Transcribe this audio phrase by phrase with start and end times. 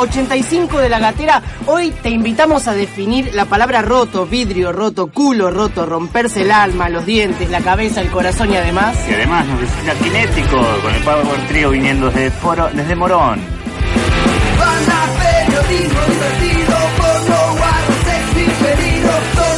[0.00, 1.42] 85 de La Gatera.
[1.66, 6.88] Hoy te invitamos a definir la palabra roto, vidrio roto, culo roto, romperse el alma,
[6.88, 8.96] los dientes, la cabeza, el corazón y además...
[9.08, 13.40] Y además nos visita Kinético con el Power Trio viniendo desde, Foro- desde Morón.
[14.58, 19.49] Banda, periodismo divertido, porno, guarro, sexy, pedido, donde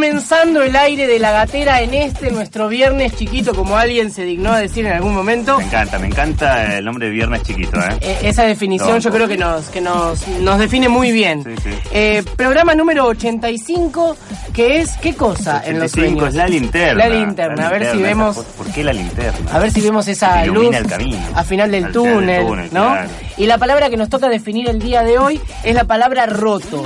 [0.00, 4.52] comenzando el aire de la gatera en este nuestro viernes chiquito, como alguien se dignó
[4.52, 5.56] a decir en algún momento.
[5.56, 7.96] Me encanta, me encanta el nombre de Viernes Chiquito, ¿eh?
[8.02, 11.42] Eh, esa definición yo creo que nos, que nos, nos define muy bien.
[11.44, 11.70] Sí, sí.
[11.92, 14.18] Eh, programa número 85,
[14.52, 16.28] que es ¿qué cosa en los 85 sueños?
[16.28, 17.08] es la linterna.
[17.08, 19.50] La linterna, a ver si vemos- esa- ¿Por, qué la linterna?
[19.50, 21.16] A ver si vemos esa luz el camino.
[21.34, 22.84] al final del Al final del túnel, túnel, ¿no?
[22.92, 23.08] claro.
[23.38, 26.84] Y la palabra que nos toca definir el día de hoy es la palabra roto.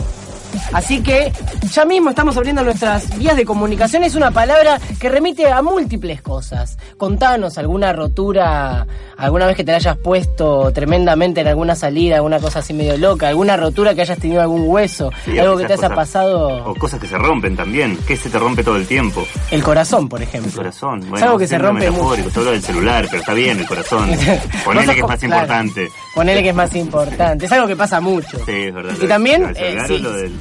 [0.73, 1.33] Así que
[1.73, 4.05] ya mismo estamos abriendo nuestras vías de comunicación.
[4.05, 6.79] Es una palabra que remite a múltiples cosas.
[6.97, 12.39] Contanos alguna rotura, alguna vez que te la hayas puesto tremendamente en alguna salida, alguna
[12.39, 15.75] cosa así medio loca, alguna rotura que hayas tenido algún hueso, Sí, algo que te
[15.75, 16.65] haya pasado.
[16.71, 17.99] O cosas que se rompen también.
[18.07, 19.25] ¿Qué se te rompe todo el tiempo?
[19.51, 20.51] El corazón, por ejemplo.
[20.51, 21.03] El corazón.
[21.15, 22.03] es algo que se rompe mucho.
[22.03, 24.11] metafórico, Yo hablo del celular, pero está bien el corazón.
[24.65, 25.35] Ponele que es más claro.
[25.35, 25.89] importante.
[26.15, 27.47] Ponele que es más importante.
[27.47, 28.39] Es algo que pasa mucho.
[28.45, 28.95] Sí, es verdad.
[29.01, 30.33] Y también, eh, sí, o lo del-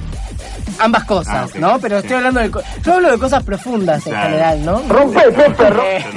[0.79, 1.57] ambas cosas, Ah.
[1.59, 1.79] ¿no?
[1.79, 2.49] Pero estoy hablando de...
[2.51, 4.29] co- Yo hablo de cosas profundas en Claro.
[4.29, 4.81] general, ¿no?
[4.87, 5.21] Rompe,
[5.57, 5.83] perro.
[5.85, 6.05] Eh,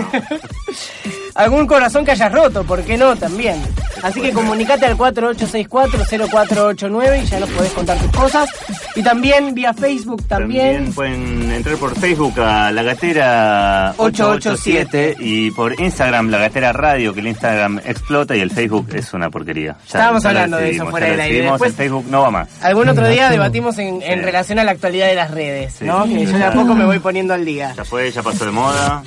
[1.35, 3.17] Algún corazón que hayas roto, ¿por qué no?
[3.17, 3.57] También.
[4.03, 8.51] Así que comunicate al 4864-0489 y ya nos podés contar tus cosas.
[8.95, 10.93] Y también vía Facebook también.
[10.93, 17.21] pueden entrar por Facebook a La Gatera 887 y por Instagram La Gatera Radio, que
[17.21, 19.73] el Instagram explota y el Facebook es una porquería.
[19.73, 21.43] Ya- Estábamos hablando de eso fuera del aire.
[21.51, 22.49] Después- el Facebook no va más.
[22.63, 24.25] Algún otro día debatimos en, en Sí.
[24.25, 25.85] relación a la actualidad de las redes, Sí.
[25.85, 26.05] ¿no?
[26.05, 27.73] Que yo de a poco me voy poniendo al día.
[27.77, 29.03] Ya fue, ya pasó de moda.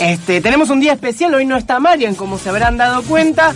[0.00, 3.52] Este, tenemos un día especial, hoy no está Marian, como se habrán dado cuenta.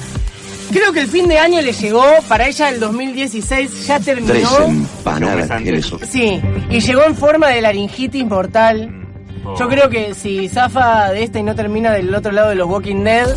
[0.72, 4.58] Creo que el fin de año le llegó, para ella el 2016 ya Tres terminó.
[4.66, 5.62] empanadas antes.
[5.62, 5.98] tiene eso.
[6.10, 8.90] Sí, y llegó en forma de laringitis mortal.
[9.44, 9.56] Oh.
[9.58, 12.66] Yo creo que si zafa de esta y no termina del otro lado de los
[12.68, 13.28] Walking Dead,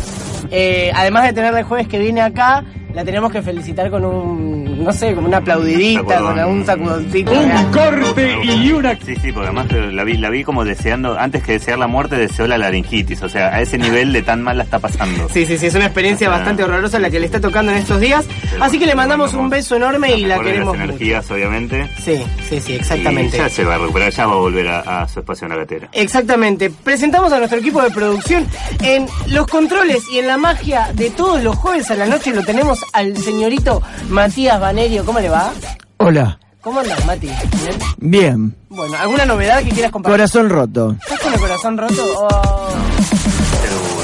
[0.50, 2.64] eh, además de tener el jueves que viene acá,
[2.94, 7.32] la tenemos que felicitar con un, no sé, como una aplaudidita, con un sacudoncito.
[7.72, 8.96] corte y una...
[8.96, 12.16] Sí, sí, porque además la vi, la vi como deseando, antes que desear la muerte,
[12.16, 13.22] deseó la laringitis.
[13.22, 15.28] O sea, a ese nivel de tan mal la está pasando.
[15.28, 18.00] Sí, sí, sí, es una experiencia bastante horrorosa la que le está tocando en estos
[18.00, 18.26] días.
[18.50, 20.84] Pero Así que le mandamos un beso enorme y la queremos las mucho.
[20.84, 21.88] energías, obviamente.
[22.02, 22.16] Sí,
[22.48, 23.36] sí, sí, Y exactamente.
[23.36, 25.56] ya se va a recuperar, ya va a volver a, a su espacio en la
[25.58, 25.88] gatera.
[25.92, 26.70] Exactamente.
[26.70, 28.46] Presentamos a nuestro equipo de producción
[28.82, 32.42] en los controles y en la magia de todos los jueves a la noche lo
[32.42, 35.04] tenemos al señorito Matías Vanerio.
[35.04, 35.52] ¿Cómo le va?
[35.98, 37.26] Hola, ¿Cómo andas, Mati?
[37.28, 37.78] ¿Bien?
[37.98, 38.56] bien.
[38.68, 40.14] Bueno, ¿alguna novedad que quieras compartir?
[40.18, 40.96] Corazón roto.
[41.00, 42.04] ¿Estás con el corazón roto?
[42.16, 42.68] Oh,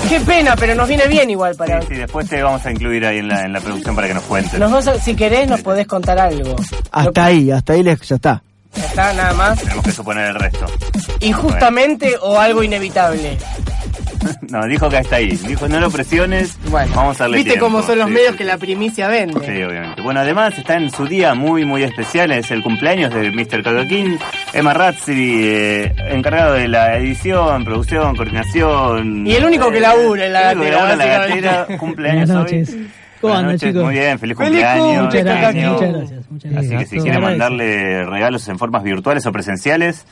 [0.09, 1.81] ¿Qué pena, pero nos viene bien igual para...
[1.83, 4.15] Sí, sí, después te vamos a incluir ahí en la, en la producción para que
[4.15, 4.59] nos cuentes.
[4.61, 6.55] Nos vas a- si querés, nos podés contar algo.
[6.93, 8.43] Hasta ahí, hasta ahí les- ya está.
[8.77, 9.59] Ya está, nada más.
[9.61, 10.67] Tenemos que suponer el resto.
[11.21, 13.39] Injustamente o algo inevitable.
[14.51, 15.31] No, dijo que hasta ahí.
[15.49, 16.57] Dijo, no lo presiones.
[16.71, 17.67] Bueno, vamos a darle viste tiempo.
[17.67, 19.35] cómo son los Sí, medios sí, que la primicia vende.
[19.41, 20.01] Sí, obviamente.
[20.03, 23.63] Bueno, además está en su día muy, muy especial, es el cumpleaños de Mr.
[23.63, 24.19] Cacaquín.
[24.53, 29.27] Emma Razzi, eh, encargado de la edición, producción, coordinación.
[29.27, 31.19] Y el único que labura en la el único que gatera, labura en la
[31.67, 32.89] gatera, cumpleaños hoy.
[33.25, 33.85] ¿Cómo Buenas andan, noches, chicos?
[33.85, 34.85] Muy bien, feliz Feliz cumpleaños.
[34.85, 36.31] cumple, Muchas gracias, muchas gracias.
[36.31, 40.05] Muchas Así que si quieren mandarle regalos en formas virtuales o presenciales,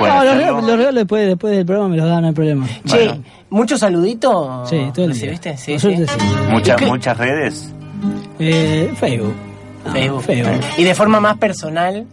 [0.00, 2.66] No, los regalos, los regalos después, después del programa me los dan, no hay problema.
[2.86, 3.22] Che, Bueno.
[3.50, 4.64] ¿mucho saludito?
[4.66, 5.30] Sí, todo el día.
[5.30, 5.56] ¿Recibiste?
[5.58, 5.96] Sí, Por sí.
[5.96, 6.26] suerte sí.
[6.50, 7.74] Muchas, muchas redes.
[8.38, 9.34] Eh, Facebook.
[9.86, 10.22] Ah, Facebook.
[10.22, 10.60] Facebook.
[10.78, 12.06] Y de forma más personal,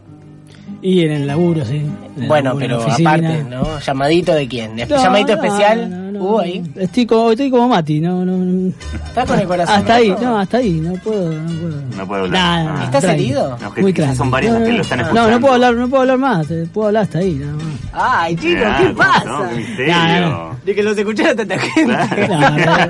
[0.83, 1.85] Y en el laburo, sí.
[2.19, 3.79] El bueno, laburo, pero aparte, ¿no?
[3.79, 4.75] ¿Llamadito de quién?
[4.75, 5.89] ¿De- No, ¿Llamadito no, especial?
[5.89, 6.19] no, no.
[6.21, 6.63] ¿Hubo ahí?
[6.75, 8.71] Estoy como, estoy como Mati, no, no, no.
[9.07, 11.81] ¿Estás con el corazón Hasta ahí, no, hasta ahí, no puedo, no puedo.
[11.97, 12.65] No puedo hablar.
[12.65, 12.83] Nah, Ah.
[12.85, 13.57] ¿Estás herido?
[13.61, 14.17] No, que Muy quizás tranqui.
[14.17, 15.29] son varios los que lo están no, escuchando.
[15.29, 17.65] No, no puedo hablar, no puedo hablar más, eh, puedo hablar hasta ahí, nada más.
[17.93, 19.25] Ay, chicos, Ah, ¿qué ¿cómo pasa?
[19.25, 19.49] no?
[19.49, 19.93] Qué misterio.
[19.93, 21.93] Nah, nah, De que los escuchara tanta gente.
[22.25, 22.89] Claro.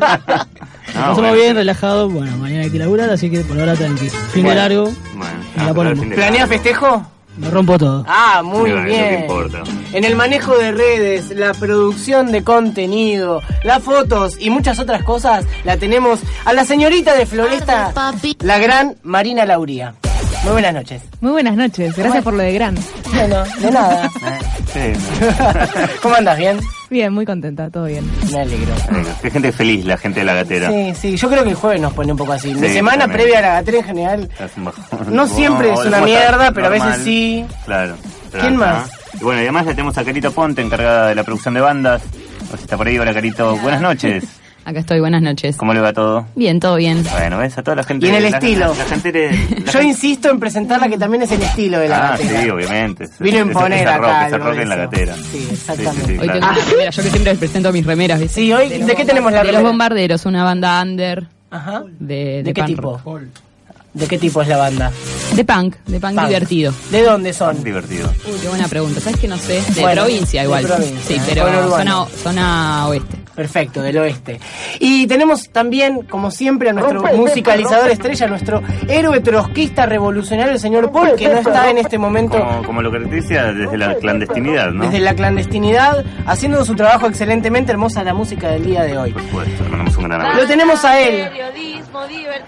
[0.94, 1.34] Pasamos bueno.
[1.34, 4.10] bien, relajado, bueno, mañana hay que laburar, así que por ahora tranqui.
[4.10, 4.62] Fin de Bueno.
[4.62, 4.84] largo,
[5.16, 5.92] Bueno, La no, pero ponemos.
[5.92, 6.54] al fin de ¿Planea largo.
[6.54, 7.06] festejo?
[7.38, 8.04] Me rompo todo.
[8.08, 9.22] Ah, muy bueno, bien.
[9.22, 9.64] importa.
[9.94, 15.46] En el manejo de redes, la producción de contenido, las fotos y muchas otras cosas,
[15.64, 17.94] la tenemos a la señorita de Floresta,
[18.40, 19.96] la gran Marina Lauría.
[20.44, 21.04] Muy buenas noches.
[21.20, 22.76] Muy buenas noches, gracias por lo de Gran.
[23.14, 24.10] Bueno, de nada.
[24.72, 24.94] Sí,
[26.02, 26.38] ¿Cómo andas?
[26.38, 26.58] ¿Bien?
[26.92, 28.04] Bien, muy contenta, todo bien.
[28.34, 28.74] Me alegro.
[28.92, 30.70] bueno, qué gente feliz la gente de la gatera.
[30.70, 32.54] Sí, sí, yo creo que el jueves nos pone un poco así.
[32.54, 33.22] Sí, semana también.
[33.22, 34.30] previa a la gatera en general.
[35.08, 37.46] No siempre es una mierda, pero a veces sí.
[37.66, 37.96] Claro.
[38.30, 38.92] Pero ¿Quién acá- más?
[39.22, 42.02] Y bueno, y además le tenemos a Carito Ponte, encargada de la producción de bandas.
[42.42, 43.56] No sé si está por ahí, hola Carito.
[43.58, 44.26] Buenas noches.
[44.64, 45.58] Acá estoy, buenas noches.
[45.58, 46.28] ¿Cómo le va todo?
[46.36, 47.04] Bien, todo bien.
[47.12, 48.06] Bueno, ves a toda la gente.
[48.06, 48.68] Y en el la- estilo.
[48.68, 51.80] La, la gente de- la Yo gente- insisto en presentarla que también es el estilo
[51.80, 52.42] de la Ah, gatera.
[52.44, 53.10] sí, obviamente.
[53.20, 55.16] Vino a imponer ese acá rock, algo rock de en la gatera.
[55.16, 56.12] Sí, exactamente.
[56.20, 56.34] Hoy claro.
[56.40, 58.36] tengo una remera, yo que siempre les presento mis remeras, ¿viste?
[58.42, 59.70] Sí, hoy, ¿de qué tenemos la De los remera?
[59.70, 61.84] bombarderos, una banda under Ajá.
[62.00, 63.02] de, ¿De, de qué punk tipo?
[63.04, 63.22] rock.
[63.94, 64.90] ¿De qué tipo es la banda?
[65.36, 66.28] De punk, de punk, Punk.
[66.28, 66.74] divertido.
[66.92, 67.62] ¿De dónde son?
[67.62, 68.10] Divertido.
[68.26, 69.02] Uy, qué buena pregunta.
[69.02, 69.62] ¿Sabes que no sé?
[69.74, 70.66] De Bueno, provincia de igual.
[70.66, 71.22] provincia, sí, ¿eh?
[71.28, 73.18] pero zona, zona oeste.
[73.42, 74.40] Perfecto, del oeste.
[74.80, 80.92] Y tenemos también, como siempre, a nuestro musicalizador estrella, nuestro héroe trotskista revolucionario, el señor
[80.92, 84.84] Paul, que no está en este momento Como, como lo caracteriza desde la clandestinidad, ¿no?
[84.86, 89.12] desde la clandestinidad, haciendo su trabajo excelentemente hermosa la música del día de hoy.
[89.12, 90.42] Por supuesto, le mandamos un gran abrazo.
[90.42, 91.30] Lo tenemos a él.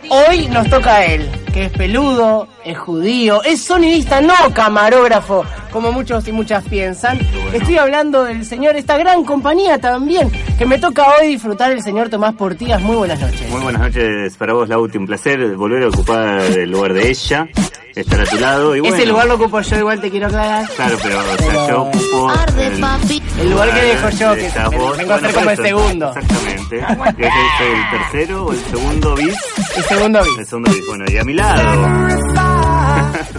[0.09, 5.91] Hoy nos toca a él, que es peludo, es judío, es sonidista, no camarógrafo, como
[5.91, 7.19] muchos y muchas piensan.
[7.51, 12.09] Estoy hablando del señor, esta gran compañía también, que me toca hoy disfrutar el señor
[12.09, 12.81] Tomás Portías.
[12.81, 13.49] Muy buenas noches.
[13.49, 14.97] Muy buenas noches para vos, Lauti.
[14.97, 17.47] Un placer volver a ocupar el lugar de ella,
[17.95, 18.75] estar a tu lado.
[18.75, 20.67] Y bueno, Ese lugar lo ocupo yo, igual te quiero aclarar.
[20.75, 24.97] Claro, pero o sea, yo ocupo el, El lugar que dejo yo, que me- vos.
[24.97, 26.07] vengo a ser Bueno, como el segundo.
[26.13, 26.79] Exactamente.
[27.17, 29.35] Yo soy el tercero o el segundo bis.
[29.77, 30.47] El segundo El bis.
[30.49, 30.85] segundo bis.
[30.87, 32.52] Bueno, y a mi lado.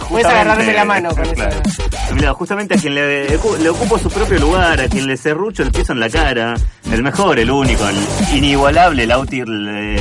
[0.09, 1.61] Puedes agarrarme la mano con claro.
[1.65, 2.33] eso.
[2.35, 5.93] Justamente a quien le, le ocupo su propio lugar, a quien le cerrucho el piso
[5.93, 6.55] en la cara,
[6.91, 9.43] el mejor, el único, el inigualable Lauti,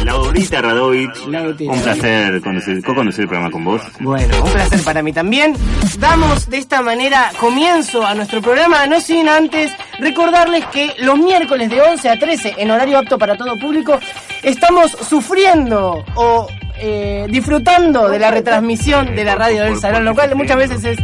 [0.05, 1.27] Laurita Radovich.
[1.27, 3.83] Un placer conducir, co-conducir el programa con vos.
[4.01, 5.55] Bueno, un placer para mí también.
[5.99, 11.71] Damos de esta manera comienzo a nuestro programa, no sin antes recordarles que los miércoles
[11.71, 13.99] de 11 a 13, en horario apto para todo público,
[14.43, 16.47] estamos sufriendo o
[16.79, 20.99] eh, disfrutando de la retransmisión de la radio del salón, lo cual muchas veces es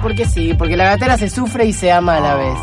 [0.00, 2.58] porque sí, porque la gatera se sufre y se ama a la vez.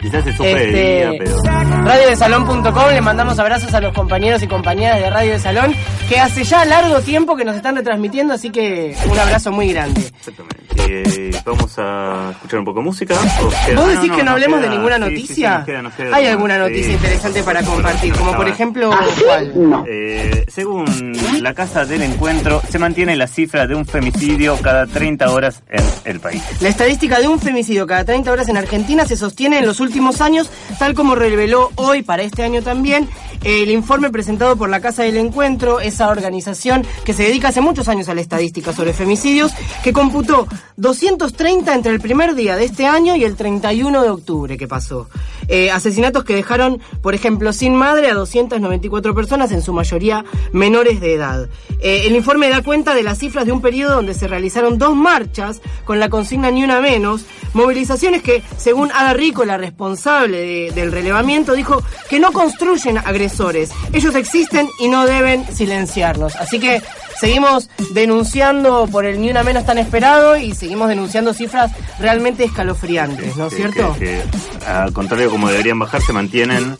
[0.00, 1.84] Quizás se sufre de Este, día, pero...
[1.84, 5.74] Radiodesalón.com, le mandamos abrazos a los compañeros y compañeras de Radio de Salón
[6.08, 10.00] que hace ya largo tiempo que nos están retransmitiendo, así que un abrazo muy grande.
[10.00, 10.58] Exactamente.
[10.90, 13.14] Eh, vamos a escuchar un poco de música.
[13.14, 15.20] ¿O queda- ¿Vos Ah, decís no, que no hablemos queda- de ninguna sí, sí, sí,
[15.20, 15.62] noticia?
[15.66, 18.90] queda- queda Hay alguna, noticia interesante para compartir, como por ejemplo,
[19.24, 19.84] ¿cuál?
[19.88, 21.12] Eh, según
[21.42, 25.84] la Casa del Encuentro, se mantiene la cifra de un femicidio cada 30 horas en
[26.04, 26.42] el país.
[26.60, 29.87] La estadística de un femicidio cada 30 horas en Argentina se sostiene en los últimos
[30.20, 33.08] años, tal como reveló hoy para este año también
[33.44, 37.88] el informe presentado por la Casa del Encuentro, esa organización que se dedica hace muchos
[37.88, 39.52] años a la estadística sobre femicidios,
[39.82, 44.56] que computó 230 entre el primer día de este año y el 31 de octubre
[44.58, 45.08] que pasó.
[45.46, 51.00] Eh, asesinatos que dejaron, por ejemplo, sin madre a 294 personas, en su mayoría menores
[51.00, 51.48] de edad.
[51.80, 54.96] Eh, el informe da cuenta de las cifras de un periodo donde se realizaron dos
[54.96, 60.72] marchas con la consigna ni una menos, movilizaciones que, según Ada Rico, la responsable de-
[60.74, 63.70] del relevamiento, dijo que no construyen agresores.
[63.92, 66.36] Ellos existen y no deben silenciarlos.
[66.36, 66.82] Así que
[67.20, 73.36] seguimos denunciando por el ni una menos tan esperado y seguimos denunciando cifras realmente escalofriantes,
[73.36, 73.94] ¿no es cierto?
[73.98, 74.22] que-
[74.58, 76.76] que, al contrario, como deberían bajar, se mantienen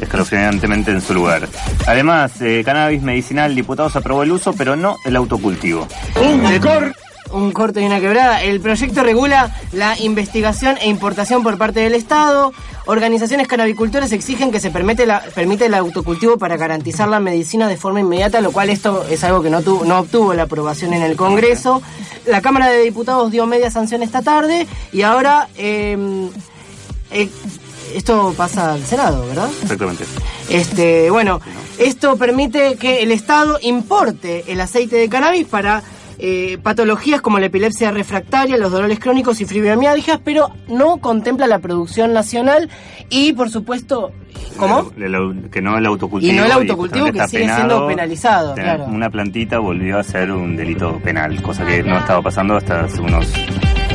[0.00, 1.48] escalofriantemente en su lugar.
[1.86, 5.86] Además, eh, cannabis medicinal, diputados aprobó el uso, pero no el autocultivo.
[6.20, 6.44] Un
[7.52, 8.42] corte y una quebrada.
[8.42, 12.52] El proyecto regula la investigación e importación por parte del Estado.
[12.86, 17.76] Organizaciones canabicultoras exigen que se permite, la, permite el autocultivo para garantizar la medicina de
[17.76, 21.02] forma inmediata, lo cual esto es algo que no, tuvo, no obtuvo la aprobación en
[21.02, 21.82] el Congreso.
[22.26, 26.28] La Cámara de Diputados dio media sanción esta tarde y ahora eh,
[27.10, 27.28] eh,
[27.94, 29.48] esto pasa al Senado, ¿verdad?
[29.62, 30.04] Exactamente.
[30.48, 31.40] Este, bueno,
[31.78, 35.82] esto permite que el Estado importe el aceite de cannabis para
[36.18, 41.58] eh, patologías como la epilepsia refractaria, los dolores crónicos y fibromialgias, pero no contempla la
[41.58, 42.70] producción nacional
[43.10, 44.12] y, por supuesto,
[44.56, 44.90] ¿cómo?
[45.50, 46.32] Que no el autocultivo.
[46.32, 48.84] Y no el autocultivo que sigue siendo penalizado, claro.
[48.86, 53.00] Una plantita volvió a ser un delito penal, cosa que no estaba pasando hasta hace
[53.00, 53.32] unos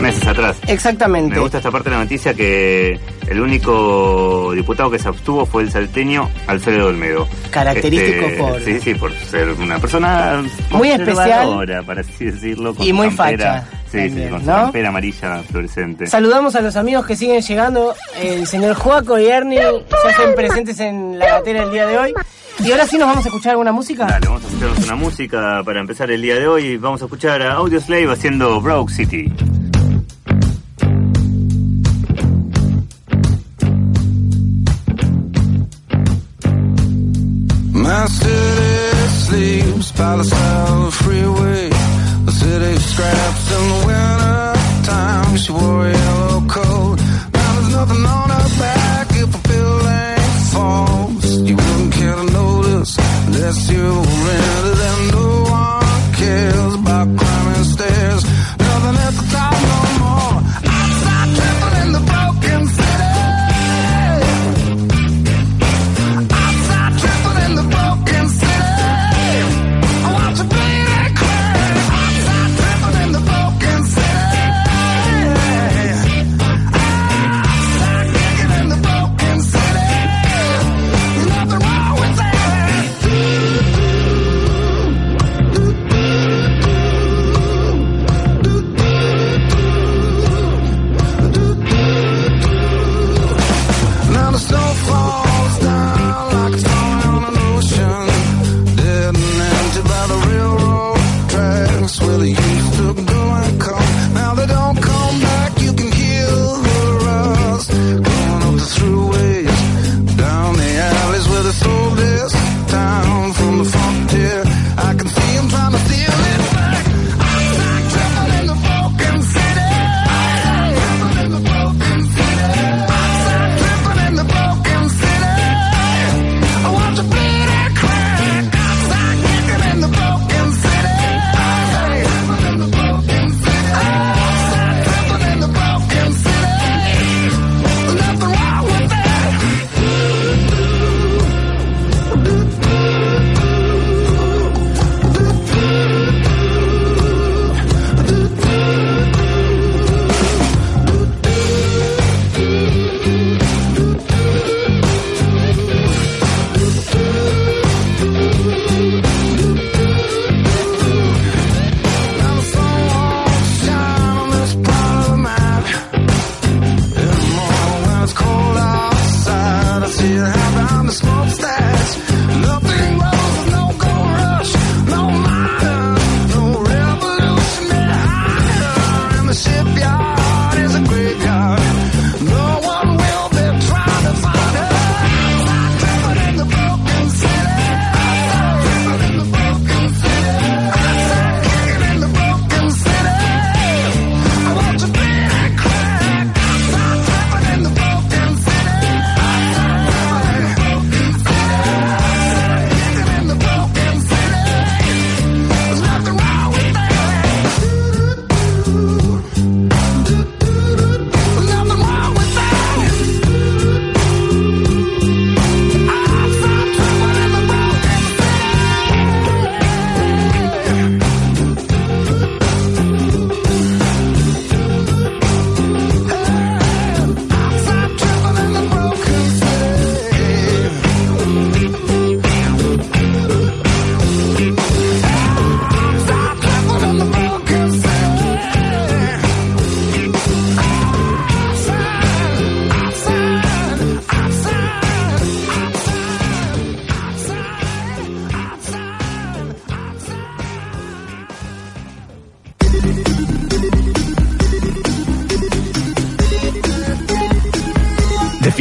[0.01, 0.57] meses atrás.
[0.67, 1.35] Exactamente.
[1.35, 5.63] Me gusta esta parte de la noticia que el único diputado que se abstuvo fue
[5.63, 7.27] el salteño Alfredo Olmedo.
[7.51, 11.83] Característico Este, por- Sí, sí, por ser una persona Muy especial.
[11.85, 12.73] para así decirlo.
[12.75, 14.53] Con Y su muy campera- facha Sí, también, sí, con su ¿no?
[14.55, 16.05] campera amarilla fluorescente.
[16.07, 17.95] Saludamos a los amigos que siguen llegando.
[18.21, 22.13] El señor Joaco y Ernie se hacen presentes en la gatera el día de hoy.
[22.63, 24.05] Y ahora sí nos vamos a escuchar alguna música.
[24.05, 26.77] Dale, vamos a escucharnos una música para empezar el día de hoy.
[26.77, 29.31] Vamos a escuchar a Audioslave haciendo Broke City.
[37.99, 41.67] My city sleeps by the the freeway.
[42.27, 44.53] The city scraps in the winter
[44.89, 45.35] time.
[45.35, 46.95] She wore a yellow coat.
[47.33, 51.25] Now there's nothing on her back if a building falls.
[51.41, 53.85] You wouldn't care to notice unless you
[54.27, 54.78] rented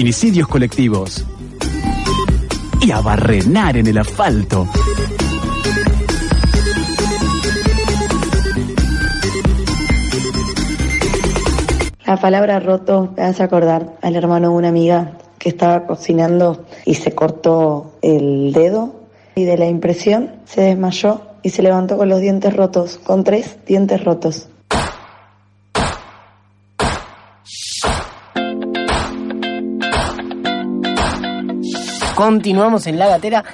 [0.09, 1.23] feminicidios colectivos.
[2.81, 4.67] Y a barrenar en el asfalto.
[12.07, 16.95] La palabra roto me hace acordar al hermano de una amiga que estaba cocinando y
[16.95, 18.95] se cortó el dedo
[19.35, 23.59] y de la impresión se desmayó y se levantó con los dientes rotos, con tres
[23.67, 24.49] dientes rotos.
[32.19, 33.45] Continuamos en la gatera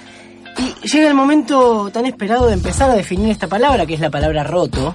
[0.56, 4.08] y llega el momento tan esperado de empezar a definir esta palabra, que es la
[4.08, 4.94] palabra roto.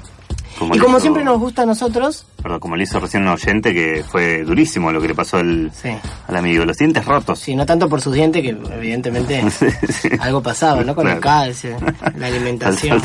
[0.58, 3.30] Como y como hizo- siempre nos gusta a nosotros, Perdón, como le hizo recién un
[3.30, 5.90] oyente que fue durísimo lo que le pasó al, Sí.
[6.28, 6.66] al amigo.
[6.66, 7.38] Los dientes rotos.
[7.38, 9.44] sí, no tanto por sus dientes, que evidentemente
[10.20, 10.96] algo pasaba, ¿no?
[10.96, 11.78] Con el calcio,
[12.18, 13.00] la alimentación.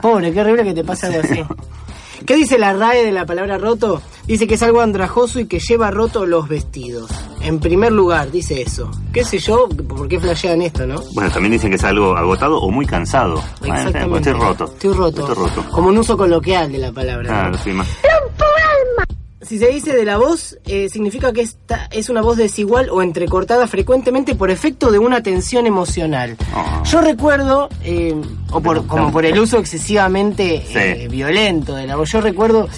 [0.00, 1.42] Pobre, qué horrible que te pase algo así.
[2.26, 4.00] ¿Qué dice la RAE de la palabra roto?
[4.26, 7.10] Dice que es algo andrajoso y que lleva roto los vestidos.
[7.42, 8.90] En primer lugar, dice eso.
[9.12, 9.68] ¿Qué sé yo?
[9.68, 11.02] ¿Por qué flashean esto, no?
[11.12, 13.42] Bueno, también dicen que es algo agotado o muy cansado.
[13.60, 14.30] Bueno, Exactamente.
[14.30, 14.64] Estoy roto.
[14.64, 15.20] Estoy roto.
[15.20, 15.64] Estoy roto.
[15.70, 17.22] Como un uso coloquial de la palabra.
[17.24, 17.28] ¿no?
[17.28, 17.88] Claro, sí, más.
[19.46, 23.02] Si se dice de la voz, eh, significa que esta es una voz desigual o
[23.02, 26.36] entrecortada frecuentemente por efecto de una tensión emocional.
[26.54, 26.82] Oh.
[26.84, 28.14] Yo recuerdo, eh,
[28.50, 32.68] o por, como por el uso excesivamente eh, violento de la voz, yo recuerdo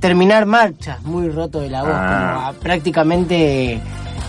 [0.00, 2.32] terminar marchas muy roto de la voz, Ah.
[2.34, 3.80] como a- prácticamente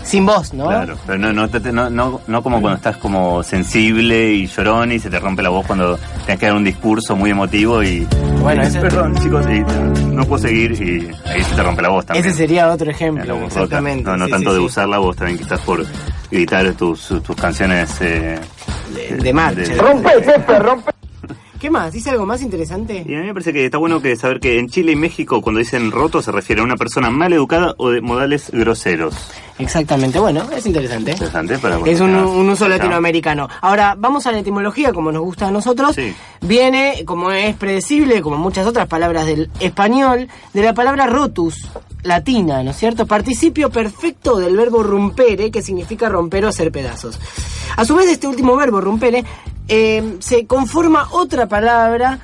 [0.08, 0.66] sin voz, ¿no?
[0.68, 4.90] Claro, pero no, no, te- no, no, no como cuando estás como sensible y llorón
[4.92, 8.06] y se te rompe la voz cuando tienes que dar un discurso muy emotivo y...
[8.40, 12.06] Bueno, ese- Perdón, chicos, y no puedo seguir y ahí se te rompe la voz
[12.06, 12.24] también.
[12.26, 14.04] Ese sería otro ejemplo, voz exactamente.
[14.04, 14.66] No, no sí, tanto sí, de sí.
[14.66, 15.84] usar la voz, también que estás por
[16.30, 17.90] gritar tus, tus canciones...
[18.00, 18.38] eh,
[18.94, 19.60] De, de marcha.
[19.60, 20.97] de-
[21.60, 21.92] ¿Qué más?
[21.92, 23.04] ¿Dice algo más interesante?
[23.06, 25.42] Y a mí me parece que está bueno que saber que en Chile y México
[25.42, 29.16] cuando dicen roto se refiere a una persona mal educada o de modales groseros.
[29.58, 31.12] Exactamente, bueno, es interesante.
[31.12, 33.48] Interesante para Es un, un uso latinoamericano.
[33.60, 35.96] Ahora, vamos a la etimología, como nos gusta a nosotros.
[35.96, 36.14] Sí.
[36.42, 41.68] Viene, como es predecible, como muchas otras palabras del español, de la palabra rotus,
[42.04, 43.06] latina, ¿no es cierto?
[43.06, 47.18] Participio perfecto del verbo rompere, que significa romper o hacer pedazos.
[47.76, 49.24] A su vez, este último verbo, rompere,
[49.68, 52.18] eh, se conforma otra palabra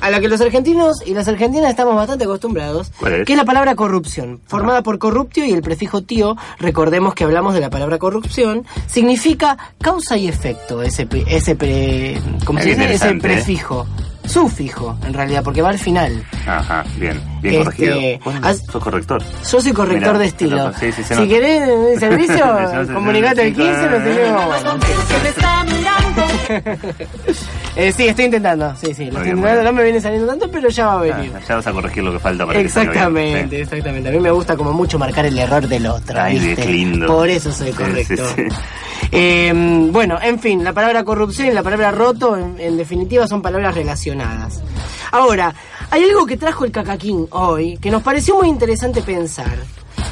[0.00, 2.92] a la que los argentinos y las argentinas estamos bastante acostumbrados,
[3.24, 7.54] que es la palabra corrupción, formada por corruptio y el prefijo tío, recordemos que hablamos
[7.54, 12.94] de la palabra corrupción, significa causa y efecto, ese, ese, pre- ¿cómo se dice?
[12.94, 13.20] ese ¿eh?
[14.28, 16.24] Sufijo, en realidad, porque va al final.
[16.46, 18.38] Ajá, bien, bien Este, corregido.
[18.46, 19.22] Has- sos corrector.
[19.50, 20.56] Yo soy corrector Mirá, de estilo.
[20.56, 20.78] qué loco.
[20.80, 22.46] Sí, sí, se si querés eh, servicio,
[22.94, 24.46] comunicate al sí, 15, no sé qué, claro.
[24.46, 24.78] bueno.
[27.76, 30.70] Eh, sí, estoy intentando, sí, sí, lo estoy intentando, no me viene saliendo tanto, pero
[30.70, 31.30] ya va a venir.
[31.36, 33.26] Ah, ya vas a corregir lo que falta para que salga bien.
[33.26, 34.08] Exactamente, exactamente.
[34.08, 36.18] A mí me gusta como mucho marcar el error del otro.
[36.18, 36.62] Ay, ¿viste?
[36.62, 37.06] qué lindo.
[37.06, 38.26] Por eso soy Sí, correcto.
[38.34, 38.56] sí, sí.
[39.12, 39.52] Eh,
[39.92, 43.74] bueno, en fin, la palabra corrupción y la palabra roto, en, en definitiva, son palabras
[43.74, 44.15] relacionadas.
[45.12, 45.54] Ahora,
[45.90, 49.56] hay algo que trajo el cacaquín hoy que nos pareció muy interesante pensar.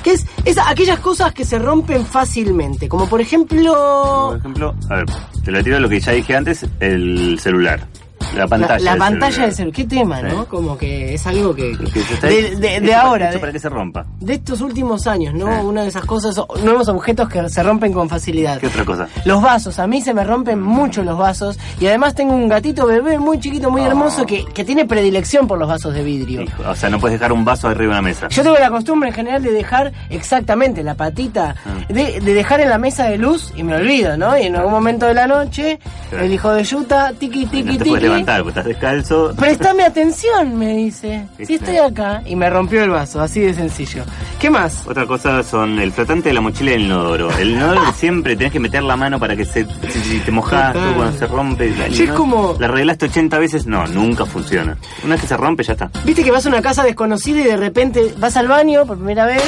[0.02, 2.88] Que es, es aquellas cosas que se rompen fácilmente.
[2.88, 4.28] Como por ejemplo.
[4.28, 5.06] Por ejemplo, a ver,
[5.44, 7.86] te lo tiro lo que ya dije antes, el celular.
[8.34, 8.78] La pantalla.
[8.84, 9.74] la, la pantalla del celular.
[9.76, 10.26] Qué tema, Sí.
[10.28, 10.46] ¿no?
[10.46, 11.76] Como que es algo que.
[12.22, 13.26] De, de- de ahora.
[13.26, 14.06] para- de- para que se rompa.
[14.20, 15.46] de estos últimos años, ¿no?
[15.46, 15.64] Sí.
[15.66, 18.58] Una de esas cosas, nuevos objetos que se rompen con facilidad.
[18.58, 19.08] ¿Qué otra cosa?
[19.24, 22.86] Los vasos, a mí se me rompen mucho los vasos y además tengo un gatito
[22.86, 23.86] bebé muy chiquito, muy Oh.
[23.86, 26.42] hermoso que, que tiene predilección por los vasos de vidrio.
[26.42, 28.28] Hijo, O sea, no puedes dejar un vaso arriba de una mesa.
[28.28, 31.84] Yo tengo la costumbre en general de dejar exactamente la patita, Ah.
[31.88, 34.36] de, de dejar en la mesa de luz y me olvido, ¿no?
[34.38, 35.78] Y en algún momento de la noche,
[36.10, 36.24] Claro.
[36.24, 38.13] el hijo de Yuta, tiki tiki no tiki.
[38.22, 39.34] Puedes levantar porque estás descalzo.
[39.36, 41.26] Prestame atención, me dice.
[41.44, 42.22] Si estoy acá.
[42.26, 44.04] Y me rompió el vaso, así de sencillo.
[44.38, 44.86] ¿Qué más?
[44.86, 47.30] Otra cosa son el flotante de la mochila y el inodoro.
[47.38, 50.40] El inodoro siempre tenés que meter la mano para que se, si, si te tú
[50.40, 51.70] cuando se rompe.
[51.76, 54.76] La, Sí, es como- La arreglaste 80 veces, no, nunca funciona.
[55.04, 55.90] Una vez que se rompe, ya está.
[56.04, 59.26] Viste que vas a una casa desconocida y de repente vas al baño por primera
[59.26, 59.42] vez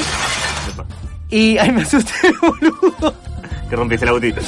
[1.30, 1.58] y.
[1.58, 3.14] Ay, me asusté, boludo.
[3.68, 4.40] Que rompiste el autito.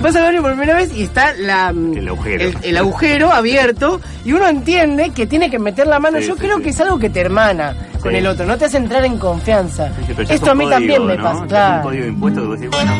[0.00, 2.44] Vas al baño por primera vez y está la, El agujero.
[2.44, 6.18] el, el agujero abierto y uno entiende que tiene que meter la mano.
[6.20, 6.62] Sí, Yo sí, creo sí.
[6.62, 9.90] que es algo que te hermana con el otro, no te hace entrar en confianza.
[10.28, 11.22] Esto a mí código, también me ¿no?
[11.24, 11.46] pasa.
[11.46, 11.76] Claro.
[11.78, 12.92] un código de impuesto que vos decís, bueno,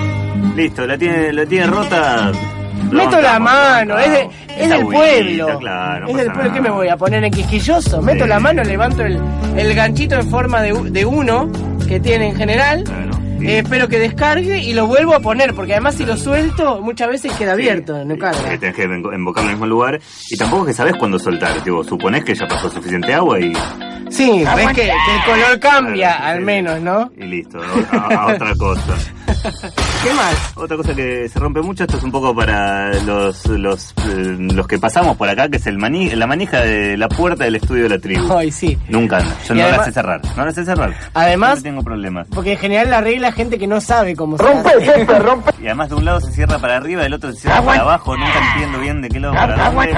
[0.56, 2.32] listo, la tiene, la tiene rota.
[2.90, 4.28] Meto la mano, es, de-
[4.58, 5.58] es del pueblo.
[5.60, 8.02] Claro, no es del pueblo, ¿qué me voy a poner en quisquilloso?
[8.02, 9.20] Meto la mano, levanto el,
[9.56, 11.48] el ganchito en forma de, de uno
[11.86, 12.82] que tiene en general.
[12.84, 13.10] Claro.
[13.42, 17.08] Eh, espero que descargue y lo vuelvo a poner, porque además si lo suelto muchas
[17.08, 18.58] veces queda abierto, no carga.
[18.58, 21.62] tenés que embo- embocar en el mismo lugar y tampoco es que sabés cuándo soltar.
[21.62, 23.52] Tipo, suponés que ya pasó suficiente agua y,
[24.10, 27.12] Sí, ves que, que el color cambia al menos, ¿no?
[27.16, 27.60] y listo,
[27.92, 28.96] a otra cosa.
[30.02, 30.52] ¿Qué más?
[30.56, 34.66] Otra cosa que se rompe mucho, esto es un poco para los los, eh, los
[34.66, 37.82] que pasamos por acá, que es el mani la manija de la puerta del estudio
[37.82, 38.32] de la tribu.
[38.34, 38.78] Ay, sí.
[38.88, 39.36] Nunca anda.
[39.46, 40.20] Yo Y no además- la sé cerrar.
[40.38, 40.94] No la sé cerrar.
[41.12, 42.26] Además- Siempre tengo problemas.
[42.34, 45.06] Porque en general la arregla gente que no sabe cómo se hace.
[45.60, 48.16] Y además de un lado se cierra para arriba, del otro se cierra para abajo.
[48.16, 49.92] Nunca entiendo bien de qué lado para dónde.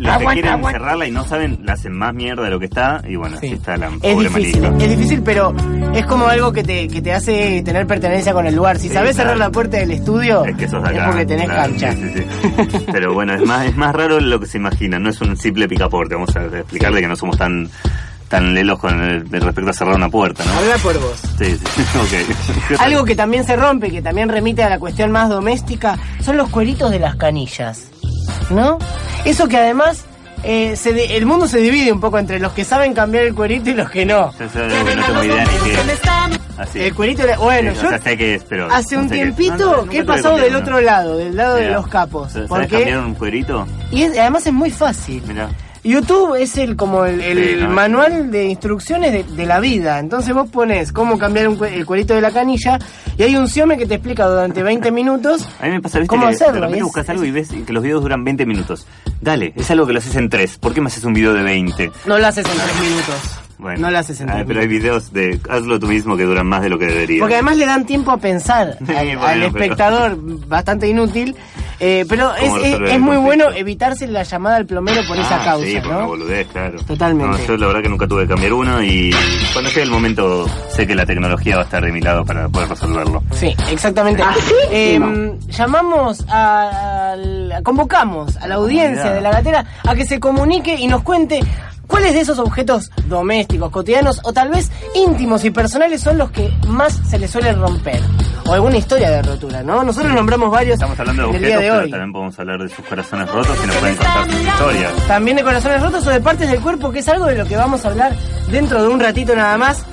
[0.00, 3.02] Los que quieren cerrarla y no saben, la hacen más mierda de lo que está.
[3.06, 4.84] Y bueno, así está la Es pobre difícil, manija.
[4.84, 5.54] es difícil, pero
[5.92, 8.78] es como algo que te, que te hace tener pertenencia con el lugar.
[8.78, 11.06] Si Sí, sabes cerrar la puerta del estudio, Es que sos acá.
[11.06, 11.92] porque tenés claro, cancha.
[11.92, 12.24] sí, sí,
[12.70, 12.86] sí.
[12.92, 14.98] Pero bueno, es más, es más raro lo que se imagina.
[14.98, 16.14] No es un simple picaporte.
[16.14, 17.68] Vamos a explicarle que no somos tan
[18.28, 20.52] tan lelos con el, respecto a cerrar una puerta, ¿no?
[20.54, 21.20] Habla por vos.
[21.38, 21.64] Sí, sí.
[21.98, 22.66] ok.
[22.68, 25.98] ¿Qué otra- Algo que también se rompe, que también remite a la cuestión más doméstica,
[26.20, 27.88] son los cueritos de las canillas.
[28.50, 28.78] ¿No?
[29.24, 30.04] Eso que además
[30.42, 33.70] eh, se el mundo se divide un poco entre los que saben cambiar el cuerito
[33.70, 34.32] y los que no.
[34.38, 35.76] Yo no tengo idea ni es.
[36.58, 36.80] Así.
[36.80, 39.08] El cuerito, de la- bueno, Sí, yo sea, sé qué es, pero hace no un
[39.08, 41.62] sé qué tiempito No, no, nunca que he pasado del otro lado, del lado de
[41.62, 41.74] Mirá.
[41.74, 42.32] los capos.
[42.32, 43.66] ¿Sabes Porque cambiar un cuerito?
[43.90, 45.22] y es- además es muy fácil.
[45.26, 45.48] Mira.
[45.86, 49.98] YouTube es el como el, el Sí, no, manual de instrucciones de, de la vida.
[49.98, 52.78] Entonces vos pones cómo cambiar un cue- el cuerito de la canilla
[53.18, 56.08] y hay un siome que te explica durante 20 minutos A mí me pasa, ¿viste?
[56.08, 56.52] cómo que hacerlo.
[56.52, 58.86] De y repente es- buscas algo y ves que los videos duran 20 minutos.
[59.20, 60.56] Dale, es algo que lo haces en 3.
[60.56, 61.90] ¿Por qué me haces un video de 20?
[62.06, 63.40] No lo haces en 3 minutos.
[63.58, 66.62] Bueno, No en ah, tres Pero hay videos de hazlo tú mismo que duran más
[66.62, 67.20] de lo que debería.
[67.20, 71.36] Porque además le dan tiempo a pensar al, bueno, al pero- espectador, bastante inútil.
[71.80, 75.44] eh, pero es, ¿Cómo es- muy bueno evitarse la llamada al plomero por esa Ah,
[75.44, 76.06] causa, Sí, por una ¿no?
[76.08, 76.78] boludez, claro.
[76.82, 77.38] Totalmente.
[77.38, 79.14] No, yo la verdad que nunca tuve que cambiar uno y
[79.52, 82.48] cuando llegue el momento sé que la tecnología va a estar de mi lado para
[82.48, 83.22] poder resolverlo.
[83.32, 84.22] Sí, exactamente.
[84.70, 85.00] Eh,
[85.48, 87.14] llamamos a,
[87.62, 91.40] convocamos a la audiencia de la gatera a que se comunique y nos cuente
[91.86, 96.50] cuáles de esos objetos domésticos, cotidianos o tal vez íntimos y personales son los que
[96.68, 98.00] más se les suele romper.
[98.46, 99.82] O alguna historia de rotura, ¿no?
[99.82, 101.90] Nosotros nombramos varios Estamos hablando de objetos, día de pero hoy.
[101.90, 104.92] también podemos hablar de sus corazones rotos y nos pueden contar sus historias.
[105.08, 107.56] También de corazones rotos o de partes del cuerpo, que es algo de lo que
[107.56, 108.14] vamos a hablar
[108.50, 109.84] dentro de un ratito nada más.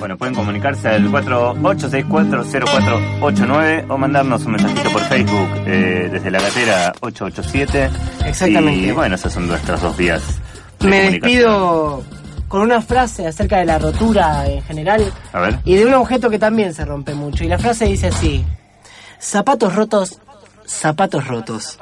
[0.00, 6.92] Bueno, pueden comunicarse al 48640489 o mandarnos un mensajito por Facebook eh, desde la gatera
[7.00, 7.90] 887.
[8.26, 8.88] Exactamente.
[8.88, 10.22] Y bueno, esas son nuestras dos vías.
[10.80, 12.02] Me despido
[12.48, 15.58] con una frase acerca de la rotura en general A ver.
[15.64, 17.44] y de un objeto que también se rompe mucho.
[17.44, 18.44] Y la frase dice así:
[19.20, 20.18] Zapatos rotos,
[20.66, 21.78] zapatos rotos.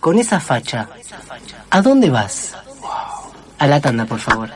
[0.00, 0.88] Con esa facha,
[1.70, 2.54] ¿a dónde vas?
[3.58, 4.50] A la tanda, por favor.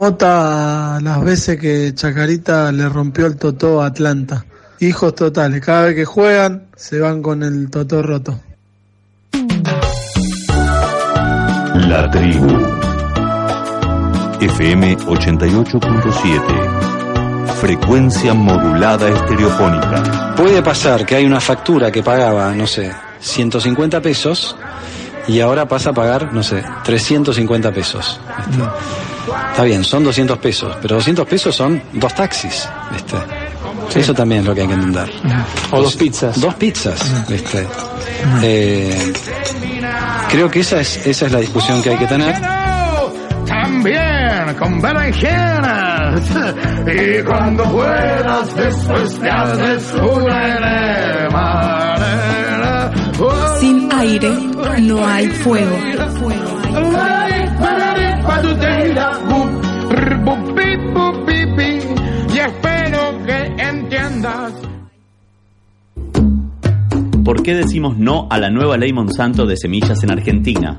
[0.00, 4.44] Nota las veces que Chacarita le rompió el totó a Atlanta.
[4.80, 8.40] Hijos totales, cada vez que juegan se van con el totó roto.
[11.88, 12.48] La tribu.
[14.40, 17.46] FM 88.7.
[17.60, 20.34] Frecuencia modulada estereofónica.
[20.36, 24.56] Puede pasar que hay una factura que pagaba, no sé, 150 pesos
[25.28, 28.18] y ahora pasa a pagar, no sé, 350 pesos.
[29.50, 32.66] Está bien, son 200 pesos, pero 200 pesos son dos taxis,
[33.84, 34.00] ¿viste?
[34.00, 35.10] Eso también es lo que hay que entender.
[35.70, 36.40] O dos pizzas.
[36.40, 37.66] Dos pizzas, ¿viste?
[38.42, 39.12] Eh,
[40.30, 42.34] creo que esa es, esa es la discusión que hay que tener.
[43.46, 46.20] También con berenjenas.
[46.86, 51.98] Y cuando puedas, después te haces una enema.
[53.60, 54.30] Sin aire
[54.80, 55.76] no hay fuego.
[55.88, 55.92] Y
[67.24, 70.76] ¿Por qué decimos no a la nueva ley Monsanto de semillas en Argentina?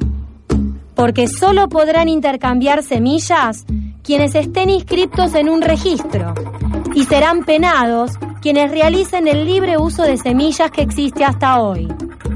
[0.94, 3.66] Porque solo podrán intercambiar semillas
[4.04, 6.34] quienes estén inscriptos en un registro
[6.94, 11.88] y serán penados quienes realicen el libre uso de semillas que existe hasta hoy.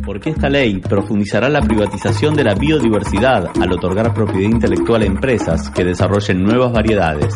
[0.06, 5.70] Porque esta ley profundizará la privatización de la biodiversidad al otorgar propiedad intelectual a empresas
[5.70, 7.36] que desarrollen nuevas variedades.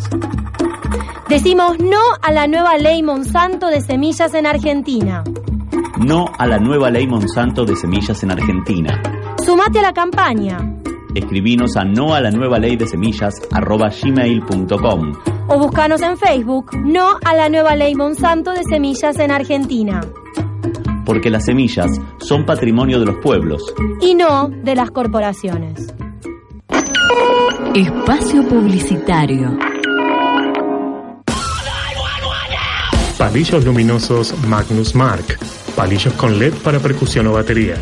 [1.28, 5.22] Decimos no a la nueva ley Monsanto de semillas en Argentina.
[6.06, 9.02] No a la nueva ley Monsanto de semillas en Argentina.
[9.46, 10.58] Sumate a la campaña
[11.14, 15.12] Escribinos a no a la nueva ley de semillas arroba gmail.com.
[15.50, 20.02] o buscanos en Facebook no a la nueva ley Monsanto de semillas en Argentina
[21.06, 23.62] Porque las semillas son patrimonio de los pueblos.
[24.00, 25.94] y no de las corporaciones.
[27.76, 29.58] Espacio Publicitario.
[33.18, 35.38] Palillos luminosos Magnus Mark.
[35.82, 37.74] Palillos con LED para percusión o batería.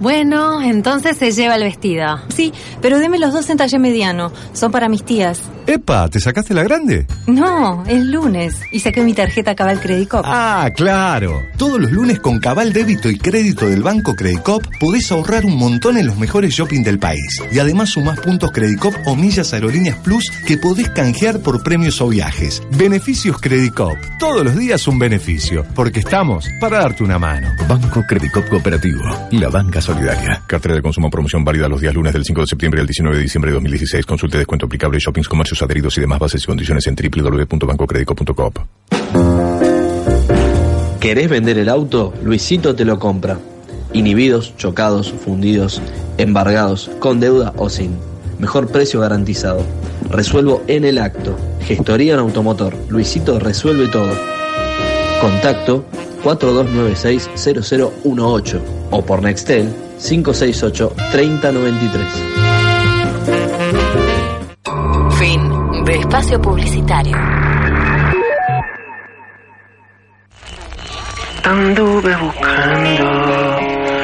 [0.00, 2.18] Bueno, entonces se lleva el vestido.
[2.28, 4.32] Sí, pero deme los dos en talle mediano.
[4.52, 5.40] Son para mis tías.
[5.66, 7.06] Epa, ¿te sacaste la grande?
[7.26, 10.22] No, es lunes y saqué mi tarjeta Cabal Credit Cop.
[10.26, 11.40] Ah, claro.
[11.56, 15.96] Todos los lunes con Cabal Débito y Crédito del Banco Credicop podés ahorrar un montón
[15.96, 17.40] en los mejores shopping del país.
[17.50, 22.08] Y además sumás puntos Credicop o millas aerolíneas plus que podés canjear por premios o
[22.08, 22.62] viajes.
[22.76, 23.96] Beneficios Credicop.
[24.18, 25.64] Todos los días un beneficio.
[25.74, 27.48] Porque estamos para darte una mano.
[27.66, 29.02] Banco Credicop Cooperativo.
[29.30, 30.42] La banca solidaria.
[30.46, 33.22] Cartera de consumo promoción válida los días lunes del 5 de septiembre al 19 de
[33.22, 34.06] diciembre de 2016.
[34.06, 38.52] Consulte descuento aplicable shoppings, comercios adheridos y demás bases y condiciones en www.bancocredico.com.
[41.00, 42.14] ¿Querés vender el auto?
[42.22, 43.38] Luisito te lo compra.
[43.92, 45.82] Inhibidos, chocados, fundidos,
[46.16, 47.98] embargados, con deuda o sin.
[48.38, 49.62] Mejor precio garantizado.
[50.10, 51.36] Resuelvo en el acto.
[51.60, 52.74] Gestoría en automotor.
[52.88, 54.12] Luisito resuelve todo.
[55.20, 55.84] Contacto
[56.22, 62.00] 4296-0018 o por Nextel 568-3093.
[65.18, 67.16] Fin de espacio publicitario.
[71.44, 73.04] Anduve buscando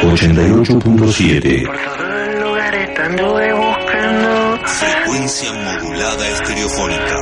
[0.02, 7.16] 88.7 lugares, anduve buscando Frecuencia modulada estereofónica.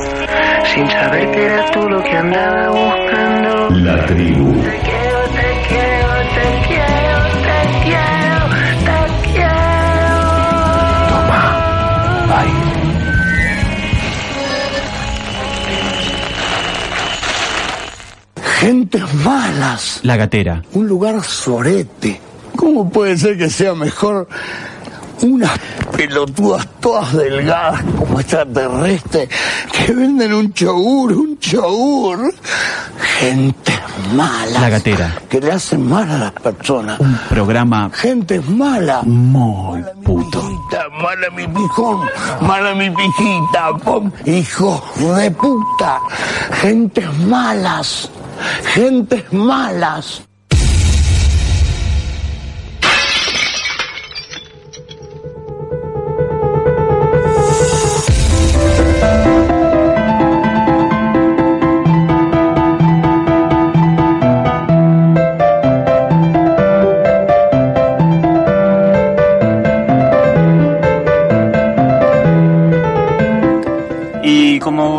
[0.73, 3.58] sin saber que eras tú lo que andaba buscando.
[3.71, 4.51] La tribu.
[4.61, 8.39] Te quiero, te quiero, te quiero, te quiero,
[8.85, 8.97] te
[9.31, 10.17] quiero.
[11.09, 11.43] Toma,
[12.27, 12.57] Bye.
[18.59, 19.99] Gentes malas.
[20.03, 20.63] La gatera.
[20.73, 22.19] Un lugar sorete.
[22.55, 24.27] ¿Cómo puede ser que sea mejor
[25.21, 25.59] unas
[25.95, 29.29] pelotudas todas delgadas como extraterrestres
[29.71, 32.33] que venden un yogur, un yogur?
[33.19, 33.73] Gente
[34.15, 34.59] mala.
[34.61, 35.13] La gatera.
[35.29, 36.99] Que le hacen mal a las personas.
[37.01, 39.01] Un programa Gente mala.
[39.03, 40.39] muy puto.
[40.39, 41.99] Pijita, Mala mi pijón,
[42.41, 44.81] mala mi pijita, pom, hijos
[45.17, 45.99] de puta,
[46.61, 48.09] gentes malas,
[48.73, 50.21] gentes malas.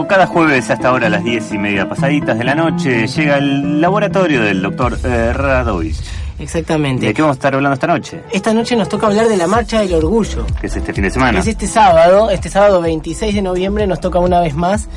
[0.01, 3.37] Como cada jueves hasta ahora a las diez y media pasaditas de la noche llega
[3.37, 6.01] el laboratorio del doctor eh, Radovich.
[6.39, 7.05] Exactamente.
[7.05, 8.23] ¿De qué vamos a estar hablando esta noche?
[8.33, 10.47] Esta noche nos toca hablar de la Marcha del Orgullo.
[10.59, 11.41] Que es este fin de semana.
[11.41, 14.89] Es este sábado, este sábado 26 de noviembre nos toca una vez más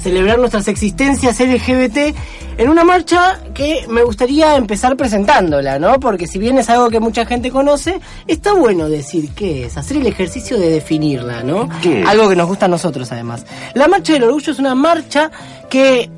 [0.00, 2.14] celebrar nuestras existencias LGBT
[2.58, 5.98] en una marcha que me gustaría empezar presentándola, ¿no?
[6.00, 9.98] Porque si bien es algo que mucha gente conoce, está bueno decir qué es, hacer
[9.98, 11.68] el ejercicio de definirla, ¿no?
[12.06, 13.46] Algo que nos gusta a nosotros además.
[13.74, 15.30] La Marcha del Orgullo es una marcha
[15.68, 16.10] que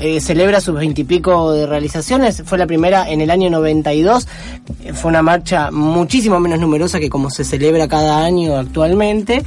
[0.00, 2.42] eh, celebra sus veintipico de realizaciones.
[2.44, 4.28] Fue la primera en el año 92.
[4.84, 9.42] Eh, Fue una marcha muchísimo menos numerosa que como se celebra cada año actualmente.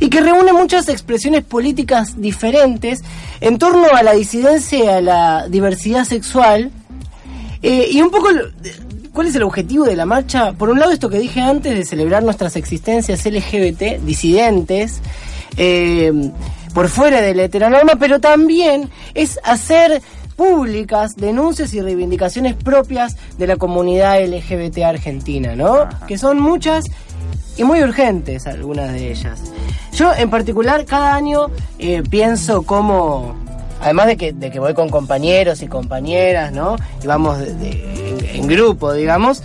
[0.00, 3.02] Y que reúne muchas expresiones políticas diferentes
[3.40, 6.70] en torno a la disidencia y a la diversidad sexual.
[7.62, 8.28] Eh, y un poco...
[9.12, 10.54] ¿Cuál es el objetivo de la marcha?
[10.54, 15.02] Por un lado, esto que dije antes de celebrar nuestras existencias LGBT, disidentes,
[15.58, 16.10] eh,
[16.74, 20.00] por fuera de la heteronorma, pero también es hacer
[20.36, 25.86] públicas denuncias y reivindicaciones propias de la comunidad LGBT argentina, ¿no?
[26.06, 26.84] Que son muchas
[27.56, 29.40] y muy urgentes algunas de ellas.
[29.92, 33.34] Yo en particular cada año eh, pienso cómo,
[33.82, 36.76] además de que, de que voy con compañeros y compañeras, ¿no?
[37.02, 39.42] Y vamos de- de- en, en grupo, digamos,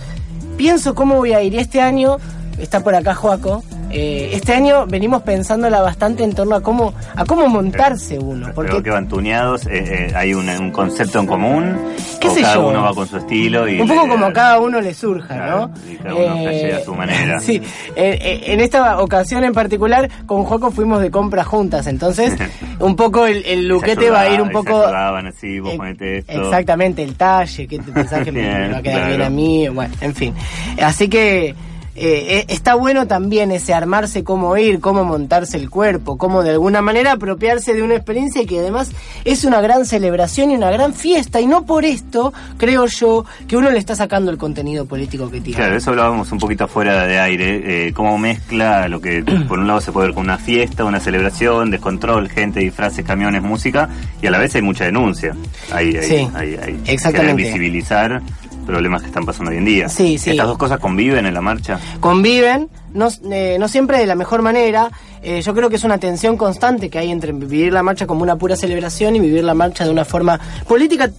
[0.56, 1.52] pienso cómo voy a ir.
[1.52, 2.16] Y este año,
[2.58, 7.24] está por acá Joaco, eh, este año venimos pensándola bastante en torno a cómo, a
[7.24, 8.50] cómo montarse uno.
[8.54, 11.76] Porque Creo que van tuneados, eh, eh, hay un, un concepto en común,
[12.20, 12.68] ¿Qué o sé cada yo?
[12.68, 15.34] uno va con su estilo y un poco le- como a cada uno le surja,
[15.36, 15.70] ¿no?
[15.90, 17.40] y cada uno a su manera.
[17.48, 17.62] Sí,
[17.96, 22.34] en esta ocasión en particular con Joaco fuimos de compra juntas, entonces
[22.80, 24.82] un poco el, el luquete Se va a ir ayudaba- un poco...
[24.84, 26.32] ayudaban así, vos esto.
[26.42, 29.08] Exactamente, el talle, que te pensás que me Bien, va a quedar claro.
[29.08, 30.34] bien a mí, bueno, en fin.
[30.82, 31.54] Así que
[32.00, 36.50] eh, eh, está bueno también ese armarse cómo ir, cómo montarse el cuerpo, cómo de
[36.50, 38.92] alguna manera apropiarse de una experiencia que además
[39.24, 43.56] es una gran celebración y una gran fiesta, y no por esto creo yo que
[43.56, 45.56] uno le está sacando el contenido político que tiene.
[45.56, 49.66] Claro, eso hablábamos un poquito afuera de aire, eh, cómo mezcla lo que por un
[49.66, 53.88] lado se puede ver como una fiesta, una celebración, descontrol, gente, disfraces, camiones, música,
[54.22, 55.34] y a la vez hay mucha denuncia.
[55.72, 57.12] Hay, hay, Sí, hay, hay exactamente.
[57.12, 58.22] querer visibilizar
[58.68, 59.88] problemas que están pasando hoy en día.
[59.88, 60.30] Sí, sí.
[60.30, 61.80] ¿Estas dos cosas conviven en la marcha?
[62.00, 64.90] conviven, no, eh, no siempre de la mejor manera.
[65.22, 68.22] Eh, yo creo que es una tensión constante que hay entre vivir la marcha como
[68.22, 71.10] una pura celebración y vivir la marcha de una forma política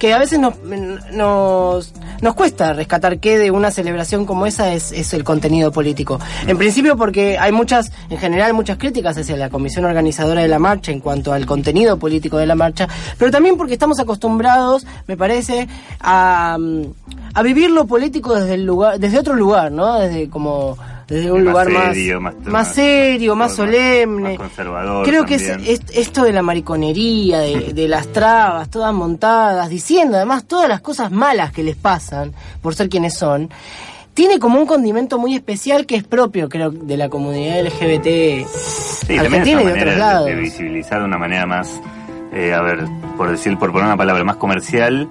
[0.00, 0.54] que a veces nos,
[1.12, 6.18] nos, nos cuesta rescatar que de una celebración como esa es, es el contenido político.
[6.46, 10.58] En principio porque hay muchas, en general muchas críticas hacia la comisión organizadora de la
[10.58, 15.18] marcha en cuanto al contenido político de la marcha, pero también porque estamos acostumbrados, me
[15.18, 15.68] parece,
[16.00, 16.56] a,
[17.34, 19.98] a vivir lo político desde el lugar, desde otro lugar, ¿no?
[19.98, 20.78] Desde como
[21.10, 24.36] desde un Más lugar más serio, más- más más- serio, más solemne.
[24.36, 25.04] Conservador.
[25.04, 25.50] Creo que es,
[25.92, 31.10] esto de la mariconería, de, de las trabas, todas montadas, diciendo además todas las cosas
[31.10, 33.50] malas que les pasan por ser quienes son,
[34.14, 38.46] tiene como un condimento muy especial que es propio, creo, de la comunidad LGBT
[39.06, 40.26] Sí, argentina y de otros lados.
[40.26, 41.80] de visibilizar de una manera más,
[42.32, 42.80] eh, a ver,
[43.16, 45.08] por decir, por poner una palabra más comercial,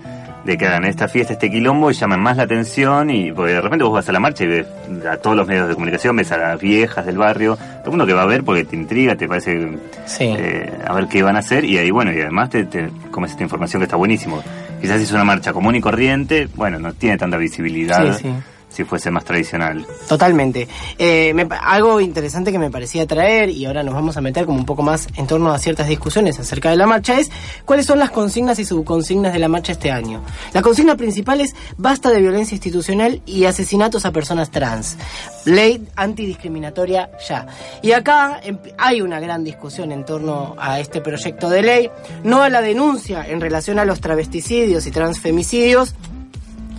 [0.50, 3.62] de que hagan esta fiesta, este quilombo y llamen más la atención y porque de
[3.62, 4.66] repente vos vas a la marcha y ves
[5.08, 8.08] a todos los medios de comunicación, ves a las viejas del barrio, todo el mundo
[8.08, 9.78] que va a ver porque te intriga, te parece
[10.20, 13.30] eh, a ver qué van a hacer y ahí bueno, y además te, te comes
[13.30, 14.42] esta información que está buenísimo.
[14.82, 18.34] Quizás si es una marcha común y corriente, bueno, no tiene tanta visibilidad Sí, sí.
[18.80, 19.86] Si fuese más tradicional.
[20.08, 20.66] Totalmente.
[20.98, 24.66] Eh, algo interesante que me parecía traer, y ahora nos vamos a meter como un
[24.66, 27.30] poco más en torno a ciertas discusiones acerca de la marcha, es
[27.66, 30.22] cuáles son las consignas y subconsignas de la marcha este año.
[30.54, 34.96] La consigna principal es basta de violencia institucional y asesinatos a personas trans.
[35.44, 37.48] Ley antidiscriminatoria ya.
[37.82, 38.40] Y acá
[38.78, 41.92] hay una gran discusión en torno a este proyecto de ley,
[42.24, 45.96] no a la denuncia en relación a los travesticidios y transfemicidios,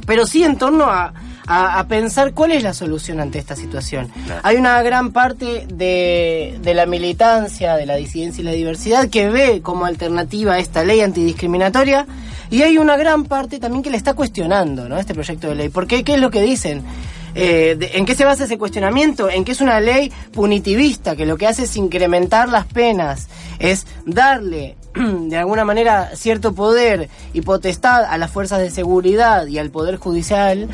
[0.06, 1.12] pero sí en torno a,
[1.52, 4.08] a- a pensar cuál es la solución ante esta situación.
[4.44, 9.28] Hay una gran parte de, de la militancia, de la disidencia y la diversidad que
[9.28, 12.06] ve como alternativa esta ley antidiscriminatoria
[12.50, 14.96] y hay una gran parte también que le está cuestionando ¿no?
[14.98, 15.68] este proyecto de ley.
[15.70, 16.04] ¿Por qué?
[16.04, 16.82] ¿Qué es lo que dicen?
[17.34, 19.28] Eh, de- ¿En qué se basa ese cuestionamiento?
[19.28, 23.28] En que es una ley punitivista, que lo que hace es incrementar las penas,
[23.58, 29.58] es darle de alguna manera cierto poder y potestad a las fuerzas de seguridad y
[29.58, 30.68] al poder judicial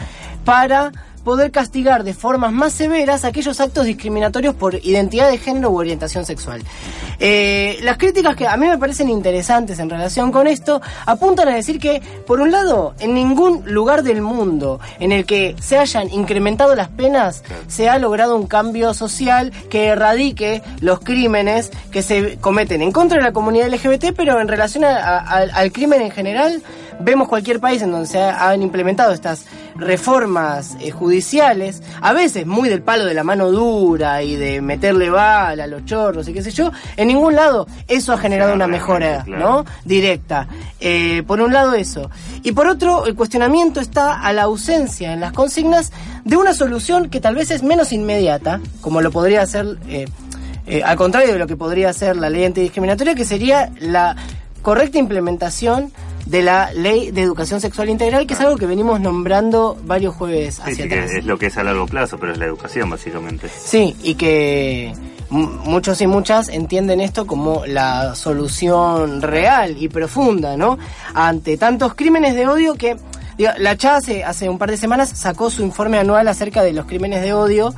[0.47, 0.93] para
[1.25, 6.25] poder castigar de formas más severas aquellos actos discriminatorios por identidad de género u orientación
[6.25, 6.63] sexual.
[7.19, 11.55] Eh, las críticas que a mí me parecen interesantes en relación con esto apuntan a
[11.57, 16.13] decir que, por un lado, en ningún lugar del mundo en el que se hayan
[16.13, 22.37] incrementado las penas se ha logrado un cambio social que erradique los crímenes que se
[22.37, 26.03] cometen en contra de la comunidad LGBT, pero en relación a- a- al- al crimen
[26.03, 26.63] en general,
[27.01, 29.45] vemos cualquier país en donde se ha- han implementado estas
[29.77, 35.11] reformas eh, judiciales, a veces muy del palo de la mano dura y de meterle
[35.11, 38.67] bala a los chorros y qué sé yo, en ningún lado eso ha generado una
[38.67, 39.65] mejora, ¿no?
[39.85, 40.49] Directa.
[40.81, 42.11] Eh, por un lado eso.
[42.43, 45.93] Y por otro, el cuestionamiento está a la ausencia en las consignas
[46.25, 49.79] de una solución que tal vez es menos inmediata, como lo podría hacer...
[49.89, 50.07] eh,
[50.69, 54.17] eh, al contrario de lo que podría ser la ley antidiscriminatoria, que sería la
[54.63, 55.93] correcta implementación
[56.27, 60.61] de la ley de educación sexual integral, que es algo que venimos nombrando varios jueves
[60.61, 61.11] hacia sí, atrás.
[61.11, 63.49] que es lo que es a largo plazo, pero es la educación básicamente.
[63.49, 64.93] Sí, y que
[65.31, 70.79] muchos y muchas entienden esto como la solución real y profunda, ¿no?
[71.15, 72.97] Ante tantos crímenes de odio que...
[73.39, 76.73] digo, la CHA hace, hace un par de semanas sacó su informe anual acerca de
[76.73, 77.73] los crímenes de odio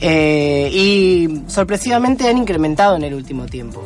[0.00, 3.84] eh, y sorpresivamente han incrementado en el último tiempo.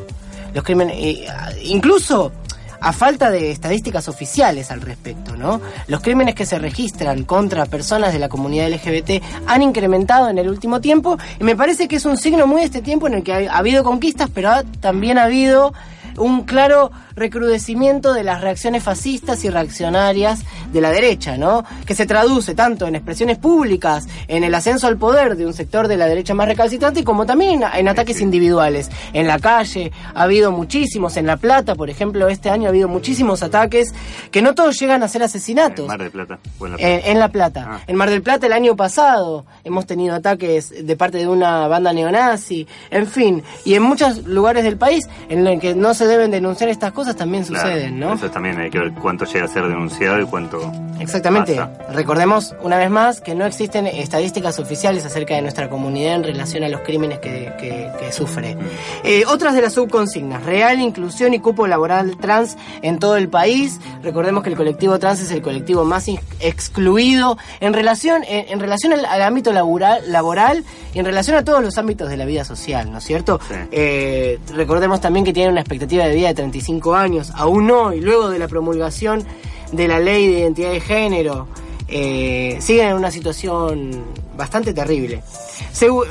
[0.54, 1.26] Los crímenes, eh,
[1.64, 2.32] incluso
[2.80, 5.60] a falta de estadísticas oficiales al respecto, ¿no?
[5.88, 10.48] Los crímenes que se registran contra personas de la comunidad LGBT han incrementado en el
[10.48, 13.22] último tiempo y me parece que es un signo muy de este tiempo en el
[13.22, 15.72] que ha, ha habido conquistas, pero ha- también ha habido
[16.18, 21.64] un claro recrudecimiento de las reacciones fascistas y reaccionarias de la derecha, ¿no?
[21.86, 25.88] Que se traduce tanto en expresiones públicas, en el ascenso al poder de un sector
[25.88, 28.90] de la derecha más recalcitrante, como también en, en ataques individuales.
[29.14, 32.88] En la calle ha habido muchísimos, en La Plata, por ejemplo, este año ha habido
[32.88, 33.94] muchísimos ataques
[34.30, 35.88] que no todos llegan a ser asesinatos.
[35.88, 36.38] Mar de Plata.
[36.58, 37.66] o en La En, en La Plata.
[37.66, 37.80] Ah.
[37.86, 41.94] En Mar del Plata el año pasado hemos tenido ataques de parte de una banda
[41.94, 46.30] neonazi, en fin, y en muchos lugares del país en los que no se deben
[46.30, 48.14] denunciar estas cosas también Claro, suceden, ¿no?
[48.14, 50.72] Eso también hay que ver cuánto llega a ser denunciado y cuánto.
[50.98, 51.54] Exactamente.
[51.54, 51.70] pasa.
[51.92, 56.64] Recordemos una vez más que no existen estadísticas oficiales acerca de nuestra comunidad en relación
[56.64, 58.56] a los crímenes que, que- que sufre.
[59.04, 63.78] Eh, otras de las subconsignas, real inclusión y cupo laboral trans en todo el país.
[64.02, 66.06] Recordemos que el colectivo trans es el colectivo más
[66.40, 71.44] excluido en relación, en, en relación al, al ámbito laboral, laboral y en relación a
[71.44, 73.38] todos los ámbitos de la vida social, ¿no es cierto?
[73.70, 76.95] Eh, recordemos también que tienen una expectativa de vida de 35 años,
[77.34, 79.24] aún hoy, luego de la promulgación
[79.72, 81.48] de la ley de identidad de género,
[81.88, 84.04] eh, siguen en una situación
[84.36, 85.22] bastante terrible.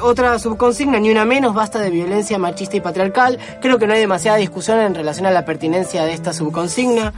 [0.01, 3.39] Otra subconsigna, ni una menos, basta de violencia machista y patriarcal.
[3.61, 7.13] Creo que no hay demasiada discusión en relación a la pertinencia de esta subconsigna.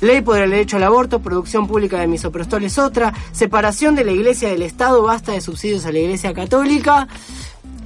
[0.00, 3.12] Ley por el derecho al aborto, producción pública de misoprostol es otra.
[3.32, 7.06] Separación de la iglesia del Estado, basta de subsidios a la iglesia católica.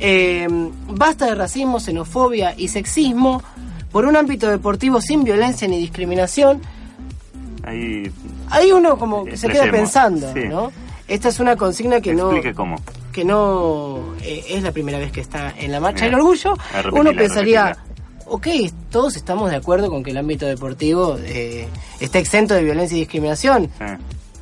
[0.01, 0.47] Eh,
[0.89, 3.43] basta de racismo, xenofobia y sexismo.
[3.95, 6.61] Por un ámbito deportivo sin violencia ni discriminación.
[7.63, 8.11] Ahí.
[8.51, 10.49] Ahí uno como que se queda pensando, sí.
[10.49, 10.73] ¿no?
[11.07, 12.75] Esta es una consigna que no Explique cómo.
[13.13, 16.55] que no eh, es la primera vez que está en la marcha del orgullo.
[16.75, 17.77] Repetila, Uno pensaría,
[18.27, 18.49] ok,
[18.91, 21.69] todos estamos de acuerdo con que el ámbito deportivo eh,
[22.01, 23.71] está exento de violencia y discriminación.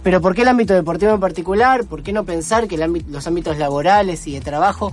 [0.03, 1.85] Pero ¿por qué el ámbito deportivo en particular?
[1.85, 4.93] ¿Por qué no pensar que el ámbito- los ámbitos laborales y de trabajo,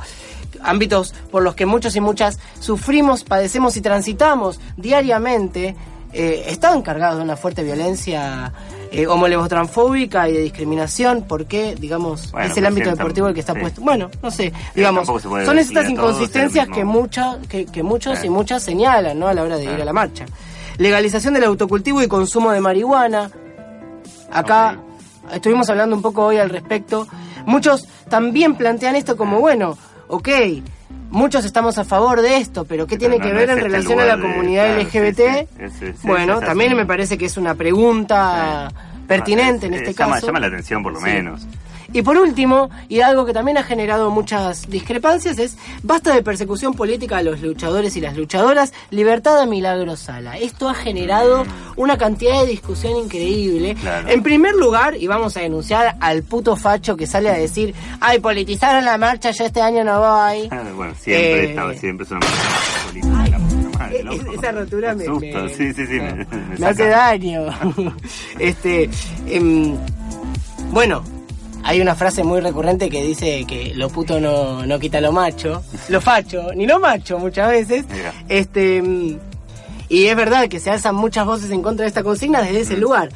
[0.62, 5.76] ámbitos por los que muchos y muchas sufrimos, padecemos y transitamos diariamente,
[6.12, 8.52] eh, están cargados de una fuerte violencia
[8.92, 11.22] eh, homolevotransfóbica y de discriminación?
[11.24, 13.60] ¿Por qué, digamos, Bueno, es el ámbito deportivo el que está sí.
[13.60, 13.82] puesto?
[13.82, 18.28] Bueno, no sé, digamos, son estas inconsistencias que, mucha, que, que muchos Sí.
[18.28, 19.28] y muchas señalan ¿no?
[19.28, 20.26] a la hora de ir a la marcha.
[20.78, 23.30] Legalización del autocultivo y consumo de marihuana.
[24.32, 24.80] Acá
[25.32, 27.08] estuvimos hablando un poco hoy al respecto.
[27.46, 29.78] Muchos también plantean esto como, bueno,
[30.10, 30.28] ok,
[31.12, 33.70] muchos estamos a favor de esto, pero ¿qué tiene no- que no ver en este
[33.70, 35.48] relación a la de- comunidad claro, LGBT?
[35.80, 36.08] sí, sí.
[36.08, 38.70] Bueno, también me parece que es una pregunta
[39.08, 40.28] pertinente en este llama, caso.
[40.28, 41.48] llama la atención por lo menos.
[41.94, 46.74] Y por último, y algo que también ha generado muchas discrepancias, es basta de persecución
[46.74, 50.38] política a los luchadores y las luchadoras, libertad a Milagro Sala.
[50.38, 53.76] Esto ha generado una cantidad de discusión increíble.
[54.08, 58.20] En primer lugar, y vamos a denunciar al puto facho que sale a decir, ay,
[58.20, 60.48] politizaron la marcha, yo este año no voy.
[60.76, 62.20] bueno, siempre Eh, estaba, siempre es una
[62.88, 63.40] política.
[63.80, 64.32] madre, loco.
[64.34, 66.26] Esa rotura me, me- sí, sí, sí, me,
[66.58, 67.46] me hace daño.
[68.40, 68.90] este,
[69.28, 69.76] em,
[70.72, 71.04] bueno,
[71.64, 75.64] hay una frase muy recurrente que dice que lo puto no, no quita lo macho,
[75.90, 77.86] lo facho, ni lo macho muchas veces.
[77.92, 78.14] Mira.
[78.28, 79.18] Este, em,
[79.90, 82.78] y es verdad que se alzan muchas voces en contra de esta consigna desde ese
[82.78, 83.10] lugar.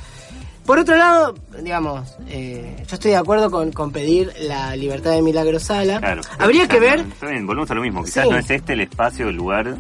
[0.66, 5.22] Por otro lado, digamos, eh, yo estoy de acuerdo con, con pedir la libertad de
[5.22, 6.00] Milagro Sala.
[6.00, 6.22] Claro.
[6.40, 8.02] Habría que ver bien, volvemos a lo mismo.
[8.04, 8.30] Quizás Sí.
[8.30, 9.76] no es este el espacio, el lugar.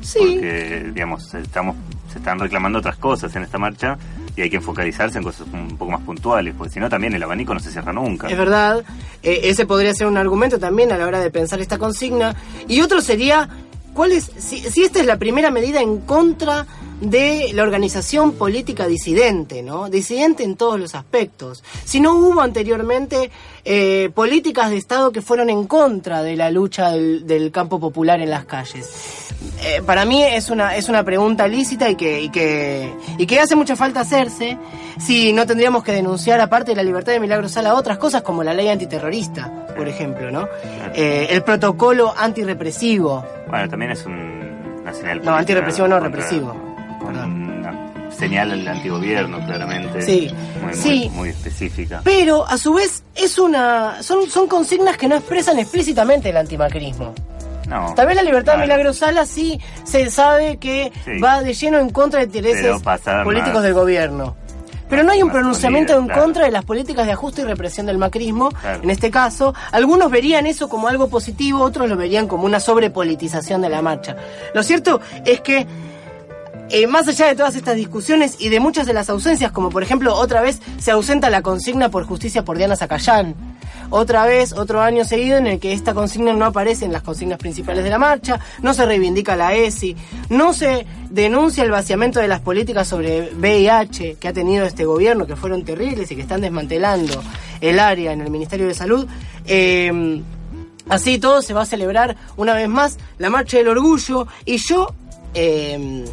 [0.00, 0.18] Sí.
[0.18, 1.76] Porque, digamos, estamos,
[2.10, 3.98] se están reclamando otras cosas en esta marcha
[4.36, 7.22] y hay que focalizarse en cosas un poco más puntuales, porque si no, también el
[7.22, 8.28] abanico no se cierra nunca.
[8.28, 8.82] Es verdad,
[9.22, 12.34] eh, ese podría ser un argumento también a la hora de pensar esta consigna.
[12.68, 13.48] Y otro sería,
[13.94, 16.66] ¿cuál es, si, si esta es la primera medida en contra
[17.02, 19.90] de la organización política disidente, ¿no?
[19.90, 21.64] Disidente en todos los aspectos.
[21.84, 23.30] Si no hubo anteriormente
[23.64, 28.20] eh, políticas de Estado que fueron en contra de la lucha del, del campo popular
[28.20, 28.88] en las calles.
[29.64, 33.40] Eh, para mí es una, es una pregunta lícita y que, y, que, y que
[33.40, 34.56] hace mucha falta hacerse
[34.98, 38.44] si no tendríamos que denunciar, aparte de la libertad de Milagro Sala, otras cosas como
[38.44, 40.48] la ley antiterrorista, por ejemplo, ¿no?
[40.94, 43.24] Eh, el protocolo antirrepresivo.
[43.48, 45.22] Bueno, también es un, señal.
[45.24, 46.71] No, antirrepresivo no, represivo.
[48.22, 50.00] Una señal al antigobierno, claramente.
[50.02, 50.30] Sí,
[50.62, 50.88] Muy, sí.
[50.88, 52.00] muy, muy específica.
[52.04, 57.14] Pero, a su vez, es una son, son consignas que no expresan explícitamente el antimacrismo.
[57.68, 57.92] No.
[57.96, 58.72] Tal vez la libertad de Claro.
[58.72, 61.18] Milagro Sala sí se sabe que Sí.
[61.20, 62.80] va de lleno en contra de intereses
[63.24, 64.36] políticos más- del gobierno.
[64.88, 66.22] Pero no hay un pronunciamiento en claro.
[66.22, 68.50] contra de las políticas de ajuste y represión del macrismo.
[68.50, 68.82] Claro.
[68.84, 73.62] En este caso, algunos verían eso como algo positivo, otros lo verían como una sobrepolitización
[73.62, 74.16] de la marcha.
[74.54, 75.66] Lo cierto es que
[76.70, 79.82] eh, más allá de todas estas discusiones y de muchas de las ausencias, como por
[79.82, 83.34] ejemplo otra vez se ausenta la consigna por justicia por Diana Zacayán.
[83.90, 87.38] Otra vez, otro año seguido en el que esta consigna no aparece en las consignas
[87.38, 89.94] principales de la marcha, no se reivindica la ESI,
[90.30, 95.26] no se denuncia el vaciamiento de las políticas sobre VIH que ha tenido este gobierno,
[95.26, 97.22] que fueron terribles y que están desmantelando
[97.60, 99.06] el área en el Ministerio de Salud.
[99.44, 100.22] Eh,
[100.88, 104.94] así todo se va a celebrar una vez más la Marcha del Orgullo y yo...
[105.34, 106.06] eh,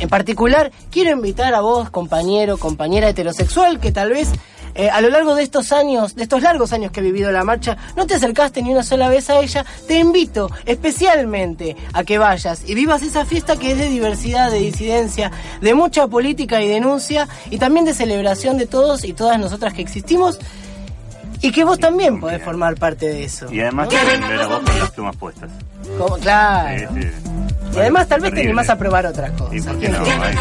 [0.00, 4.30] en particular, quiero invitar a vos, compañero, compañera heterosexual, que tal vez
[4.76, 7.44] eh, a lo largo de estos años, de estos largos años que he vivido la
[7.44, 12.18] marcha, no te acercaste ni una sola vez a ella, te invito especialmente a que
[12.18, 15.30] vayas y vivas esa fiesta que es de diversidad, de disidencia,
[15.60, 19.82] de mucha política y denuncia, y también de celebración de todos y todas nosotras que
[19.82, 20.40] existimos.
[21.46, 23.52] Y que vos también podés formar parte de eso.
[23.52, 25.50] Y además te ven ver a vos con las plumas puestas.
[26.22, 26.88] Claro.
[26.94, 27.08] Sí, sí.
[27.74, 29.54] Y además tal vez te animás a probar otras cosas.
[29.54, 29.98] ¿Y por qué no?
[30.04, 30.34] Hay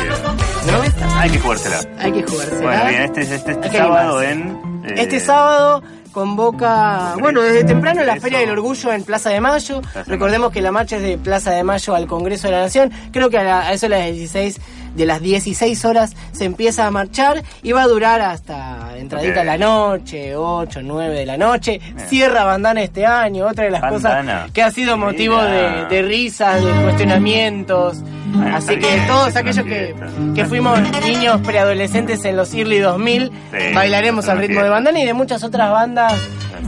[0.89, 1.79] que, hay que jugársela.
[1.99, 2.61] Hay que jugársela.
[2.61, 4.41] Bueno, bien, este, este, este sábado en...
[4.85, 5.83] eh, Este sábado
[6.13, 9.81] convoca, bueno, desde temprano la Feria del Orgullo en Plaza de Mayo.
[10.07, 12.91] Recordemos que la marcha es de Plaza de Mayo al Congreso de la Nación.
[13.11, 14.61] Creo que a, la- a eso de las 16
[14.95, 19.45] de las 16 horas se empieza a marchar y va a durar hasta entradita Ok.
[19.45, 21.79] la noche, 8, 9 de la noche.
[22.07, 24.33] Cierra Bandana este año, otra de las Bandana.
[24.41, 27.97] cosas que ha sido motivo de, risas, de cuestionamientos.
[28.33, 29.93] Bueno, Así que bien, todos aquellos que,
[30.33, 35.05] que fuimos niños preadolescentes en los Early 2000, Sí, bailaremos al ritmo de bandana y
[35.05, 36.13] de muchas otras bandas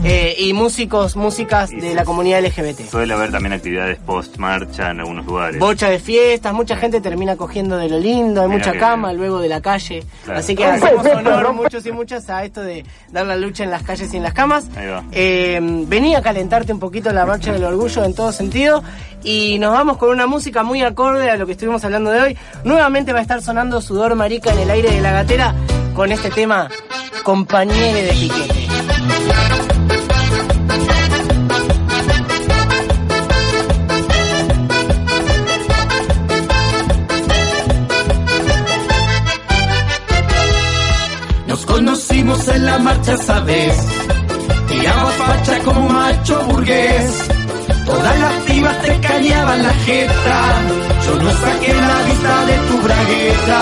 [0.04, 2.88] eh, y músicos, músicas de la comunidad LGBT.
[2.88, 5.58] Suele haber también actividades post-marcha en algunos lugares.
[5.58, 9.40] Bocha de fiestas, mucha gente termina cogiendo de lo lindo, hay Mira mucha cama luego
[9.40, 10.04] de la calle.
[10.24, 10.40] Claro.
[10.40, 13.82] Así que hacemos honor muchos y muchas a esto de dar la lucha en las
[13.82, 14.66] calles y en las camas.
[15.12, 18.82] Eh, venía a calentarte un poquito la marcha del orgullo en todo sentido
[19.22, 22.38] y nos vamos con una música muy acorde a lo que estuvimos hablando de hoy.
[22.64, 25.54] Nuevamente va a estar sonando Sudor Marica en el aire de la gatera
[25.94, 26.68] con este tema
[27.24, 28.65] Compañere de Piquete.
[42.76, 43.76] La marcha esa vez.
[44.68, 47.28] Tiraba facha como macho burgués.
[47.86, 50.38] Todas las pibas te cañaban la jeta.
[51.06, 53.60] Yo no saqué la vista de tu bragueta.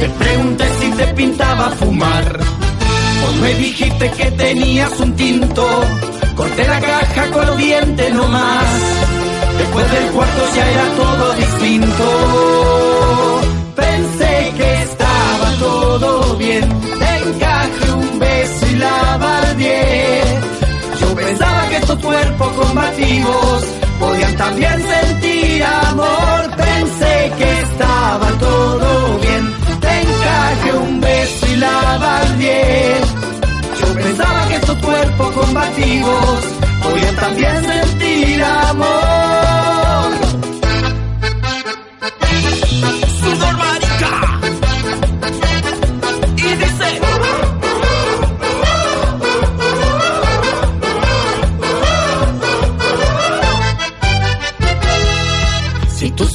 [0.00, 2.38] Te pregunté si te pintaba fumar.
[3.20, 5.66] Vos me dijiste que tenías un tinto.
[6.36, 8.66] Corté la caja con los dientes nomás.
[9.58, 12.87] Después del cuarto ya era todo distinto.
[15.58, 16.68] Todo bien.
[16.98, 20.22] Te encajé un beso y la bardié.
[21.00, 23.64] Yo pensaba que estos cuerpos combativos
[23.98, 26.56] podían también sentir amor.
[26.56, 29.54] Pensé que estaba todo bien.
[29.80, 33.00] Te encajé un beso y la bardié.
[33.80, 36.38] Yo pensaba que estos cuerpos combativos
[36.82, 40.12] podían también sentir amor.
[43.20, 43.67] Sudor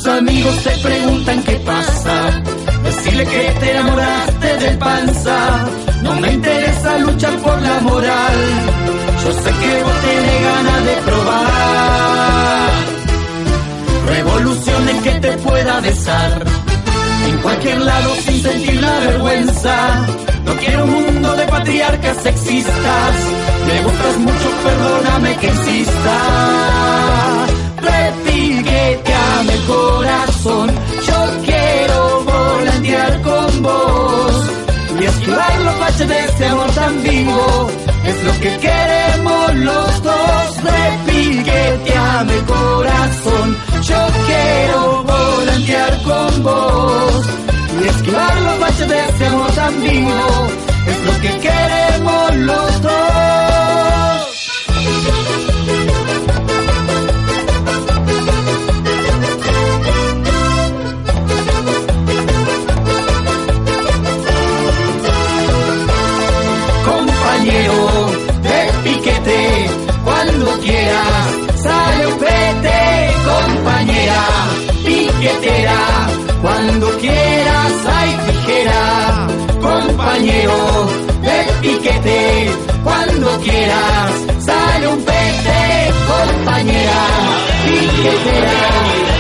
[0.04, 2.42] tus amigos te preguntan qué pasa,
[2.84, 5.66] decirle que te enamoraste del panza.
[6.02, 8.36] No me interesa luchar por la moral.
[9.24, 12.72] Yo sé que vos tenés ganas de probar
[14.08, 16.44] revoluciones que te pueda besar.
[17.28, 20.06] En cualquier lado sin sentir la vergüenza.
[20.46, 23.16] No quiero un mundo de patriarcas sexistas.
[23.68, 27.53] Me gustas mucho, perdóname que insista.
[29.44, 30.72] Repiqueteame el corazón.
[31.06, 34.50] Yo quiero volantear con vos.
[35.00, 37.68] Y esquivar los baches de este amor tan vivo.
[38.06, 40.64] Es lo que queremos los dos.
[40.64, 43.58] Repiqueteame el corazón.
[43.82, 47.26] Yo quiero volantear con vos.
[47.82, 50.48] Y esquivar los baches de este amor tan vivo.
[50.88, 53.43] Es lo que queremos los dos.
[80.14, 80.90] Compañero
[81.22, 82.52] de piquete,
[82.84, 84.12] cuando quieras,
[84.46, 87.08] sale un pete, compañera,
[87.66, 88.60] piquetera,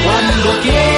[0.05, 0.92] cuando quieras,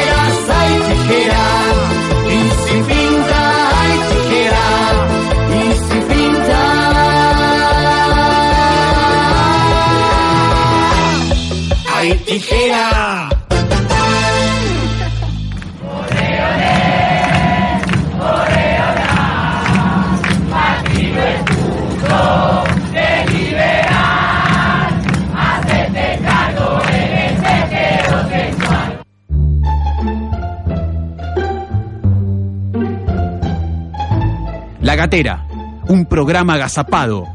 [34.96, 35.46] La Gatera,
[35.89, 37.28] un programa agazapado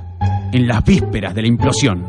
[0.51, 2.03] en las vísperas de la implosión.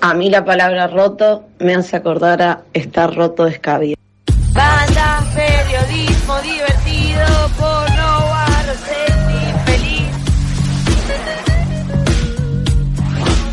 [0.00, 3.96] A mí la palabra roto me hace acordar a estar roto de escabio.
[4.52, 7.26] Banda, periodismo divertido,
[7.58, 10.06] porno, bar, sexy, feliz.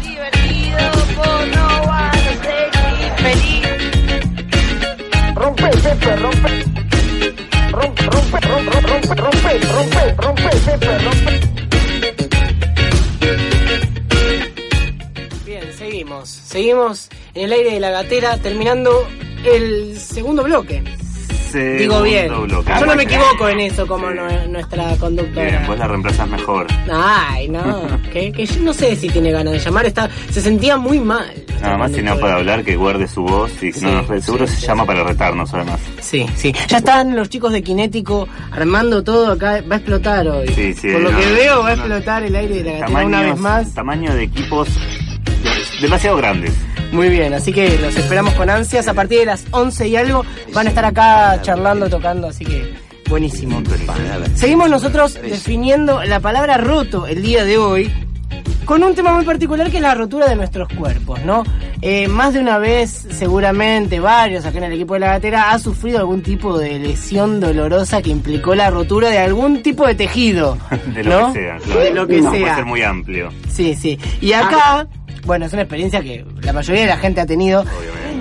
[0.03, 0.77] Divertido,
[1.15, 3.65] porno, bar, sexy, feliz.
[5.33, 6.21] Rompe, Pepe, rompe.
[6.21, 6.70] Rompe, rompe,
[8.91, 11.39] rompe, rompe, rompe, rompe, Pepe, rompe.
[15.45, 16.29] Bien, seguimos.
[16.29, 19.07] Seguimos en el aire de la gatera, terminando
[19.45, 20.83] el segundo bloque.
[21.53, 22.27] Digo bien.
[22.47, 22.71] Bloque.
[22.79, 25.63] Yo no me equivoco en eso como nue- nuestra Bien, conductora.
[25.67, 26.67] vos la reemplazás mejor.
[26.91, 27.87] Ay, no.
[28.13, 29.85] que, que yo no sé si tiene ganas de llamar.
[29.85, 31.31] Está, se sentía muy mal.
[31.61, 34.65] Nada más si no puede hablar, que guarde su voz y no nos seguro se
[34.65, 35.79] llama para retarnos además.
[36.01, 36.53] Sí, sí.
[36.67, 39.61] Ya están los chicos de Kinético armando todo acá.
[39.71, 40.47] Va a explotar hoy.
[40.49, 43.21] Sí, sí, Por lo que veo, va a explotar el aire de la Tamaños- una
[43.21, 43.73] vez más.
[43.73, 46.53] Tamaño de equipos de- demasiado grandes.
[46.91, 48.87] Muy bien, así que los esperamos con ansias.
[48.87, 52.73] A partir de las 11 y algo van a estar acá charlando, tocando, así que
[53.09, 53.61] buenísimo.
[54.35, 57.91] Seguimos nosotros definiendo la palabra roto el día de hoy
[58.65, 61.43] con un tema muy particular que es la rotura de nuestros cuerpos, ¿no?
[61.81, 65.59] Eh, más de una vez, seguramente, varios acá en el equipo de la gatera ha
[65.59, 70.57] sufrido algún tipo de lesión dolorosa que implicó la rotura de algún tipo de tejido.
[70.93, 71.33] De lo ¿no?
[71.33, 71.57] que sea.
[71.57, 71.79] claro.
[71.81, 72.39] De lo que No, sea.
[72.39, 73.29] Puede ser muy amplio.
[73.51, 73.99] Sí, sí.
[74.21, 74.87] Y acá,
[75.25, 77.63] bueno, es una experiencia que la mayoría de la gente ha tenido.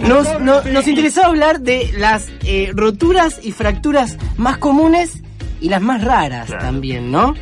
[0.07, 5.23] Nos, no- nos interesaba hablar de las eh, roturas y fracturas más comunes
[5.61, 6.65] y las más raras Claro.
[6.65, 7.35] también, ¿no?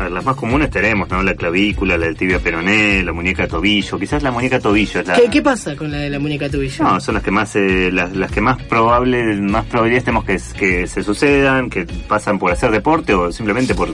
[0.00, 1.22] A ver, las más comunes tenemos, ¿no?
[1.22, 3.98] La clavícula, la del tibia peroné, la muñeca tobillo.
[3.98, 5.14] Quizás la muñeca tobillo es la...
[5.14, 6.82] ¿Qué, qué pasa con la de la muñeca tubillo?
[6.84, 10.40] No, son las que más, eh, las, las que más probable, más probabilidades tenemos que,
[10.58, 13.90] que se sucedan, que pasan por hacer deporte o simplemente por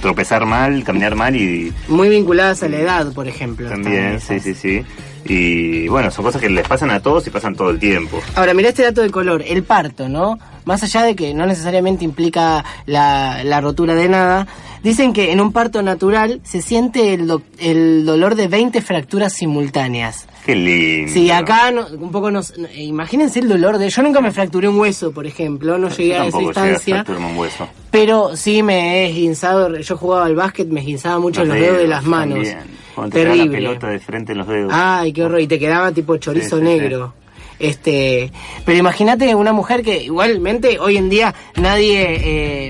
[0.00, 3.68] tropezar mal, caminar mal y Muy vinculadas a la edad, por ejemplo.
[3.68, 4.82] también, sí, sí, sí.
[5.26, 8.22] Y bueno, son cosas que les pasan a todos y pasan todo el tiempo.
[8.34, 10.38] Ahora, mirá este dato de color, el parto, ¿no?
[10.64, 14.46] Más allá de que no necesariamente implica la, la rotura de nada,
[14.82, 19.32] dicen que en un parto natural se siente el, do- el dolor de 20 fracturas
[19.32, 20.26] simultáneas.
[20.44, 21.12] Qué lindo.
[21.12, 22.54] Sí, acá no- un poco nos...
[22.76, 23.90] Imagínense el dolor de...
[23.90, 26.94] Yo nunca me fracturé un hueso, por ejemplo, no llegué Yo a esa a instancia.
[26.96, 27.68] fracturarme un hueso.
[27.90, 31.88] Pero sí me he esguinzado, yo jugaba al básquet, me esguinzaba mucho los, dedos de
[31.88, 32.34] las manos.
[32.38, 32.58] también.
[32.94, 33.56] Cuando te da la Terrible.
[33.58, 34.72] pelota de frente en los dedos.
[34.74, 35.40] Ay, qué horror.
[35.40, 37.14] Y te quedaba tipo chorizo Sí, sí, negro.
[37.60, 38.32] Este,
[38.64, 42.06] pero imagínate una mujer que igualmente hoy en día nadie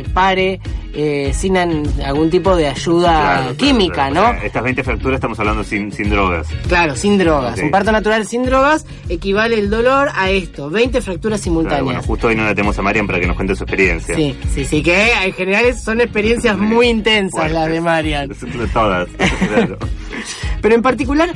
[0.00, 0.60] eh, pare
[0.92, 4.14] eh, sin an- algún tipo de ayuda Claro, química, claro.
[4.14, 4.20] ¿no?
[4.38, 6.48] sea, estas 20 fracturas estamos hablando sin, sin drogas.
[6.66, 7.60] Claro, sin drogas.
[7.60, 11.84] Un parto natural sin drogas equivale el dolor a esto, 20 fracturas simultáneas.
[11.84, 14.16] bueno, justo hoy no la tenemos a Marian para que nos cuente su experiencia.
[14.16, 18.28] Sí, sí, sí, que en general son experiencias muy intensas las de Marian.
[18.72, 19.08] Todas,
[19.46, 19.78] claro.
[20.60, 21.30] Pero en particular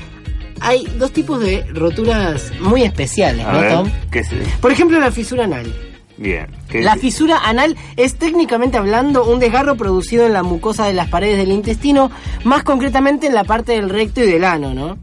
[0.64, 3.90] hay dos tipos de roturas muy especiales, A ¿no, ver, Tom?
[4.10, 4.28] ¿qué es?
[4.60, 5.72] Por ejemplo, la fisura anal.
[6.16, 6.46] Bien.
[6.68, 11.08] ¿qué- La fisura anal es técnicamente hablando un desgarro producido en la mucosa de las
[11.08, 12.10] paredes del intestino,
[12.44, 14.96] más concretamente en la parte del recto y del ano, ¿no?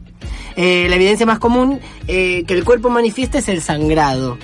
[0.56, 4.38] Eh, la evidencia más común eh, que el cuerpo manifiesta es el sangrado.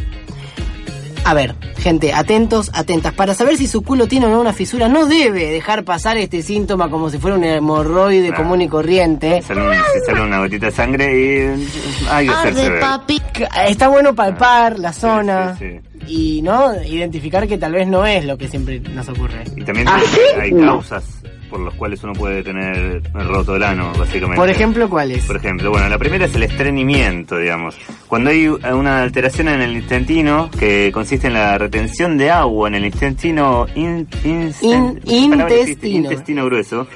[1.29, 3.13] A ver, gente, atentos, atentas.
[3.13, 6.41] Para saber si su culo tiene o no una fisura, no debe dejar pasar este
[6.41, 9.43] síntoma como si fuera un hemorroide común y corriente.
[9.43, 9.61] Sale,
[9.93, 11.69] si sale una gotita de sangre y
[12.09, 12.83] hay que hacerse ver.
[13.69, 18.39] Está bueno palpar la zona sí, y no identificar que tal vez no es lo
[18.39, 19.45] que siempre nos ocurre.
[19.55, 20.01] Y también ¿Ah,
[20.41, 21.05] hay, causas
[21.49, 24.37] por las cuales uno puede tener roto el ano, básicamente.
[24.37, 25.25] Por ejemplo, ¿cuáles?
[25.25, 27.77] Por ejemplo, bueno, la primera es el estreñimiento, digamos.
[28.07, 32.75] Cuando hay una alteración en el intestino que consiste en la retención de agua en
[32.77, 34.07] el intestino in-
[36.07, 36.87] intestino grueso.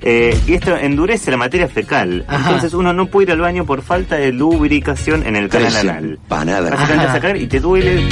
[0.00, 2.24] Eh, y esto endurece la materia fecal.
[2.28, 2.38] Ajá.
[2.46, 6.04] Entonces uno no puede ir al baño por falta de lubricación en el canal anal.
[6.10, 6.70] empanadas.
[6.70, 8.06] Básicamente sacar y te duele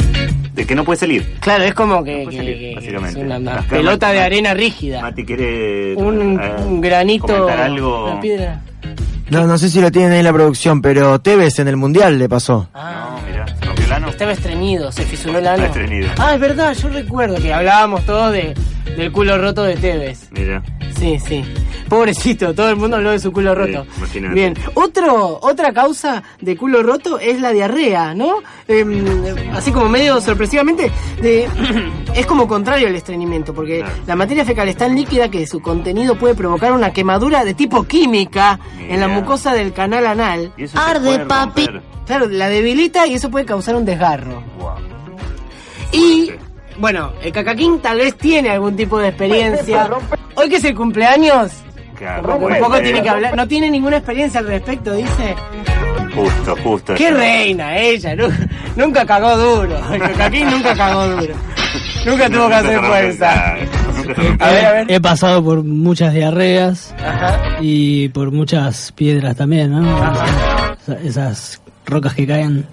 [0.54, 1.34] de que no puedes salir.
[1.40, 3.20] Claro, es como que, que- salir, que básicamente.
[3.20, 5.00] es una, pelota de arena rígida.
[5.02, 8.12] Mati quiere Un, eh, un granito, algo.
[8.12, 8.60] una piedra.
[9.28, 12.16] No, no sé si lo tienen ahí en la producción, pero Tevez en el Mundial
[12.18, 12.68] le pasó.
[12.74, 13.92] Ah, mira, se rompió el.
[14.16, 15.64] Estaba estreñido, se fisuró el ano.
[15.66, 16.08] Está estreñido.
[16.16, 18.54] Ah, es verdad, yo recuerdo que hablábamos todos de,
[18.96, 20.28] del culo roto de Tevez.
[20.30, 20.62] Mira.
[20.98, 21.44] Sí, sí.
[21.86, 23.84] Pobrecito, todo el mundo habló de su culo roto.
[23.98, 24.34] imagínate.
[24.34, 28.36] Bien, Otro, otra causa de culo roto es la diarrea, ¿no?
[28.66, 29.04] Em,
[29.52, 30.90] así como medio sorpresivamente,
[31.20, 31.46] de-
[32.14, 36.16] es como contrario al estreñimiento, porque la materia fecal es tan líquida que su contenido
[36.16, 39.20] puede provocar una quemadura de tipo química en la Mira.
[39.20, 40.52] mucosa del canal anal.
[40.56, 41.68] Y eso se Arde, papi.
[42.06, 43.84] Claro, la debilita y eso puede causar un
[45.92, 46.30] Y
[46.78, 49.88] Bueno, el Cacaquín tal vez tiene algún tipo de experiencia.
[50.34, 51.52] Hoy que es el cumpleaños,
[51.96, 53.34] Claro, un poco tiene que hablar.
[53.34, 55.34] No tiene ninguna experiencia al respecto, dice.
[56.14, 56.94] Justo, justo.
[56.94, 58.28] Qué reina ella, nu-
[58.76, 59.78] nunca cagó duro.
[59.92, 61.34] El Cacaquín nunca cagó duro.
[62.04, 63.54] Nunca tuvo que hacer fuerza.
[64.40, 64.90] A ver, a ver.
[64.92, 67.56] He pasado por muchas diarreas Ajá.
[67.60, 69.86] y por muchas piedras también, ¿no?
[70.86, 72.66] Esa- Esas rocas que caen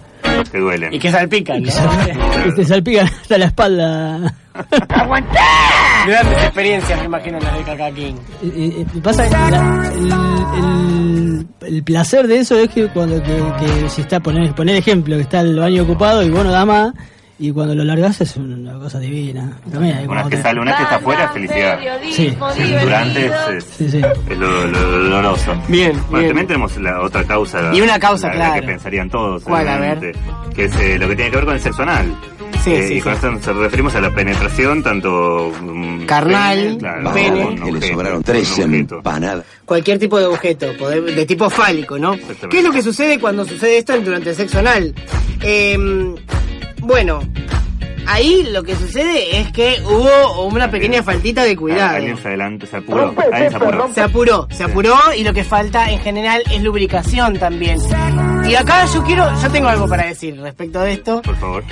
[0.51, 0.93] Te duelen.
[0.93, 1.69] Y que salpican, ¿no?
[2.47, 4.33] y te salpican hasta la espalda.
[6.05, 8.15] Grandes experiencias, me imagino, las de Cacaquín.
[8.41, 10.11] Y- y- y pasa que la- el,
[10.59, 15.15] el- el placer de eso es que cuando que, que si está, poner, poner ejemplo,
[15.15, 16.93] que está el baño ocupado y bueno, dama,
[17.47, 19.57] y cuando lo largas es una cosa divina.
[19.71, 21.79] También hay Una vez que sale, una vez que está afuera, felicidad.
[22.11, 22.37] Sí.
[22.81, 24.01] Durante es, es, Sí, sí.
[24.29, 25.53] es lo, lo- lo doloroso.
[25.67, 26.27] Bien, Bueno, bien.
[26.27, 27.71] también tenemos la otra causa.
[27.73, 28.61] Y una causa, la, la claro.
[28.61, 29.43] que pensarían todos.
[29.43, 29.67] ¿Cuál?
[29.67, 30.13] A obviamente,
[30.55, 32.15] Que es eh, lo que tiene que ver con el sexo anal.
[32.63, 33.15] Sí, Eh, sí, y con sí.
[33.17, 35.51] esto nos referimos a la penetración, tanto.
[35.61, 37.71] mm, Carnal, pene, claro, pene.
[37.73, 39.43] le sobraron tres empanadas.
[39.65, 42.15] Cualquier tipo de objeto, poder- de tipo fálico, ¿no?
[42.49, 44.93] ¿Qué es lo que sucede cuando sucede esto durante el sexo anal?
[45.41, 46.15] Eh,
[46.83, 47.21] bueno,
[48.07, 51.97] ahí lo que sucede es que hubo una pequeña faltita de cuidado.
[51.97, 53.15] Alguien se adelantó, se apuró.
[53.31, 53.93] Alguien se apuró.
[53.93, 57.79] Se apuró, se apuró y lo que falta en general es lubricación también.
[58.47, 61.21] Y acá yo quiero, yo tengo algo para decir respecto de esto.
[61.21, 61.63] Por favor.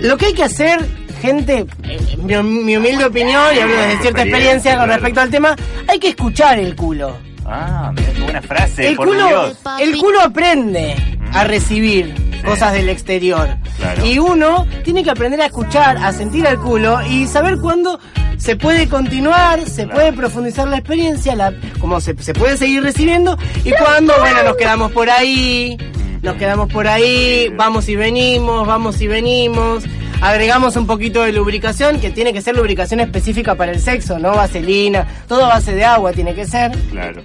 [0.00, 0.84] Lo que hay que hacer,
[1.20, 5.56] gente, en mi, mi humilde opinión, y hablo desde cierta experiencia con respecto al tema,
[5.88, 7.16] hay que escuchar el culo.
[7.44, 8.88] Ah, mira qué buena frase.
[8.88, 9.58] El por culo, Dios.
[9.80, 10.94] el culo aprende
[11.32, 13.48] a recibir cosas del exterior.
[13.76, 14.06] Claro.
[14.06, 17.98] Y uno tiene que aprender a escuchar, a sentir al culo y saber cuándo
[18.36, 23.36] se puede continuar, se puede profundizar la experiencia, la, como se, se puede seguir recibiendo
[23.64, 25.76] y cuando, bueno, nos quedamos por ahí,
[26.22, 29.84] nos quedamos por ahí, vamos y venimos, vamos y venimos.
[30.20, 34.32] Agregamos un poquito de lubricación, que tiene que ser lubricación específica para el sexo, ¿no?
[34.32, 36.72] Vaselina, todo a base de agua tiene que ser.
[36.90, 37.22] Claro.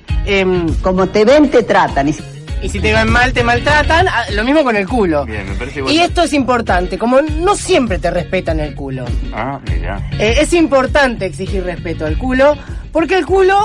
[0.84, 2.10] Como te ven, te tratan.
[2.64, 4.08] Y si te ven mal, te maltratan.
[4.08, 5.26] Ah, Lo mismo con el culo.
[5.26, 5.94] Bien, me parece igual.
[5.94, 9.06] Y esto es importante, como no siempre te respetan el culo.
[9.34, 10.10] Ah, mira.
[10.18, 12.56] Eh, es importante exigir respeto al culo,
[12.92, 13.58] porque el culo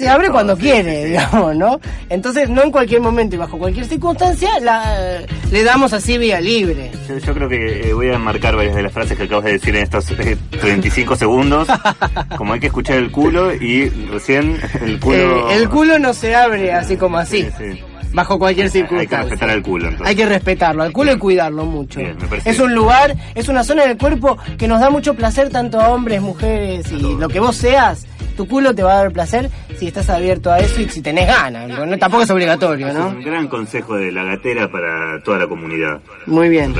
[0.00, 1.78] se abre cuando quiere, digamos, ¿no?
[2.08, 6.90] Entonces, no en cualquier momento y bajo cualquier circunstancia la, le damos así vía libre.
[7.06, 9.52] Yo, yo creo que eh, voy a enmarcar varias de las frases que acabas de
[9.52, 11.68] decir en estos eh, 35 segundos.
[12.38, 15.50] Como hay que escuchar el culo y recién el culo.
[15.50, 17.46] Eh, el culo no se abre así como así,
[18.12, 19.18] bajo cualquier Hay que circunstancia.
[19.22, 20.06] respetar al culo, entonces.
[20.08, 22.00] Hay que respetarlo, al culo y cuidarlo mucho.
[22.00, 25.80] Bien, Es un lugar, es una zona del cuerpo que nos da mucho placer tanto
[25.80, 28.06] a hombres, mujeres y lo que vos seas.
[28.36, 31.26] Tu culo te va a dar placer si estás abierto a eso y si tenés
[31.26, 31.68] ganas.
[31.68, 33.08] no, tampoco es obligatorio, Es ¿no?
[33.08, 36.00] un gran consejo de la gatera para toda la comunidad.
[36.26, 36.74] Muy bien.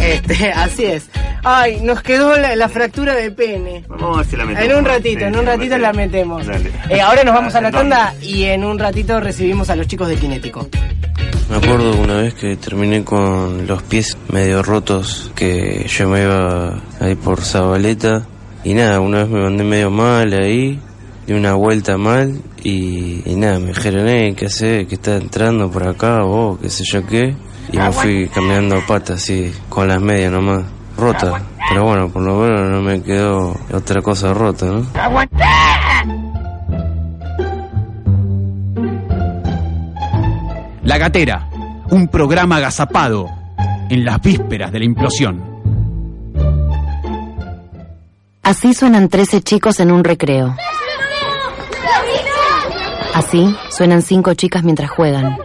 [0.00, 1.08] Este, así es.
[1.44, 3.84] Ay, nos quedó la, la fractura de pene.
[3.88, 4.70] Vamos a ver si la metemos.
[4.70, 6.46] En un ratito, en un ratito la metemos.
[6.46, 6.70] Dale.
[6.90, 10.08] Eh, ahora nos vamos a la tanda y en un ratito recibimos a los chicos
[10.08, 10.66] de Kinético.
[11.48, 16.80] Me acuerdo una vez que terminé con los pies medio rotos, que yo me iba
[16.98, 18.26] ahí por Zabaleta
[18.64, 20.80] y nada, una vez me mandé medio mal ahí,
[21.26, 24.86] di una vuelta mal y, y nada, me dijeron, eh, ¿qué haces?
[24.86, 26.24] ¿Qué está entrando por acá?
[26.24, 27.34] O qué sé yo qué.
[27.72, 30.64] Y me fui caminando a patas así, con las medias nomás,
[30.96, 31.42] rotas.
[31.68, 34.86] Pero bueno, por lo menos no me quedó otra cosa rota, ¿no?
[40.84, 41.48] La Gatera,
[41.90, 43.26] un programa agazapado
[43.90, 45.42] en las vísperas de la implosión.
[48.44, 50.54] Así suenan 13 chicos en un recreo.
[53.16, 55.38] Así suenan cinco chicas mientras juegan.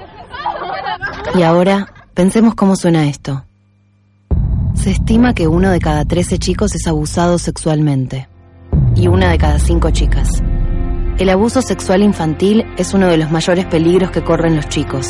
[1.33, 3.45] Y ahora, pensemos cómo suena esto.
[4.73, 8.27] Se estima que uno de cada 13 chicos es abusado sexualmente.
[8.93, 10.43] Y una de cada cinco chicas.
[11.17, 15.07] El abuso sexual infantil es uno de los mayores peligros que corren los chicos.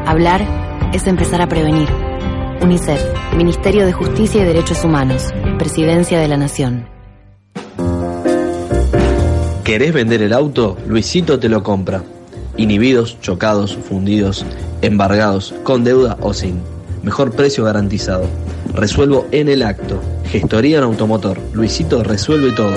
[0.06, 0.44] Hablar
[0.92, 1.88] es empezar a prevenir.
[2.62, 3.02] UNICEF,
[3.36, 6.86] Ministerio de Justicia y Derechos Humanos, Presidencia de la Nación.
[9.64, 10.76] ¿Querés vender el auto?
[10.86, 12.02] Luisito te lo compra.
[12.60, 14.44] Inhibidos, chocados, fundidos,
[14.82, 16.60] embargados, con deuda o sin.
[17.02, 18.26] Mejor precio garantizado.
[18.74, 19.98] Resuelvo en el acto.
[20.26, 21.38] Gestoría en automotor.
[21.54, 22.74] Luisito resuelve todo.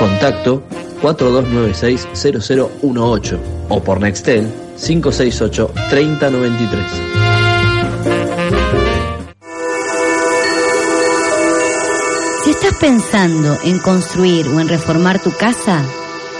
[0.00, 0.64] Contacto
[1.02, 5.70] 4296-0018 o por Nextel 568-3093.
[12.42, 15.80] Si estás pensando en construir o en reformar tu casa,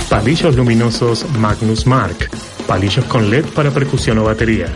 [0.09, 2.29] Palillos luminosos Magnus Mark.
[2.65, 4.67] Palillos con LED para percusión o batería.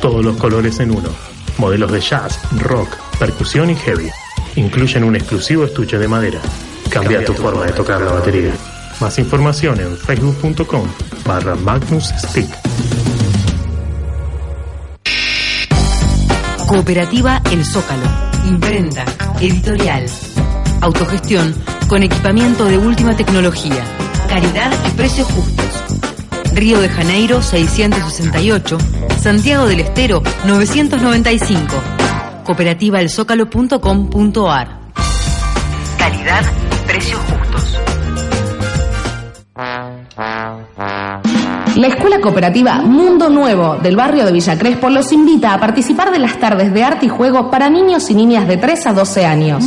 [0.00, 1.10] Todos los colores en uno.
[1.58, 2.88] Modelos de jazz, rock,
[3.20, 4.10] percusión y heavy.
[4.56, 6.40] Incluyen un exclusivo estuche de madera.
[6.90, 8.52] Cambia tu forma de tocar la batería.
[9.00, 10.88] Más información en facebook.com
[11.24, 12.48] barra Magnus Stick.
[16.66, 18.29] Cooperativa El Zócalo.
[18.46, 19.04] Imprenta.
[19.40, 20.06] Editorial.
[20.80, 21.54] Autogestión
[21.88, 23.84] con equipamiento de última tecnología.
[24.28, 25.66] Calidad y precios justos.
[26.54, 28.78] Río de Janeiro 668.
[29.20, 31.74] Santiago del Estero 995.
[32.44, 34.80] Cooperativaelzócalo.com.ar.
[35.98, 37.79] Calidad y precios justos.
[41.80, 46.18] La Escuela Cooperativa Mundo Nuevo del barrio de Villa Crespo los invita a participar de
[46.18, 49.64] las tardes de arte y juego para niños y niñas de 3 a 12 años.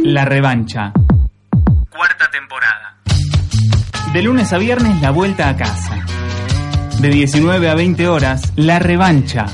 [0.04, 0.94] La revancha.
[2.38, 2.98] Temporada.
[4.14, 6.06] De lunes a viernes la vuelta a casa.
[7.00, 9.48] De 19 a 20 horas, la revancha.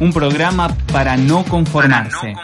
[0.00, 2.34] Un programa para no conformarse.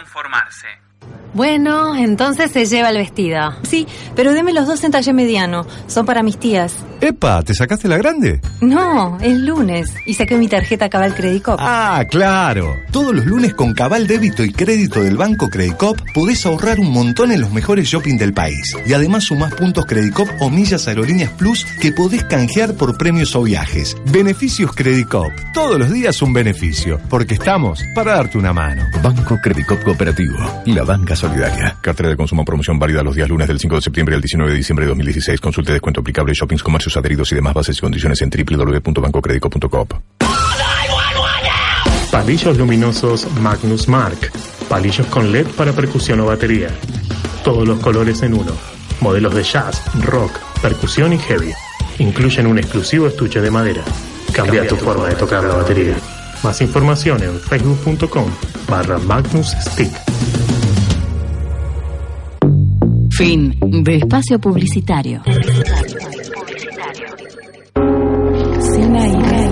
[1.33, 3.53] Bueno, entonces se lleva el vestido.
[3.63, 5.65] Sí, pero deme los dos en talle mediano.
[5.87, 6.75] Son para mis tías.
[6.99, 8.41] Epa, ¿te sacaste la grande?
[8.59, 9.91] No, es lunes.
[10.05, 11.57] Y saqué mi tarjeta Cabal Credit Cop.
[11.59, 12.75] Ah, claro.
[12.91, 17.31] Todos los lunes con Cabal Débito y Crédito del Banco Credicop podés ahorrar un montón
[17.31, 18.75] en los mejores shopping del país.
[18.85, 23.43] Y además sumás puntos Credicop o millas aerolíneas Plus que podés canjear por premios o
[23.43, 23.97] viajes.
[24.11, 25.31] Beneficios Credicop.
[25.53, 26.99] Todos los días un beneficio.
[27.09, 28.83] Porque estamos para darte una mano.
[29.01, 30.37] Banco Credicop Cooperativo.
[30.65, 31.77] La banca solidaria.
[31.81, 34.57] Cartera de consumo promoción válida los días lunes del 5 de septiembre al 19 de
[34.57, 35.39] diciembre de 2016.
[35.39, 39.87] Consulte descuento aplicable shoppings, comercios adheridos y demás bases y condiciones en www.bancocredico.com.
[42.11, 44.31] Palillos luminosos Magnus Mark.
[44.67, 46.69] Palillos con LED para percusión o batería.
[47.43, 48.51] Todos los colores en uno.
[48.99, 51.53] Modelos de jazz, rock, percusión y heavy.
[51.99, 53.83] Incluyen un exclusivo estuche de madera.
[54.33, 55.95] Cambia tu forma de tocar la batería.
[56.43, 58.31] Más información en facebook.com
[58.67, 59.91] barra Magnus Stick.
[63.21, 65.21] Fin de espacio publicitario.
[68.73, 69.47] Sin aire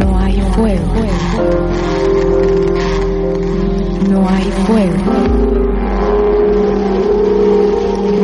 [0.00, 0.94] no hay fuego.
[4.10, 5.12] No hay fuego.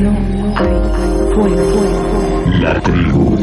[0.00, 0.12] no
[0.56, 0.80] hay
[1.34, 1.84] fuego.
[2.62, 3.36] La tribu.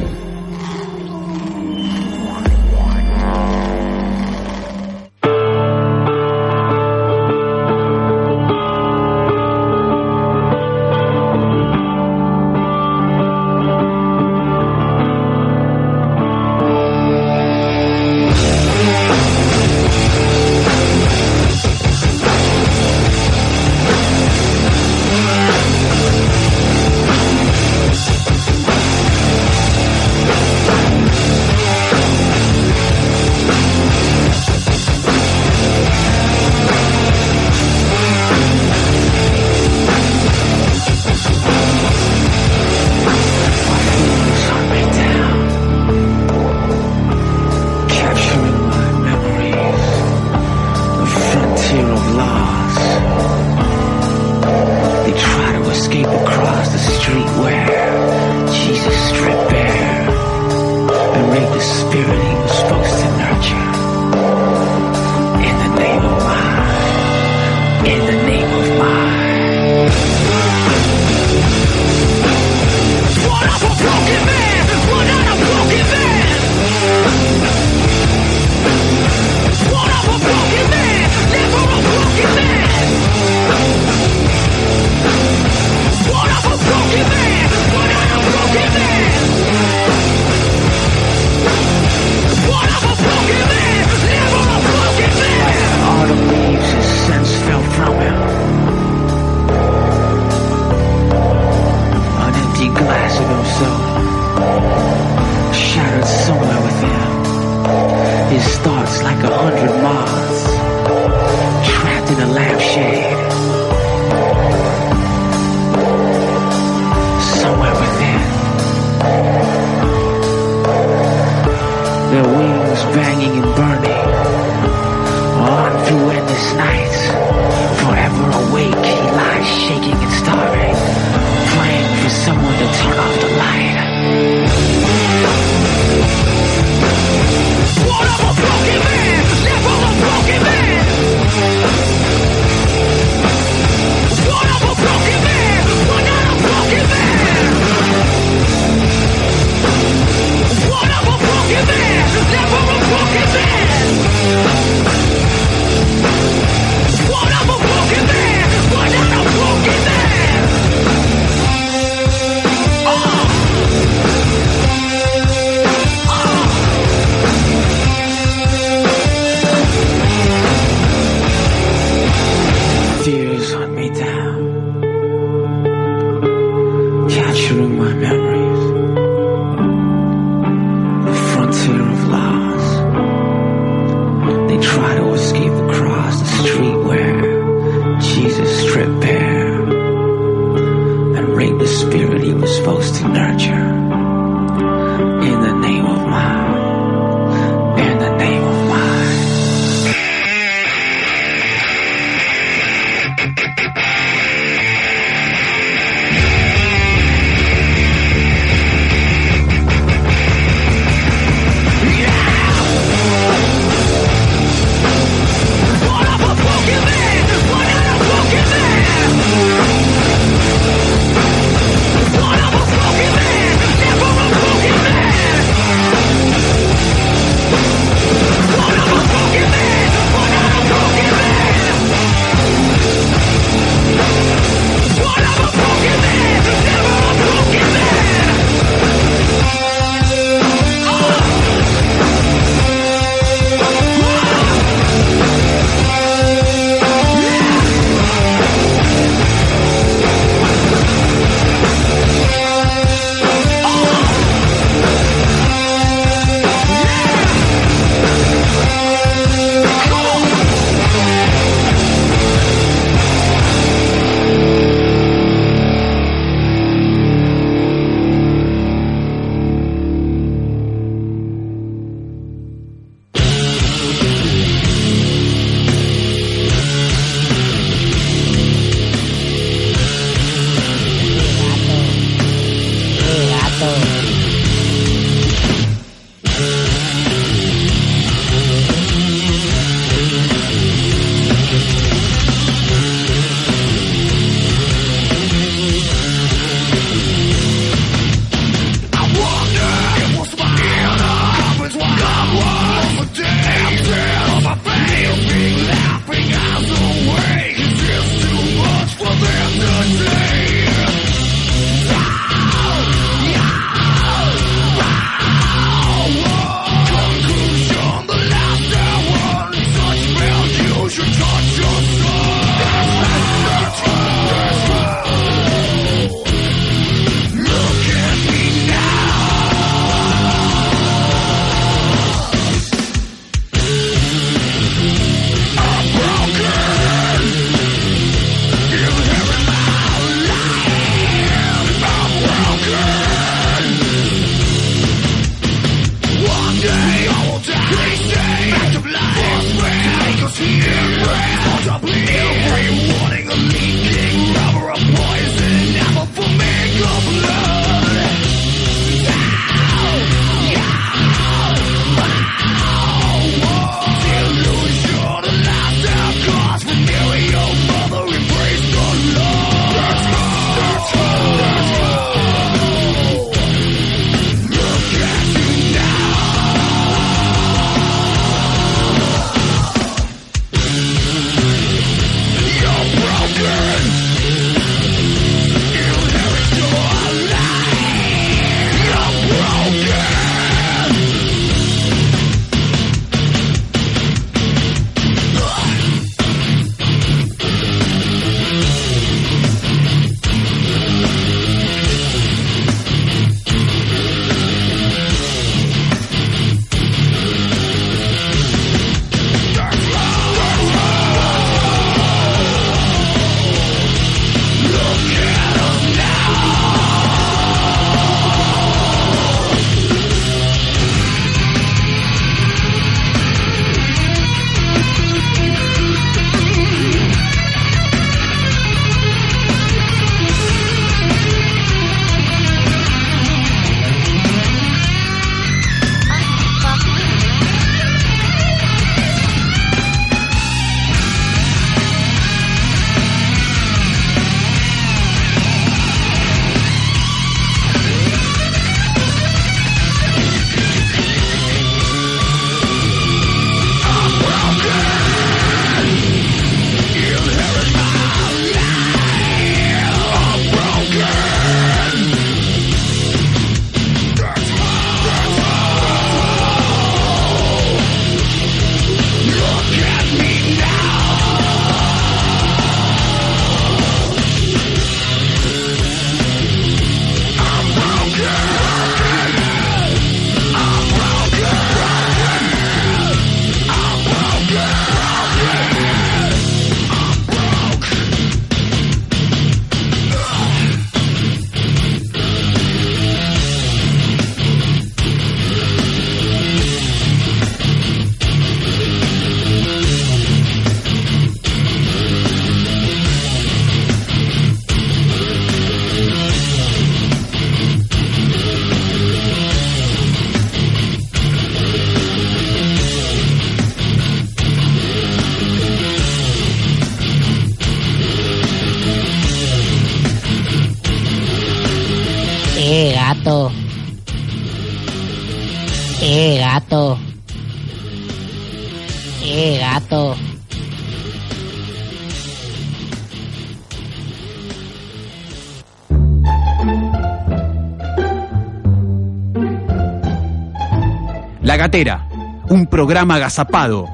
[542.78, 543.90] Programa agazapado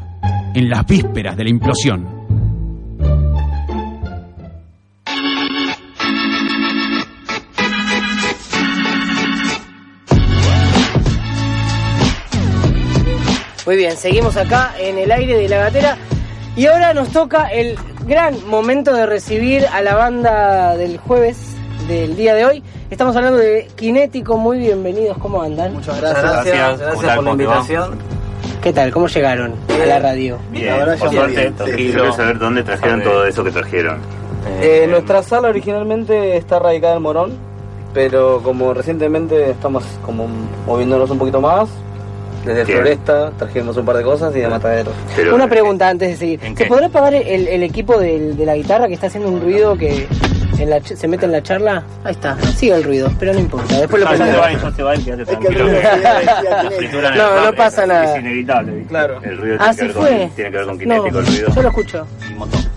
[0.53, 2.05] en las vísperas de la implosión.
[13.65, 15.97] Muy bien, seguimos acá en el aire de la gatera
[16.57, 21.55] y ahora nos toca el gran momento de recibir a la banda del jueves
[21.87, 22.63] del día de hoy.
[22.89, 25.73] Estamos hablando de Kinético, muy bienvenidos, ¿cómo andan?
[25.73, 26.21] Muchas gracias.
[26.21, 27.15] Gracias, gracias ¿Cómo tal?
[27.15, 28.12] por la invitación.
[28.63, 28.91] ¿Qué tal?
[28.91, 30.37] ¿Cómo llegaron a la radio?
[30.51, 31.75] Bien, verdad, por suerte, tranquilo.
[31.75, 33.97] Quiero saber dónde trajeron todo eso que trajeron.
[34.61, 37.31] Eh, nuestra sala originalmente está radicada en Morón,
[37.93, 40.27] pero como recientemente estamos como
[40.65, 41.69] moviéndonos un poquito más,
[42.45, 42.77] desde Bien.
[42.79, 44.91] Floresta trajimos un par de cosas y de Matadero.
[45.33, 46.39] Una pregunta antes de seguir.
[46.41, 46.65] ¿Se qué?
[46.65, 50.07] podrá apagar el, el equipo del- de la guitarra que está haciendo un ruido que
[50.59, 51.83] en la ch- se mete en la charla?
[52.03, 53.79] Ahí está, sigue el ruido, pero no importa.
[53.79, 54.19] Después lo el
[57.17, 58.15] No, no pasa nada.
[58.15, 58.85] Es inevitable.
[58.87, 59.19] Claro.
[59.23, 60.09] El ruido Ah, tiene, ¿se que ver fue?
[60.27, 61.55] con, tiene que ver con kinético No, el ruido.
[61.55, 62.07] yo lo escucho.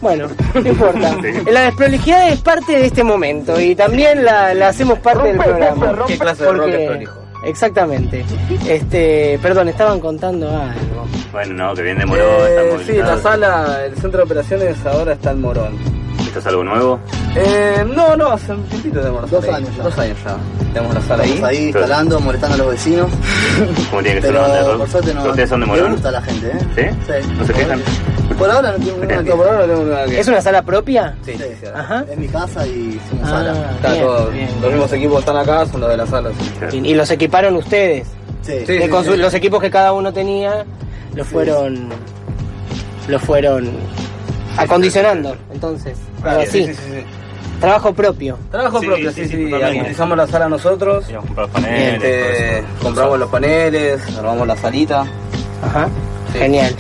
[0.01, 1.17] Bueno, no importa.
[1.51, 6.05] La desprolijidad es parte de este momento y también la, la hacemos parte del programa.
[6.07, 7.13] ¿Qué clase de rock Porque- es prolijo?
[7.45, 8.25] Exactamente.
[8.67, 11.07] Este, perdón, estaban contando algo.
[11.31, 15.13] Bueno, no, que viene de Morón, Eh, sí, la sala, el centro de operaciones ahora
[15.13, 15.77] está en Morón.
[16.37, 17.01] ¿Esto es algo nuevo?
[17.35, 19.51] Eh, no, no, hace un tiempito tenemos Dos ahí.
[19.55, 19.83] años ya.
[19.85, 20.37] Dos años ya.
[20.75, 21.31] Tenemos la sala ahí.
[21.31, 23.11] Estamos ahí instalando, molestando a los vecinos.
[23.91, 24.79] ¿Cómo tiene que ser una banda de rock?
[24.79, 25.25] por suerte no.
[25.25, 25.93] ¿Ustedes son de Morón?
[25.93, 26.59] gusta la gente, ¿eh?
[26.75, 26.83] ¿Sí?
[27.23, 27.33] Sí.
[27.39, 27.83] ¿No se quejan?
[28.39, 30.63] Por ahora no tengo nada que por ahora no tengo nada que ¿Es una sala
[30.63, 31.17] propia?
[31.25, 31.67] Sí, sí, sí.
[31.75, 32.05] Ajá.
[32.11, 33.71] Es mi casa y hicimos Ah, sala.
[33.77, 34.49] Está bien, todo- bien.
[34.61, 36.31] los mismos equipos están acá, son los de la sala.
[36.71, 36.79] sí.
[36.83, 38.07] Y, y los equiparon ustedes.
[38.43, 39.11] Sí, De sí, con sí.
[39.11, 40.65] su- Los equipos que cada uno tenía
[41.15, 41.89] los fueron
[43.09, 43.71] los fueron
[44.57, 45.37] acondicionando.
[45.53, 46.67] Entonces, Claro, algo así.
[46.67, 47.05] sí, sí, sí, sí.
[47.61, 48.37] Trabajo propio.
[48.51, 49.55] Trabajo Sí, propio, sí, sí, sí, sí.
[49.81, 51.07] Utilizamos la sala nosotros.
[51.07, 55.07] Comprar paneles, Este, compramos los paneles, armamos la salita.
[55.65, 55.89] Ajá.
[56.33, 56.39] Sí.
[56.39, 56.75] Genial.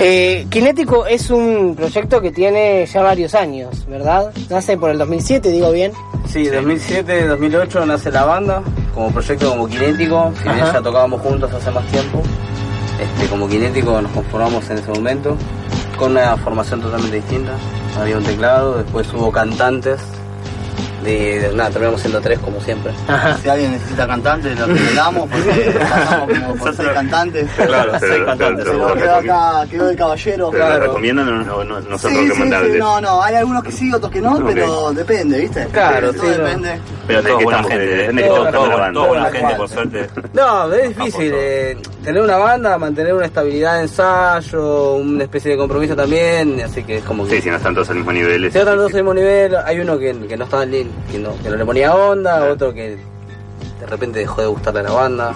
[0.00, 4.32] Eh, Kinético es un proyecto que tiene ya varios años, ¿verdad?
[4.50, 5.92] Nace por el 2007, digo bien.
[6.28, 8.62] Sí, 2007, 2008 nace la banda
[8.94, 10.32] como proyecto como kinético.
[10.42, 12.20] Si bien ya tocábamos juntos hace más tiempo,
[13.00, 15.36] este, como kinético nos conformamos en ese momento
[15.96, 17.52] con una formación totalmente distinta.
[17.98, 20.00] Había un teclado, después hubo cantantes.
[21.06, 22.92] De, de- nada, terminamos siendo tres como siempre.
[23.40, 27.48] Si alguien necesita cantantes, lo que damos, porque pasamos como por seis cantantes.
[27.56, 30.50] Claro, seis pero- cantantes, pero- sí, Pero pero- quedó acá, quedó el caballero.
[30.50, 30.82] ¿Pero claro.
[30.82, 32.42] recomiendan o no, no, no son Sí, sí,
[32.78, 35.66] no, no, hay algunos que sí, otros que no, pero depende, ¿viste?
[35.72, 36.44] Claro, todo sí, no.
[36.44, 36.80] depende.
[37.06, 37.96] Pero Todo qué buena estamos, gente.
[37.96, 40.06] depende de que Todo está buena- gente, por suerte.
[40.32, 41.32] No, es difícil.
[41.36, 46.82] eh, tener una banda, mantener una estabilidad de ensayo, una especie de compromiso también, así
[46.82, 47.36] que es como que...
[47.36, 48.50] Sí, si no están todos al mismo nivel.
[48.50, 50.70] Si están todos al mismo nivel, hay uno que, que no estaba en
[51.10, 52.98] que no, que no le ponía onda, otro que
[53.80, 55.34] de repente dejó de gustarle a la banda,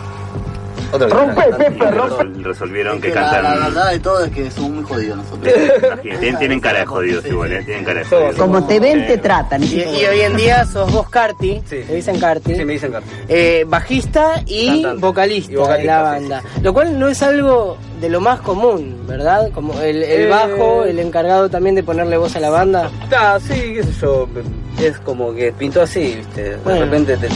[0.93, 1.41] Rompe.
[1.49, 3.65] Y resol- resolvieron Es que que la, la cantan.
[3.75, 5.55] verdad de todo es que somos muy jodidos nosotros.
[6.03, 7.63] Tienen, tienen cara de jodidos igual, ¿eh?
[7.65, 8.37] Tienen cara de jodidos.
[8.37, 9.63] Como te ven, te tratan.
[9.63, 13.09] Y, y hoy en día sos vos Carti, te dicen Carti, Sí, me dicen Carti.
[13.29, 15.01] eh, bajista y Cantante.
[15.01, 16.43] vocalista, Y vocalista, de la sí, banda.
[16.63, 19.51] Lo cual no es algo de lo más común, ¿verdad?
[19.53, 20.27] Como el, el Eh.
[20.29, 22.91] bajo, el encargado también de ponerle voz a la banda.
[23.17, 24.27] Ah, sí, qué sé yo,
[24.81, 26.81] es como que pintó así, viste, de Bueno.
[26.87, 27.29] repente te-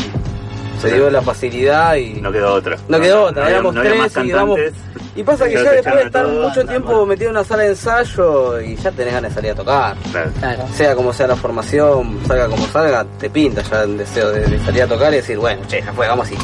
[0.89, 2.15] se dio la facilidad y...
[2.15, 2.77] No quedó otra.
[2.89, 4.56] No quedó otra, no éramos no había más tres y damos...
[4.56, 4.82] cantantes.
[5.16, 8.61] Y pasa que Ya después de estar mucho tiempo metido en una sala de ensayo
[8.61, 9.97] y ya tenés ganas de salir a tocar.
[10.40, 10.65] Claro.
[10.74, 14.59] Sea como sea la formación, salga como salga, te pinta ya el deseo de, de
[14.61, 16.36] salir a tocar y decir, bueno, che, ya fue, vamos así.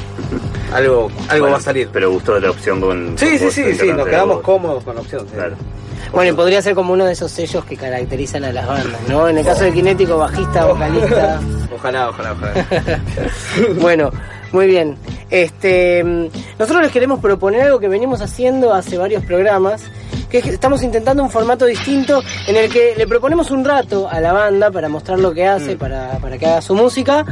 [0.72, 1.88] Algo, algo Bueno, va a salir.
[1.92, 3.18] Pero gustó la opción con.
[3.18, 4.44] Sí, con sí, sí, sí, nos quedamos vos.
[4.44, 5.26] cómodos con la opción.
[5.26, 5.34] sí.
[5.34, 5.56] Claro.
[6.12, 9.28] Bueno, y podría ser como uno de esos sellos que caracterizan a las bandas, ¿no?
[9.28, 11.40] En el caso de Kinético, bajista, vocalista.
[11.74, 13.00] Ojalá, ojalá, ojalá.
[13.80, 14.10] bueno,
[14.52, 14.96] muy bien.
[15.30, 16.26] Este, mm,
[16.58, 19.82] nosotros les queremos proponer algo que venimos haciendo hace varios programas,
[20.28, 24.08] que es que estamos intentando un formato distinto en el que le proponemos un rato
[24.08, 27.24] a la banda para mostrar lo que hace, para, para que haga su música.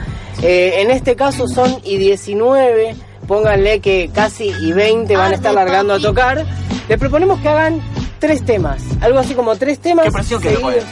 [0.42, 2.94] Eh, en este caso son y 19,
[3.26, 6.44] pónganle que casi y 20 van a estar largando a tocar.
[6.88, 7.82] Les proponemos que hagan
[8.18, 10.06] tres temas, algo así como tres temas.
[10.06, 10.84] ¿Qué presión que seguidos.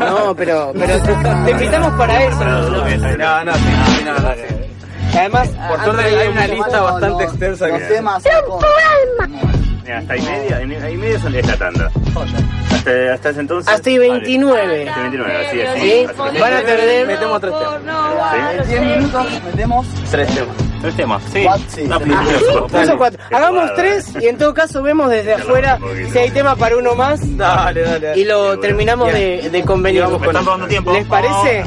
[0.00, 1.02] No, pero, pero
[1.44, 2.44] te, invitamos para eso.
[2.44, 2.60] ¿no?
[2.62, 3.52] No, no, no.
[5.12, 7.78] Además, Por suerte hay una lista bastante extensa que...
[7.84, 8.22] temas
[9.92, 11.90] hasta ahí media, en- ahí media son esta tanda.
[12.72, 13.72] Hasta, hasta ese entonces.
[13.72, 14.88] Hasta y 29.
[14.88, 15.80] Hasta 29, así es.
[15.80, 16.06] ¿Sí?
[16.16, 17.06] Van a perder.
[17.06, 18.60] Metemos tres temas.
[18.60, 20.69] En 10 minutos metemos Tres temas.
[20.80, 21.46] Tres temas, sí.
[22.70, 23.22] Tres o cuatro.
[23.30, 25.78] Hagamos tres y en todo caso vemos desde afuera
[26.10, 27.20] si hay tema para uno más.
[27.36, 28.06] Dale, dale.
[28.06, 28.20] dale.
[28.20, 30.02] Y lo terminamos de, de convenir.
[30.02, 30.92] Están robando tiempo.
[30.92, 31.64] ¿Les parece?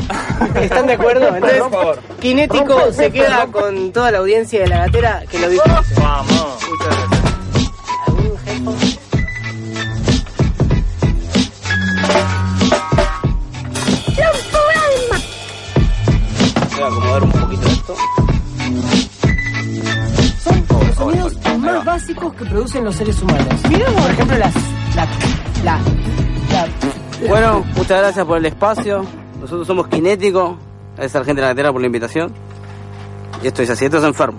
[0.61, 1.27] ¿Están de acuerdo?
[1.27, 1.99] Entonces, Por favor.
[2.19, 6.01] Kinético se queda con toda la audiencia de la gatera que lo disfrute.
[6.01, 6.57] Vamos.
[6.69, 7.23] Muchas gracias.
[16.75, 17.95] Voy a acomodar un poquito esto.
[21.83, 23.47] Básicos que producen los seres humanos.
[23.61, 24.53] Por ejemplo, las.
[24.95, 25.07] La.
[25.63, 25.79] La.
[26.51, 29.05] la- Bueno, muchas gracias por el espacio.
[29.39, 30.57] Nosotros somos Kinético.
[30.95, 32.31] Gracias a la gente de la gatera por la invitación.
[33.41, 34.37] Y esto es así, esto es enfermo.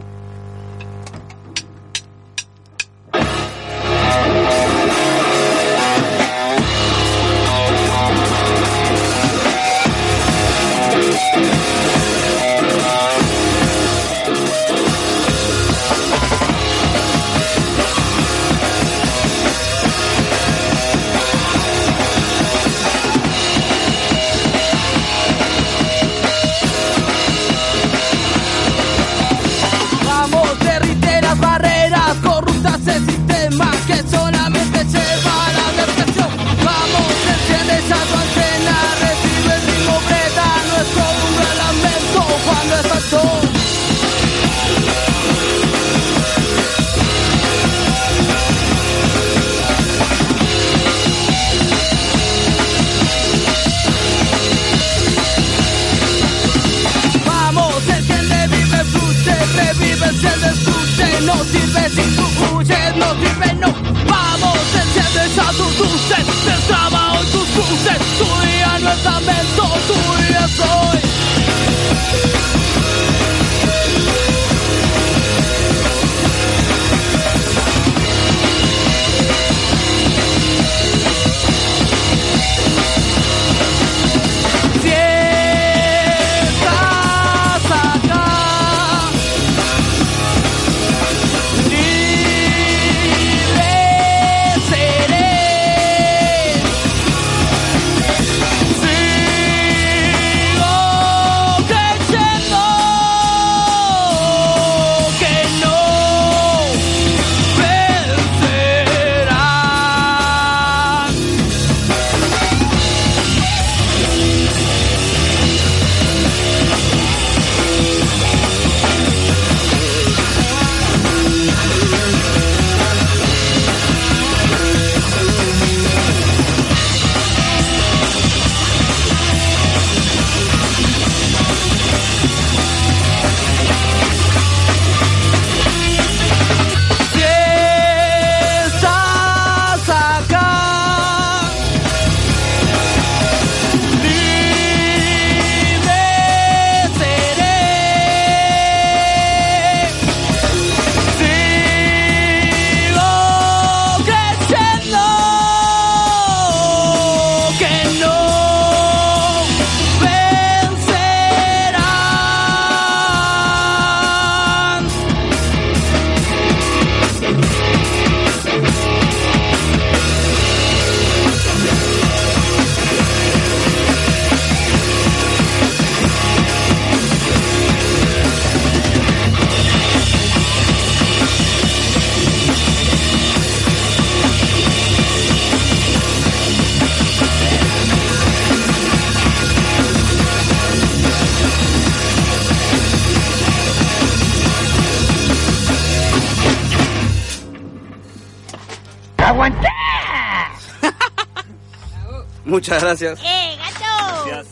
[202.54, 203.18] Muchas gracias.
[203.20, 204.48] ¡Eh, gato!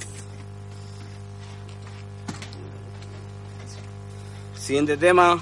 [4.58, 5.40] Siguiente tema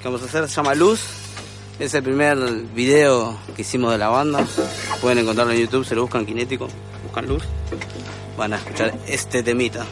[0.00, 1.00] que vamos a hacer se llama Luz.
[1.80, 2.38] Es el primer
[2.72, 4.46] video que hicimos de la banda.
[5.00, 6.68] Pueden encontrarlo en YouTube, se lo buscan Kinético,
[7.02, 7.42] buscan Luz.
[8.38, 9.84] Van a escuchar este temita.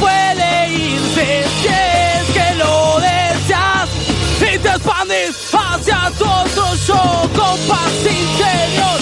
[0.00, 3.88] Puede irse si es que lo deseas.
[4.40, 8.99] Y te expandes hacia otro yo con paz interior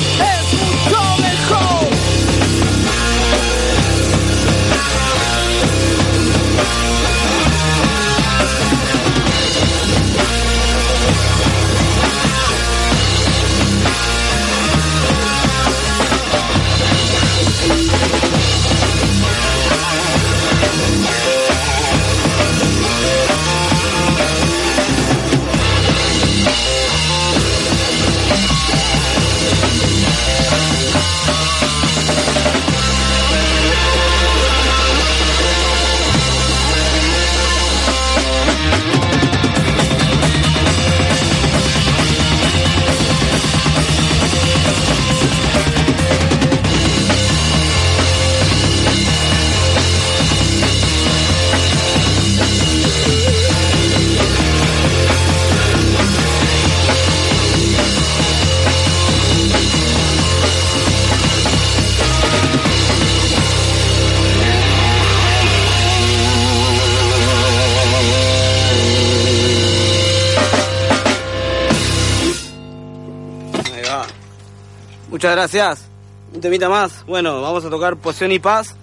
[75.28, 75.84] Muchas gracias.
[76.32, 77.04] Un temita más.
[77.04, 78.74] Bueno, vamos a tocar Poción y Paz,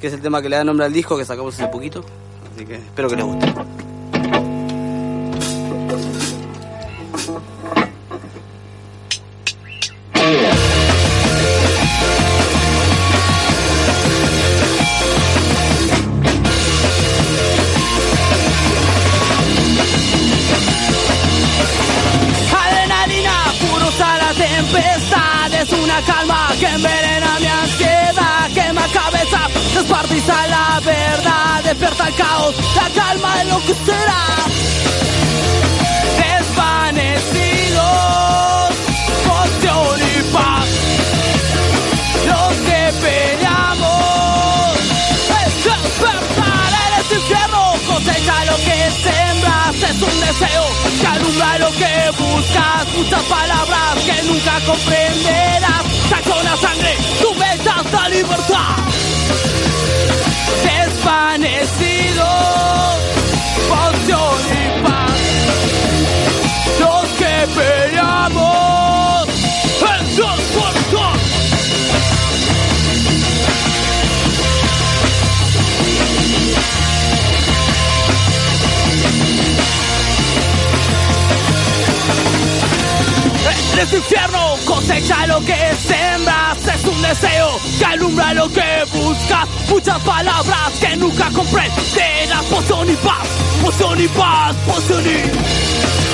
[0.00, 2.04] que es el tema que le da nombre al disco que sacamos hace poquito.
[2.52, 3.46] Así que espero que les guste.
[51.58, 55.84] Lo que buscas Muchas palabras que nunca comprenderás.
[56.08, 58.76] Saco la sangre, tu ves hasta libertad.
[60.64, 62.26] Desvanecidos
[63.68, 65.20] Poción y paz.
[66.80, 68.95] Los que peleamos
[83.76, 85.54] Eres infierno, cosecha lo que
[85.86, 92.88] sembras Es un deseo que alumbra lo que buscas Muchas palabras que nunca comprenderás Poción
[92.88, 93.28] y paz,
[93.62, 96.05] poción y paz, poción y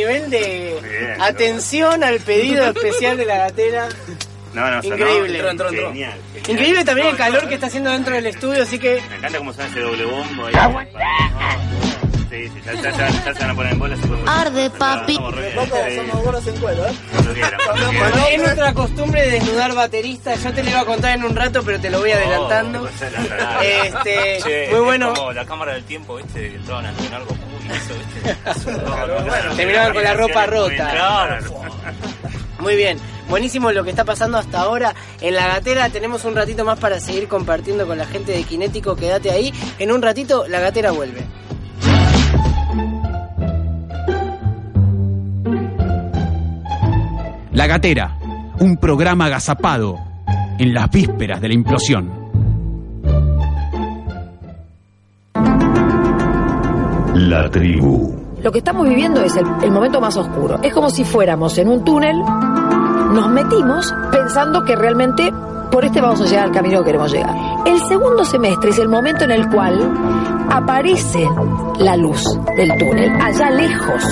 [0.00, 1.20] nivel de Bien.
[1.20, 3.88] atención al pedido especial de la gatera.
[4.54, 5.38] No, no, sonó Increíble.
[5.38, 6.18] Genial, genial.
[6.48, 9.52] Increíble también el calor que está haciendo dentro del estudio, así que Me encanta cómo
[9.52, 10.54] suena ese doble bombo ahí.
[12.30, 13.96] Sí, sí, ya, ya, ya, ya se van a poner en bola.
[14.26, 15.14] Arde, papi.
[15.14, 16.92] Somos gordos en cuero, ¿eh?
[17.76, 20.40] Bueno, es nuestra costumbre de desnudar bateristas.
[20.44, 22.88] Yo te lo iba a contar en un rato, pero te lo voy adelantando.
[23.62, 25.12] Este, Che, muy bueno.
[25.14, 26.50] como la cámara del tiempo, ¿viste?
[26.50, 27.34] Que entraban a entrenar Goku
[27.64, 28.36] y eso, ¿viste?
[29.56, 30.90] Terminaban con la ropa rota.
[30.90, 31.46] Claro.
[32.60, 32.98] Muy bien,
[33.28, 34.94] buenísimo lo que está pasando hasta ahora.
[35.20, 38.96] En la gatera tenemos un ratito más para seguir compartiendo con la gente de Kinético.
[38.96, 39.52] Quédate ahí.
[39.78, 41.24] En un ratito la gatera vuelve.
[47.52, 48.16] La Gatera,
[48.60, 49.98] un programa agazapado
[50.58, 52.08] en las vísperas de la implosión.
[57.14, 58.14] La tribu.
[58.40, 60.60] lo que estamos viviendo es el, el momento más oscuro.
[60.62, 65.32] Es como si fuéramos en un túnel, nos metimos pensando que realmente
[65.72, 67.34] por este vamos a llegar al camino que queremos llegar.
[67.66, 71.26] El segundo semestre es el momento en el cual aparece
[71.78, 72.22] la luz
[72.56, 74.02] del túnel, allá lejos,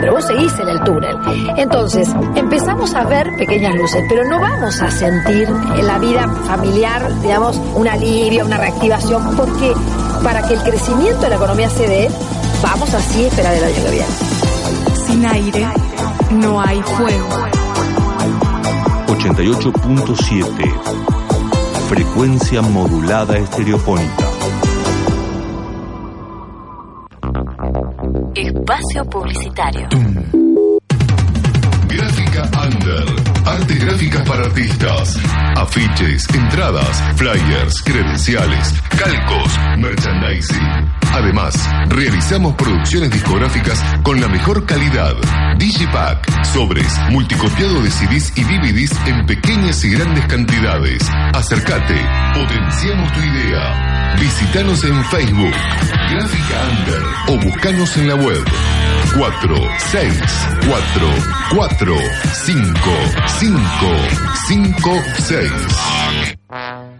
[0.00, 1.16] pero vos seguís en el túnel.
[1.56, 7.20] Entonces, empezamos a ver pequeñas luces, pero no vamos a sentir en la vida familiar,
[7.20, 9.72] digamos, un alivio, una reactivación, porque
[10.22, 12.08] para que el crecimiento de la economía se dé,
[12.62, 14.06] vamos así a esperar el año que viene.
[15.06, 15.66] Sin aire
[16.32, 17.28] no hay fuego.
[19.08, 20.96] 88.7
[21.88, 24.35] Frecuencia modulada estereofónica.
[28.36, 29.88] Espacio publicitario.
[31.88, 33.04] Gráfica Under.
[33.46, 35.18] Arte gráficas para artistas.
[35.56, 40.95] Afiches, entradas, flyers, credenciales, calcos, merchandising.
[41.16, 41.54] Además,
[41.88, 45.14] realizamos producciones discográficas con la mejor calidad.
[45.56, 51.02] Digipack, sobres, multicopiado de CDs y DVDs en pequeñas y grandes cantidades.
[51.32, 51.98] Acércate,
[52.34, 54.16] potenciamos tu idea.
[54.20, 55.54] Visítanos en Facebook,
[56.10, 58.44] Gráfica Under o buscanos en la web
[59.16, 60.22] 4 6
[60.68, 61.08] 4
[61.56, 61.96] 4
[62.44, 62.70] 5
[63.38, 63.62] 5
[64.48, 65.52] 5 6
[66.48, 66.92] La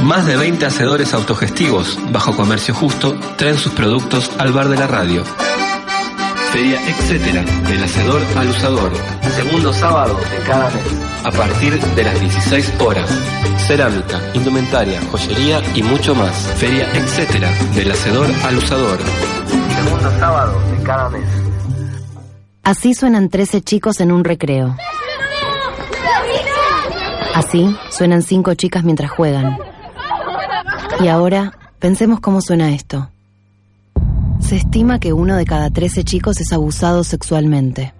[0.03, 4.87] Más de 20 hacedores autogestivos, bajo comercio justo, traen sus productos al bar de la
[4.87, 5.23] radio.
[6.51, 8.91] Feria Etcétera, del hacedor al usador.
[9.35, 10.83] Segundo sábado de cada mes.
[11.23, 13.09] A partir de las 16 horas.
[13.67, 16.35] Cerámica, indumentaria, joyería y mucho más.
[16.57, 18.97] Feria Etcétera, del hacedor al usador.
[19.75, 21.25] Segundo sábado de cada mes.
[22.63, 24.75] Así suenan 13 chicos en un recreo.
[27.35, 29.57] Así suenan cinco chicas mientras juegan.
[30.99, 33.09] Y ahora, pensemos cómo suena esto.
[34.39, 37.93] Se estima que uno de cada 13 chicos es abusado sexualmente.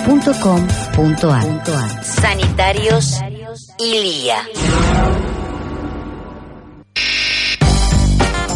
[0.04, 2.04] sanitariosilia.com.ar.
[2.04, 3.18] Sanitarios
[3.78, 4.36] Ilía.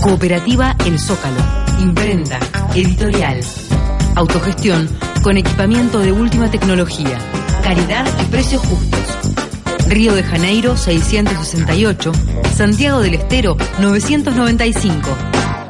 [0.03, 1.41] Cooperativa El Zócalo.
[1.81, 2.39] Imprenta.
[2.75, 3.41] Editorial.
[4.15, 4.91] Autogestión
[5.23, 7.19] con equipamiento de última tecnología.
[7.63, 9.01] Calidad y precios justos.
[9.89, 12.13] Río de Janeiro 668.
[12.55, 15.09] Santiago del Estero 995.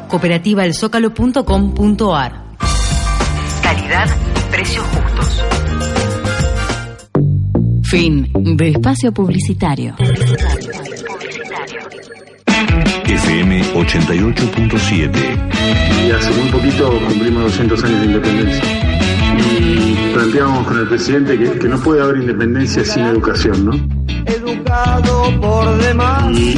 [0.08, 2.47] Cooperativaelzócalo.com.ar.
[3.68, 5.44] Calidad y precios justos.
[7.82, 9.94] Fin de espacio publicitario.
[13.04, 15.10] FM 88.7.
[16.06, 18.64] Y hace muy poquito cumplimos 200 años de independencia.
[19.60, 23.72] Y planteamos con el presidente que, que no puede haber independencia sin educación, ¿no?
[24.24, 26.38] Educado por demás.
[26.38, 26.54] Y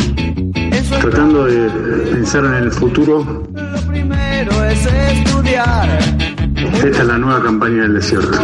[1.01, 1.71] tratando de
[2.13, 3.43] pensar en el futuro,
[3.89, 6.40] Primero es estudiar.
[6.75, 8.39] Esta es la nueva campaña del desierto.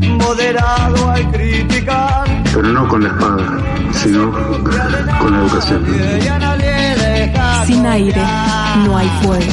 [0.00, 2.24] Moderado al criticar.
[2.52, 3.58] Pero no con la espada,
[3.92, 5.84] sino con la educación.
[7.66, 8.22] Sin aire
[8.84, 9.44] no hay fuego.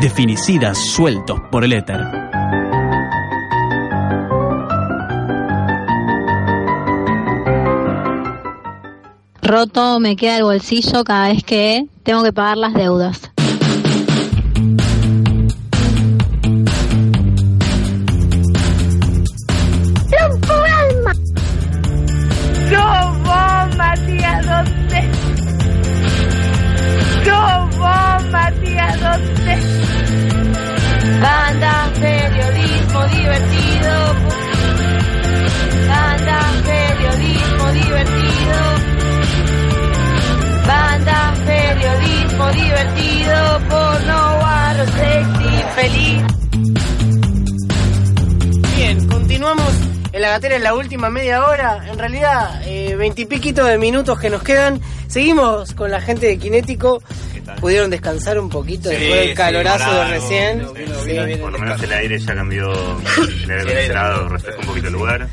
[0.00, 2.21] Definicidas sueltos por el éter.
[9.52, 13.20] Roto me queda el bolsillo cada vez que tengo que pagar las deudas.
[22.70, 22.88] Yo
[23.26, 25.10] vos, Matías, ¿dónde?
[27.26, 29.58] Yo vos, Matías, ¿dónde?
[31.20, 34.14] Banda, periodismo divertido.
[35.88, 38.21] Banda, periodismo divertido.
[42.38, 43.60] Divertido.
[43.68, 46.22] Porno, guarro, sexy, feliz.
[48.76, 49.72] Bien, continuamos
[50.12, 51.84] en la gatera en la última media hora.
[51.90, 54.80] En realidad, eh, veintipiquito de minutos que nos quedan.
[55.08, 57.02] Seguimos con la gente de Kinético.
[57.60, 60.66] Pudieron descansar un poquito Sí, después del sí, calorazo de recién.
[61.04, 61.36] Sí.
[61.40, 65.28] Por lo menos el aire ya cambió, el aire acondicionado refrescó un poquito el lugar.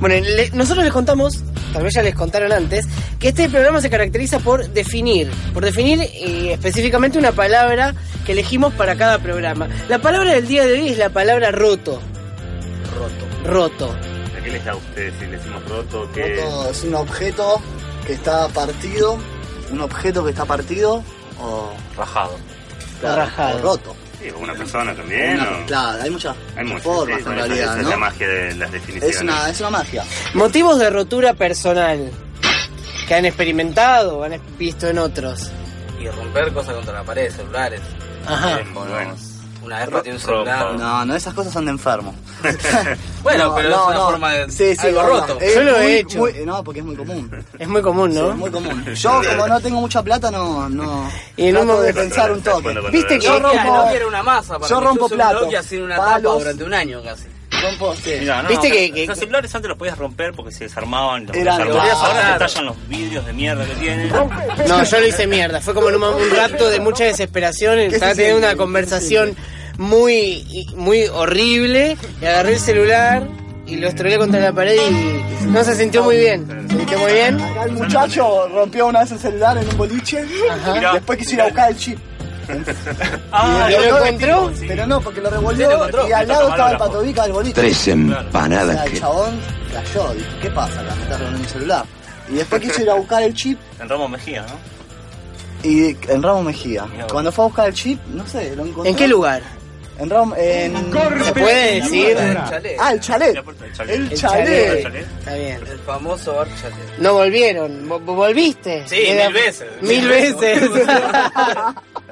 [0.00, 2.86] Bueno, le- nosotros les contamos, tal vez ya les contaron antes,
[3.18, 7.94] que este programa se caracteriza por definir, por definir eh, específicamente una palabra
[8.26, 9.68] que elegimos para cada programa.
[9.88, 12.00] La palabra del día de hoy es la palabra roto.
[13.44, 13.50] Roto.
[13.50, 13.96] Roto.
[14.38, 16.10] ¿A qué les da a ustedes si le decimos roto?
[16.14, 16.36] ¿Qué?
[16.36, 17.60] Roto es un objeto
[18.06, 19.18] que está partido,
[19.70, 21.02] un objeto que está partido
[21.44, 22.36] o Rajado.
[23.00, 23.58] claro, Rajado.
[23.58, 23.96] o roto.
[24.20, 25.34] Sí, o una persona también.
[25.40, 27.90] Una- o- claro, hay muchas, Hay muchas formas sí, en esa- realidad, es ¿no?
[27.90, 29.16] la magia de las definiciones.
[29.16, 30.04] Es una, es una magia.
[30.34, 32.10] Motivos de rotura personal
[33.08, 35.50] que han experimentado, han visto en otros.
[36.00, 37.80] Y romper cosas contra la pared, celulares.
[38.26, 38.56] Ajá.
[38.58, 39.20] Teléfonos.
[39.64, 40.74] Una vez pateé un celular.
[40.74, 42.14] No, no, esas cosas son de enfermo.
[43.22, 44.04] Bueno, No, pero no, es una no.
[44.10, 45.38] forma de Sí, sí, algo no, roto.
[45.40, 46.18] Yo lo he hecho.
[46.18, 47.44] muy- no, porque es muy común.
[47.58, 48.30] Es muy común, Sí, ¿no?
[48.32, 48.84] es muy común.
[48.94, 52.74] Yo, como no tengo mucha plata, no, no Y en trato de pensar un toque.
[52.92, 55.48] Viste que yo rompo, no quiero una masa para yo rompo platos,
[55.96, 56.38] palos.
[56.40, 57.24] durante un año casi.
[57.64, 58.12] Rompo, sí.
[58.20, 61.36] Mirá, no, Viste no, que- Los celulares antes los podías romper porque se desarmaban los
[61.36, 61.60] Eran.
[61.62, 64.08] Ahora te tallan los vidrios de mierda que tienen.
[64.68, 65.60] No, yo lo hice mierda.
[65.60, 67.76] Fue como en un, un rato de mucha desesperación.
[67.76, 69.36] ¿Qué Estaba se teniendo una conversación
[69.78, 71.96] muy, muy horrible.
[72.20, 73.26] Y agarré el celular
[73.66, 76.46] y lo estrellé contra la pared y no se sintió muy bien.
[76.68, 77.40] Se sintió muy bien.
[77.40, 80.24] Acá el muchacho rompió una vez el celular en un boliche.
[80.50, 80.92] Ajá.
[80.94, 81.98] Después quiso ir a buscar el chip.
[83.32, 84.52] Ah, Y ¿y lo lo encontró?
[84.66, 86.08] Pero no, porque lo Sí, lo revolvió encontró.
[86.08, 87.54] y al lado estaba el la patobica del boliche.
[87.54, 89.00] Tres O sea, empanadas el que...
[89.00, 89.40] chabón
[89.72, 90.82] cayó, dijo, ¿qué pasa?
[90.82, 91.84] Me estás robando mi celular.
[92.28, 94.74] Y después quiso ir a buscar el chip En Ramos Mejía, ¿no?
[95.68, 96.86] Y en Ramos Mejía.
[97.10, 98.84] Cuando fue a buscar el chip, no sé, lo encontró.
[98.90, 99.42] ¿En qué lugar?
[99.98, 100.74] En Ramos, en...
[101.24, 102.16] ¿Se puede decir?
[102.80, 103.36] Ah, el chalet.
[103.88, 104.84] El chalet.
[105.18, 105.60] Está bien.
[105.70, 106.98] El famoso bar chalet.
[106.98, 107.88] No volvieron.
[107.88, 108.88] Vo- ¿Volviste?
[108.88, 109.68] Sí, mil veces.
[109.82, 110.62] Mil veces.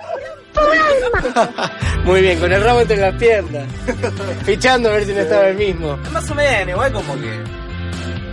[2.05, 3.67] Muy bien, con el rabo entre las piernas.
[4.45, 5.97] Fichando a ver si no estaba el mismo.
[6.13, 7.41] Más o menos, igual como que.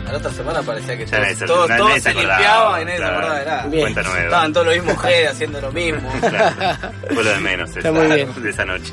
[0.07, 3.17] A la otra semana parecía que Ya todo, todo, se limpiaba y nadie se claro.
[3.17, 3.65] acordaba de nada.
[3.67, 3.81] Bien.
[3.81, 4.23] Cuenta nueva.
[4.23, 6.11] Estaban todos los mismos G haciendo lo mismo.
[7.13, 8.43] Fue lo de menos Está esa, muy bien.
[8.43, 8.91] de esa noche.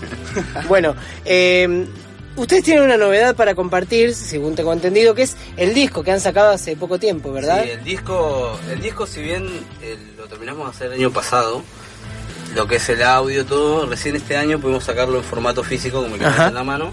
[0.68, 0.94] Bueno,
[1.24, 1.86] eh,
[2.36, 6.20] ustedes tienen una novedad para compartir, según tengo entendido, que es el disco que han
[6.20, 7.62] sacado hace poco tiempo, ¿verdad?
[7.64, 9.48] Sí, el disco, el disco si bien
[9.80, 11.62] eh, lo terminamos de hacer el año pasado,
[12.56, 16.14] lo que es el audio, todo, recién este año pudimos sacarlo en formato físico, como
[16.16, 16.92] el que en la mano.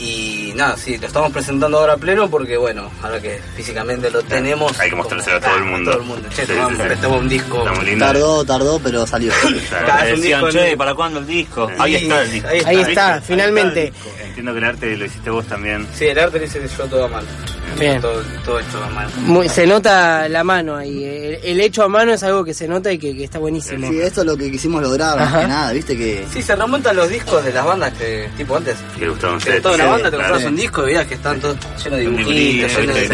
[0.00, 4.22] Y nada, sí, lo estamos presentando ahora a pleno porque, bueno, ahora que físicamente lo
[4.22, 4.78] tenemos.
[4.80, 5.90] Hay que mostrárselo a todo el mundo.
[5.90, 6.28] todo el mundo.
[6.34, 6.82] Che, Sí, tomamos, sí, sí.
[6.88, 7.64] prestamos un disco.
[7.98, 9.30] Tardó, tardó, pero salió.
[9.70, 10.76] Cada vez un Decían, disco che, nuevo.
[10.78, 11.68] ¿para cuándo el disco?
[11.68, 12.48] Sí, Ahí está el disco.
[12.48, 13.92] ahí Ahí está, finalmente.
[14.24, 15.86] Entiendo que el arte lo hiciste vos también.
[15.94, 17.28] Sí, el arte lo hice yo todo a mano.
[17.78, 18.00] Bien.
[18.00, 19.10] Todo, todo hecho a mano.
[19.18, 21.04] Muy- se nota la mano ahí.
[21.04, 23.88] El, el hecho a mano es algo que se nota y que, que está buenísimo.
[23.88, 25.40] Sí, esto es lo que quisimos lograr, más Ajá.
[25.42, 26.24] que nada, viste que...
[26.32, 28.76] Sí, se remontan los discos de las bandas que, tipo antes.
[28.98, 29.62] Que gustaban Que ustedes.
[29.62, 30.36] toda una Sí, banda te claro.
[30.48, 33.04] un disco y veías que están todos llenos de dibujitos, librito, llenos de.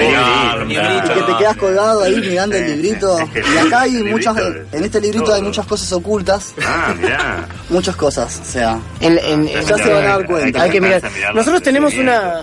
[0.67, 3.19] Y que te quedas colgado ahí mirando el librito.
[3.55, 4.37] Y acá hay muchas,
[4.73, 7.47] en este librito hay muchas cosas ocultas, Ah, mirá.
[7.69, 10.63] muchas cosas, o sea, En- en- en- ya se van a dar cuenta.
[10.63, 11.03] Hay que mirar.
[11.35, 11.95] Nosotros tenemos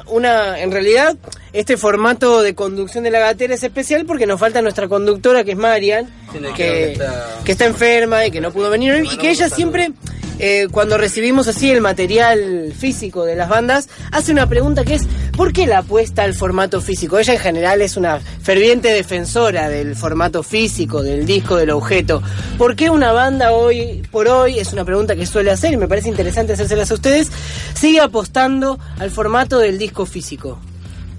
[0.07, 1.15] una, en realidad,
[1.53, 5.51] este formato de conducción de la gatera es especial porque nos falta nuestra conductora, que
[5.51, 8.91] es Marian, Sí, no, que, que está- que está enferma y que no pudo venir
[8.93, 9.91] hoy, y que ella siempre,
[10.39, 15.03] eh, cuando recibimos así el material físico de las bandas, hace una pregunta que es,
[15.37, 17.19] ¿por qué la apuesta al formato físico?
[17.19, 22.23] Ella en general es una ferviente defensora del formato físico, del disco, del objeto.
[22.57, 25.87] ¿Por qué una banda hoy por hoy, es una pregunta que suele hacer y me
[25.87, 27.31] parece interesante hacérselas a ustedes,
[27.75, 30.59] sigue apostando al formato del disco físico?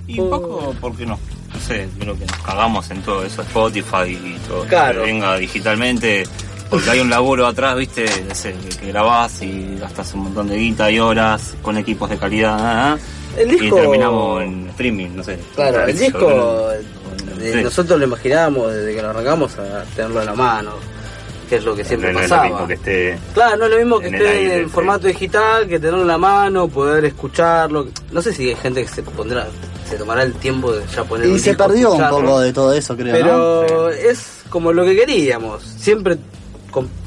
[0.07, 1.19] Y un poco porque no,
[1.53, 4.65] no sé, creo que nos cagamos en todo eso, Spotify y todo.
[4.67, 5.01] Claro.
[5.05, 6.25] Que venga digitalmente,
[6.69, 10.57] porque hay un laburo atrás, viste, no sé, que, grabás y gastas un montón de
[10.57, 12.57] guita y horas con equipos de calidad.
[12.59, 12.99] ah, ah,
[13.41, 15.39] El disco- Y terminamos en streaming, no sé.
[15.55, 17.63] Claro, el disco, eh, Sí.
[17.63, 20.71] nosotros lo imaginábamos desde que lo arrancamos a tenerlo en la mano,
[21.49, 22.51] que es lo que siempre No, no es lo pasaba.
[22.53, 23.19] mismo que esté.
[23.35, 24.71] Claro, no es lo mismo que en el esté aire, en sí.
[24.71, 27.89] formato digital, que tenerlo en la mano, poder escucharlo.
[28.13, 29.47] No sé si hay gente que se pondrá,
[29.95, 32.53] se tomará el tiempo de ya poner Y un se disco, perdió un poco de
[32.53, 33.21] todo eso, creo, ¿no?
[33.67, 35.63] Pero es como lo que queríamos.
[35.63, 36.17] Siempre,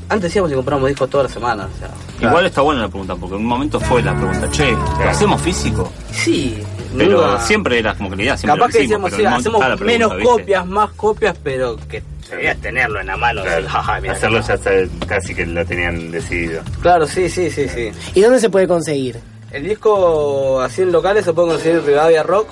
[0.09, 1.67] antes decíamos que compramos discos todas las semanas.
[1.75, 4.71] O sea, Igual está buena la pregunta, porque en un momento fue la pregunta, che,
[4.71, 5.91] ¿lo hacemos físico?
[6.11, 6.57] Sí,
[6.97, 9.37] Pero nunca- siempre era como que la idea, siempre Capaz lo que decíamos, sí, momento
[9.37, 10.23] hacemos pregunta, menos ¿viste?
[10.23, 12.01] copias, más copias, pero que
[12.31, 13.41] debías tenerlo en la mano.
[13.43, 13.55] Claro.
[13.57, 14.47] decir, "Jaja, mira Hacerlo acá".
[14.47, 16.61] ya está- casi que lo tenían decidido.
[16.81, 17.91] Claro, sí, sí, sí, sí.
[18.15, 19.19] ¿Y dónde se puede conseguir?
[19.51, 22.47] El disco así en locales se puede conseguir en Rivadavia Rock,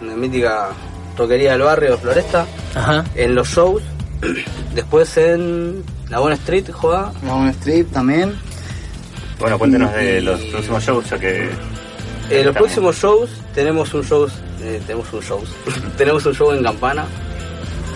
[0.00, 0.68] una mítica
[1.16, 3.04] rockería del barrio de Floresta, Ajá.
[3.14, 3.82] en los shows.
[4.74, 7.12] Después en La Buena Street, joda.
[7.24, 8.34] La One Strip también.
[9.38, 11.48] Bueno, cuéntenos de los próximos shows, ya que.
[12.30, 14.26] Eh, los próximos shows, tenemos un show,
[14.62, 15.42] eh, tenemos un show,
[15.96, 17.04] tenemos un show en Campana,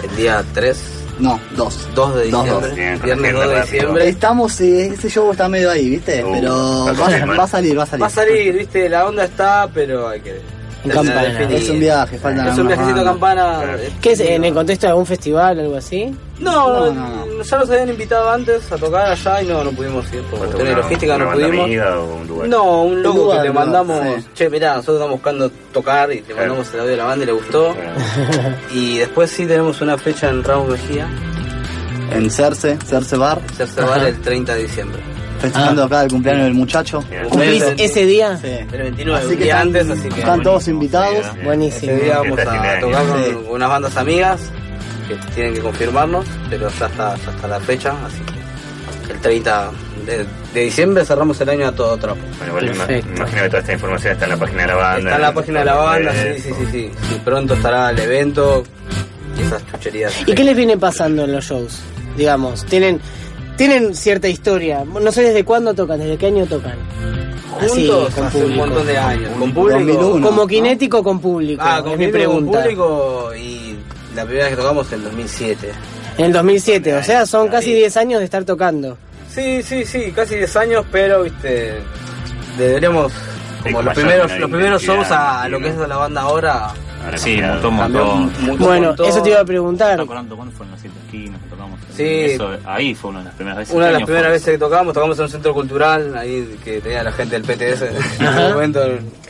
[0.09, 0.79] el día 3,
[1.19, 1.89] No, dos.
[1.95, 2.77] 2 de Dos, diciembre, dos.
[2.77, 4.09] Bien, viernes 2 de diciembre.
[4.09, 6.23] Estamos, ese show está medio ahí, ¿viste?
[6.25, 8.03] Uh, pero va, va a salir, va a salir.
[8.03, 10.41] Va a salir, viste, la onda está, pero hay que...
[10.89, 11.41] Campana.
[11.51, 13.05] Es un viaje, faltan Es un viajecito a.
[13.05, 13.61] Campana.
[13.77, 14.21] eh, ¿Qué es?
[14.21, 16.15] ¿En el contexto de algún festival algo así?
[16.39, 20.07] No, No, no, ya nos habían invitado antes a tocar allá y no, no pudimos
[20.13, 21.65] ir por ¿Cuánto, cuestiones de una- logística, una no pudimos.
[21.67, 22.49] amiga o un lugar?
[22.49, 24.27] No, un loco lugar, que le mandamos, sí.
[24.35, 26.41] che, mirá, nosotros estamos buscando tocar y le Claro.
[26.41, 27.75] mandamos el audio de la banda y le gustó.
[28.73, 31.07] Y después sí tenemos una fecha en Ramos Mejía,
[32.13, 35.03] En Cerce, Cerce Bar, Tercer Bar el 30 de diciembre.
[35.41, 37.05] Festejando acá el cumpleaños del muchacho.
[37.29, 38.37] ¿Cumplís ese día?
[38.37, 38.49] Sí.
[38.73, 41.27] El 29, Así que día están, antes, así que están todos invitados.
[41.45, 41.93] Buenísimo.
[41.93, 43.37] ese día vamos fin de a tocar con Sí.
[43.51, 44.41] unas bandas amigas
[45.09, 48.19] que tienen que confirmarnos, pero ya está, ya está la fecha, así
[49.07, 49.71] que el 30
[50.07, 52.21] de, de diciembre cerramos el año a todo trapo.
[52.53, 54.99] Bueno, me imagino que toda esta información está en la página de la banda.
[54.99, 56.91] Está en la página de la banda, sí, sí, sí, sí.
[57.15, 58.63] Y pronto estará el evento
[59.37, 60.15] y esas chucherías.
[60.27, 61.81] ¿Y qué les viene pasando en los shows?
[62.17, 63.01] Digamos, tienen
[63.61, 64.87] tienen cierta historia.
[64.87, 66.79] No sé desde cuándo tocan, desde qué año tocan.
[67.61, 68.67] Así, Juntos con hace un público.
[68.67, 69.31] montón de años.
[69.39, 69.79] Con público.
[69.79, 70.27] 2001.
[70.27, 71.63] Como kinético con público.
[71.63, 72.53] Ah, es con mi público, pregunta.
[72.53, 73.77] con público y
[74.17, 75.73] la primera vez que tocamos en 2007.
[76.17, 78.97] En el 2007, o sea, son casi 10 años de estar tocando.
[79.29, 81.75] Sí, sí, sí, casi 10 años, pero viste,
[82.57, 83.13] deberíamos,
[83.63, 86.73] como los primeros, los primeros shows a, lo que es la banda ahora,
[87.17, 88.33] Sí, un montón.
[88.59, 89.97] Bueno, eso te iba a preguntar.
[89.97, 91.81] ¿Te acordás cuándo fueron las siete esquinas que tocamos?
[91.95, 92.05] Sí.
[92.05, 93.75] Eso, ahí fue una de las primeras veces.
[93.75, 94.33] Una de ¿Qué las primeras fue?
[94.33, 97.83] veces que tocamos, tocamos en un centro cultural, ahí que tenía la gente del PTS
[97.83, 97.97] en
[98.27, 98.81] ese momento,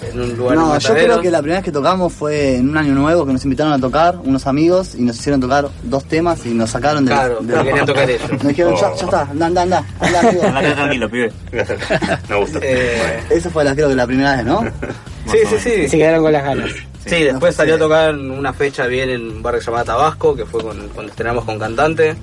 [0.03, 2.77] en un lugar No, yo creo que la primera vez que tocamos fue en un
[2.77, 6.45] año nuevo que nos invitaron a tocar unos amigos y nos hicieron tocar dos temas
[6.47, 8.31] y nos sacaron de Claro, pero querían tocar ellos.
[8.31, 8.97] Nos dijeron, ya, Oh.
[8.97, 11.33] ya está, anda, anda, anda, anda, tranquilo, pibe.
[12.29, 12.59] Me gusta.
[12.63, 14.63] Eh, Esa fue la, creo que la primera vez, ¿no?
[15.31, 15.89] sí, sí, sí.
[15.89, 16.71] Se quedaron con las ganas.
[17.07, 20.63] Sí, después salió a tocar una fecha bien en un barrio llamado Tabasco, que fue
[20.63, 22.15] con- cuando estrenamos con cantante.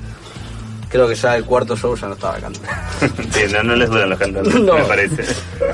[0.89, 2.69] Creo que ya el cuarto show ya no estaba cantante.
[3.31, 4.73] Sí, no, no les duran los cantantes, No.
[4.75, 5.23] me parece.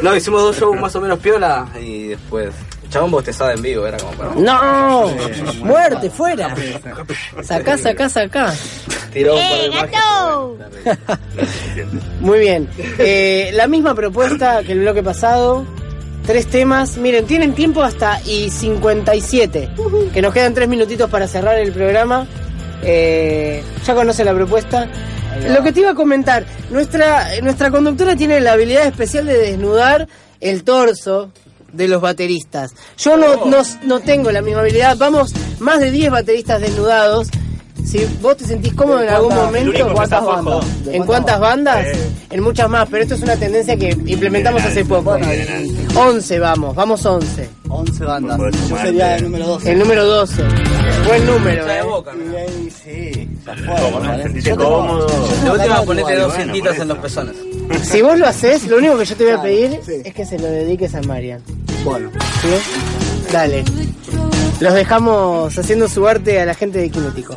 [0.02, 2.50] No, hicimos dos shows más o menos piola y después.
[2.90, 4.36] Chabón bostezada en vivo, era como para.
[4.36, 5.10] ¡No!
[5.64, 6.56] ¡Muerte, fuera!
[7.42, 8.54] Sacá, sacá, sacá.
[9.12, 9.92] Tiró un ¡Eh, par de magias.
[9.92, 10.58] gato!
[12.20, 12.70] Muy bien.
[13.00, 15.66] Eh, la misma propuesta que el bloque pasado.
[16.26, 16.98] Tres temas.
[16.98, 19.70] Miren, tienen tiempo hasta y 57.
[20.14, 22.28] Que nos quedan tres minutitos para cerrar el programa.
[22.86, 24.88] Eh, ya conoce la propuesta.
[25.48, 30.08] Lo que te iba a comentar, nuestra, nuestra conductora tiene la habilidad especial de desnudar
[30.40, 31.32] el torso
[31.72, 32.74] de los bateristas.
[32.98, 34.96] Yo no, no, no tengo la misma habilidad.
[34.98, 37.30] Vamos, más de 10 bateristas desnudados.
[37.86, 40.62] Si vos te sentís cómodo en algún cuántas- momento, está abajo.
[40.84, 41.88] ¿De ¿En cuántas cuántas bandas?
[42.30, 45.18] En muchas más, pero esto es una tendencia que implementamos hace poco.
[45.96, 47.50] 11 vamos, vamos 11.
[47.70, 48.40] 11 bandas.
[48.70, 49.72] Yo sería el número 12.
[49.72, 50.44] El número 12.
[51.08, 51.84] Buen número, eh.
[51.84, 52.38] boca, ¿no?
[52.38, 55.08] Ahí sí, ya fue, Cómodo,
[55.46, 57.36] Yo tatuado ponete igual, dos cintitas en los pezones.
[57.84, 60.40] Si vos lo haces, lo único que yo te voy a pedir es que se
[60.40, 61.42] lo dediques a Marian.
[61.84, 62.10] Bueno,
[62.42, 63.32] ¿Sí?
[63.32, 63.64] Dale.
[64.60, 67.36] Los dejamos haciendo su arte a la gente de Kinético.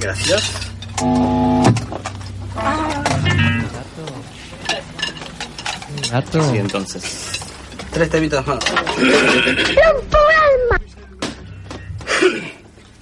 [0.00, 0.50] Gracias.
[6.10, 6.50] Gato.
[6.50, 7.40] Sí, entonces.
[7.92, 8.58] Tres temitas más.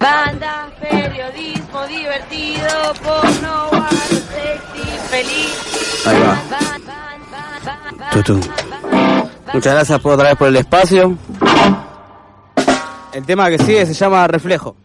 [0.01, 3.71] Banda, periodismo divertido, porno,
[4.09, 6.07] sexy, feliz.
[6.07, 6.39] Ahí va.
[8.13, 8.41] Tutum.
[9.53, 11.17] Muchas gracias por otra vez por el espacio.
[13.13, 14.77] El tema que sigue se llama Reflejo.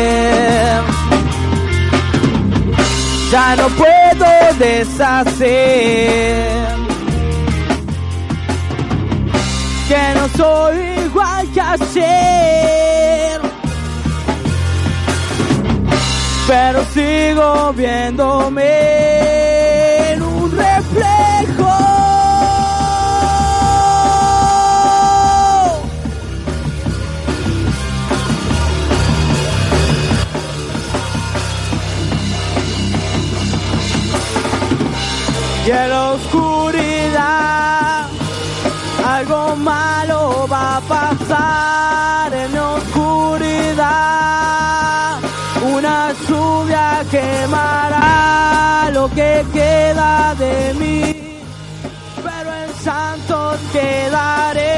[3.34, 4.26] ya no puedo
[4.60, 5.34] deshacer.
[9.88, 13.42] Que no soy igual que ayer.
[16.48, 19.03] Pero sigo viéndome
[35.66, 38.08] Y en la oscuridad
[39.06, 43.84] algo malo va a pasar en la oscuridad.
[45.74, 51.40] Una lluvia quemará lo que queda de mí,
[52.22, 54.73] pero en santos quedaré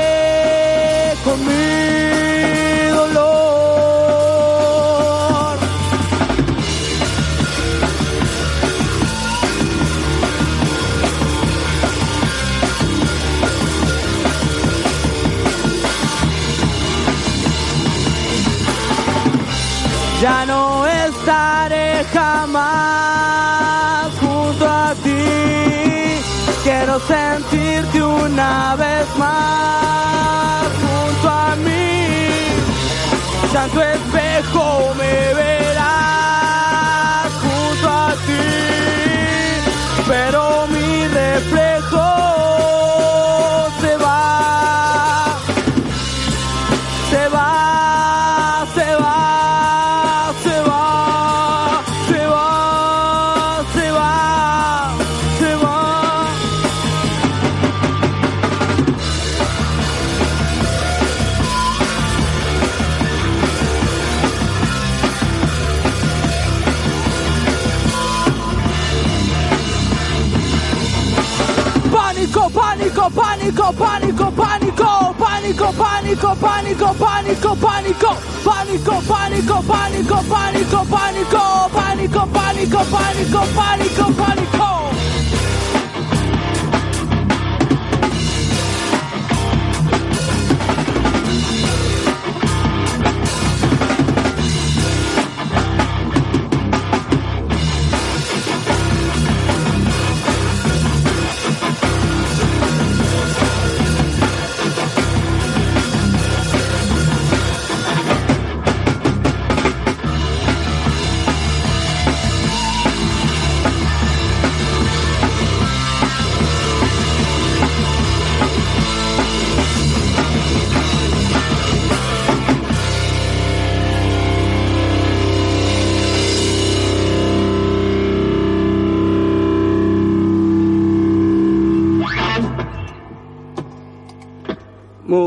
[73.35, 82.85] panico, panico, panico, panico, panico, panico, panico, panico, panico, panico, panico, panico, panico, panico, panico,
[82.85, 84.84] panico, panico, panico.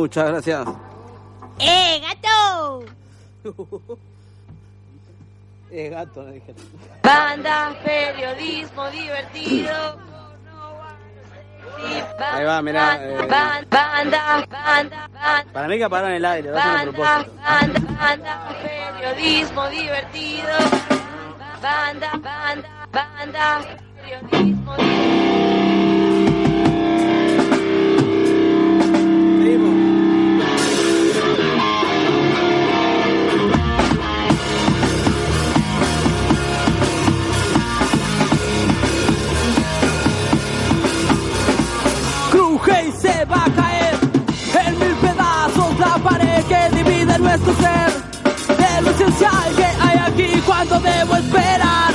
[0.09, 0.66] Muchas gracias.
[1.59, 2.85] ¡Eh, gato!
[5.70, 6.55] Eh, gato, le dije.
[7.02, 9.98] Banda, periodismo divertido.
[12.18, 13.05] Ahí va, mirá.
[13.06, 15.09] eh, Banda, banda, banda,
[15.52, 17.32] para mí que apagaron el aire, lo hacen a Banda, propósito.
[17.43, 20.48] banda, banda, periodismo divertido.
[21.60, 23.60] Banda, banda, banda,
[24.01, 25.98] periodismo y
[43.31, 43.95] va a caer
[44.67, 47.91] en mil pedazos la pared que divide nuestro ser.
[48.57, 51.95] De lo esencial que hay aquí cuando debo esperar.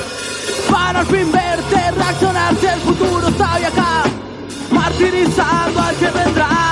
[0.70, 4.04] Para al fin verte reaccionar si el futuro está acá
[4.72, 6.63] martirizando al que vendrá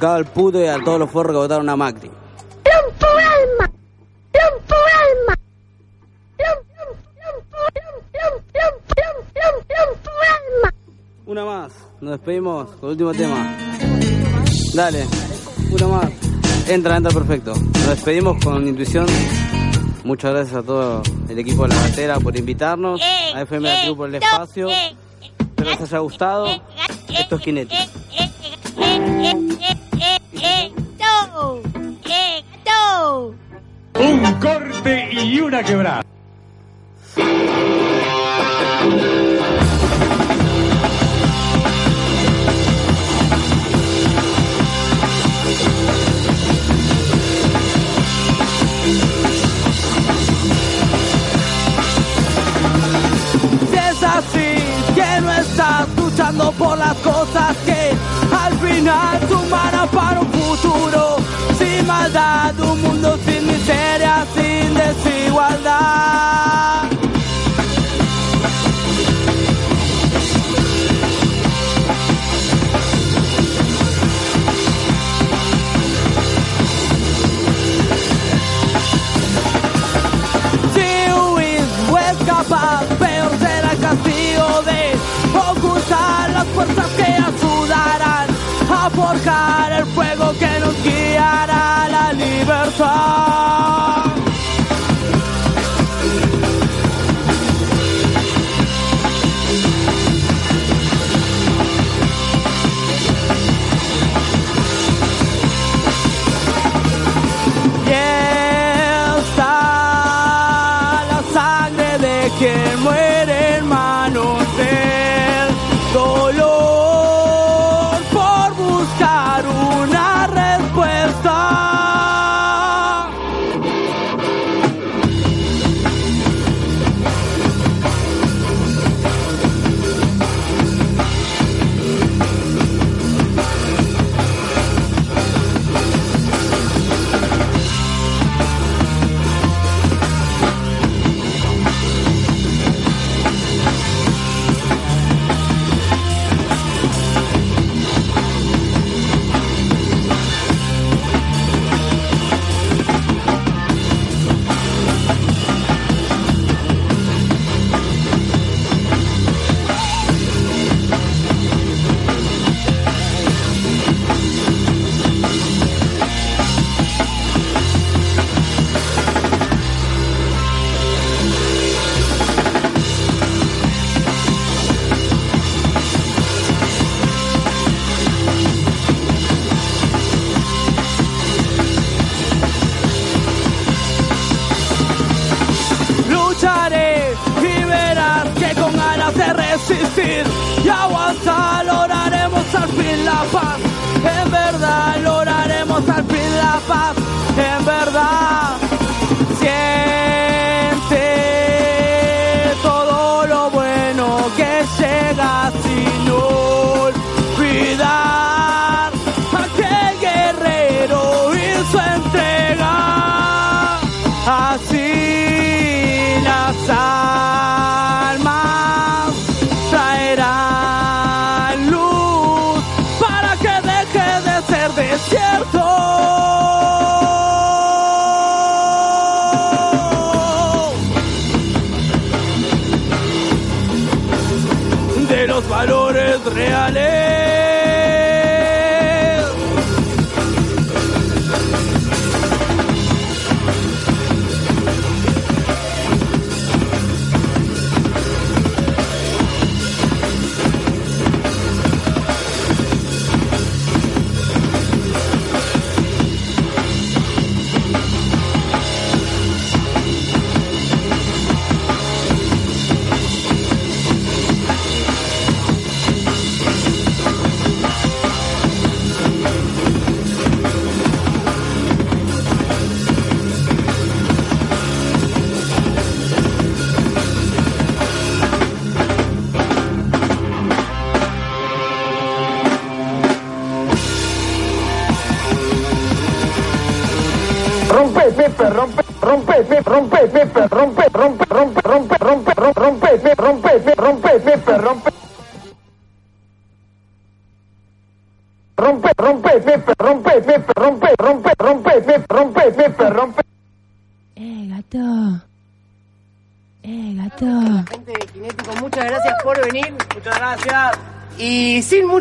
[0.00, 2.10] cago al puto y a todos los forros que votaron a Macri.
[11.26, 13.56] Una más, nos despedimos con el último tema.
[14.74, 15.06] Dale,
[15.70, 16.10] una más.
[16.66, 17.54] Entra, entra perfecto.
[17.54, 19.06] Nos despedimos con intuición.
[20.02, 24.08] Muchas gracias a todo el equipo de la batera por invitarnos, a FM La por
[24.08, 24.70] el espacio.
[24.70, 26.48] Espero les haya gustado.
[27.08, 27.42] Esto es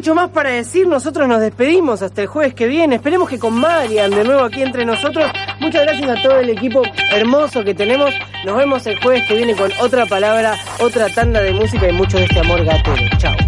[0.10, 2.96] mucho más para decir, nosotros nos despedimos hasta el jueves que viene.
[2.96, 5.30] Esperemos que con Marian de nuevo aquí entre nosotros.
[5.60, 6.82] Muchas gracias a todo el equipo
[7.12, 8.12] hermoso que tenemos.
[8.44, 12.18] Nos vemos el jueves que viene con otra palabra, otra tanda de música y mucho
[12.18, 13.04] de este amor gatero.
[13.20, 13.39] Chao.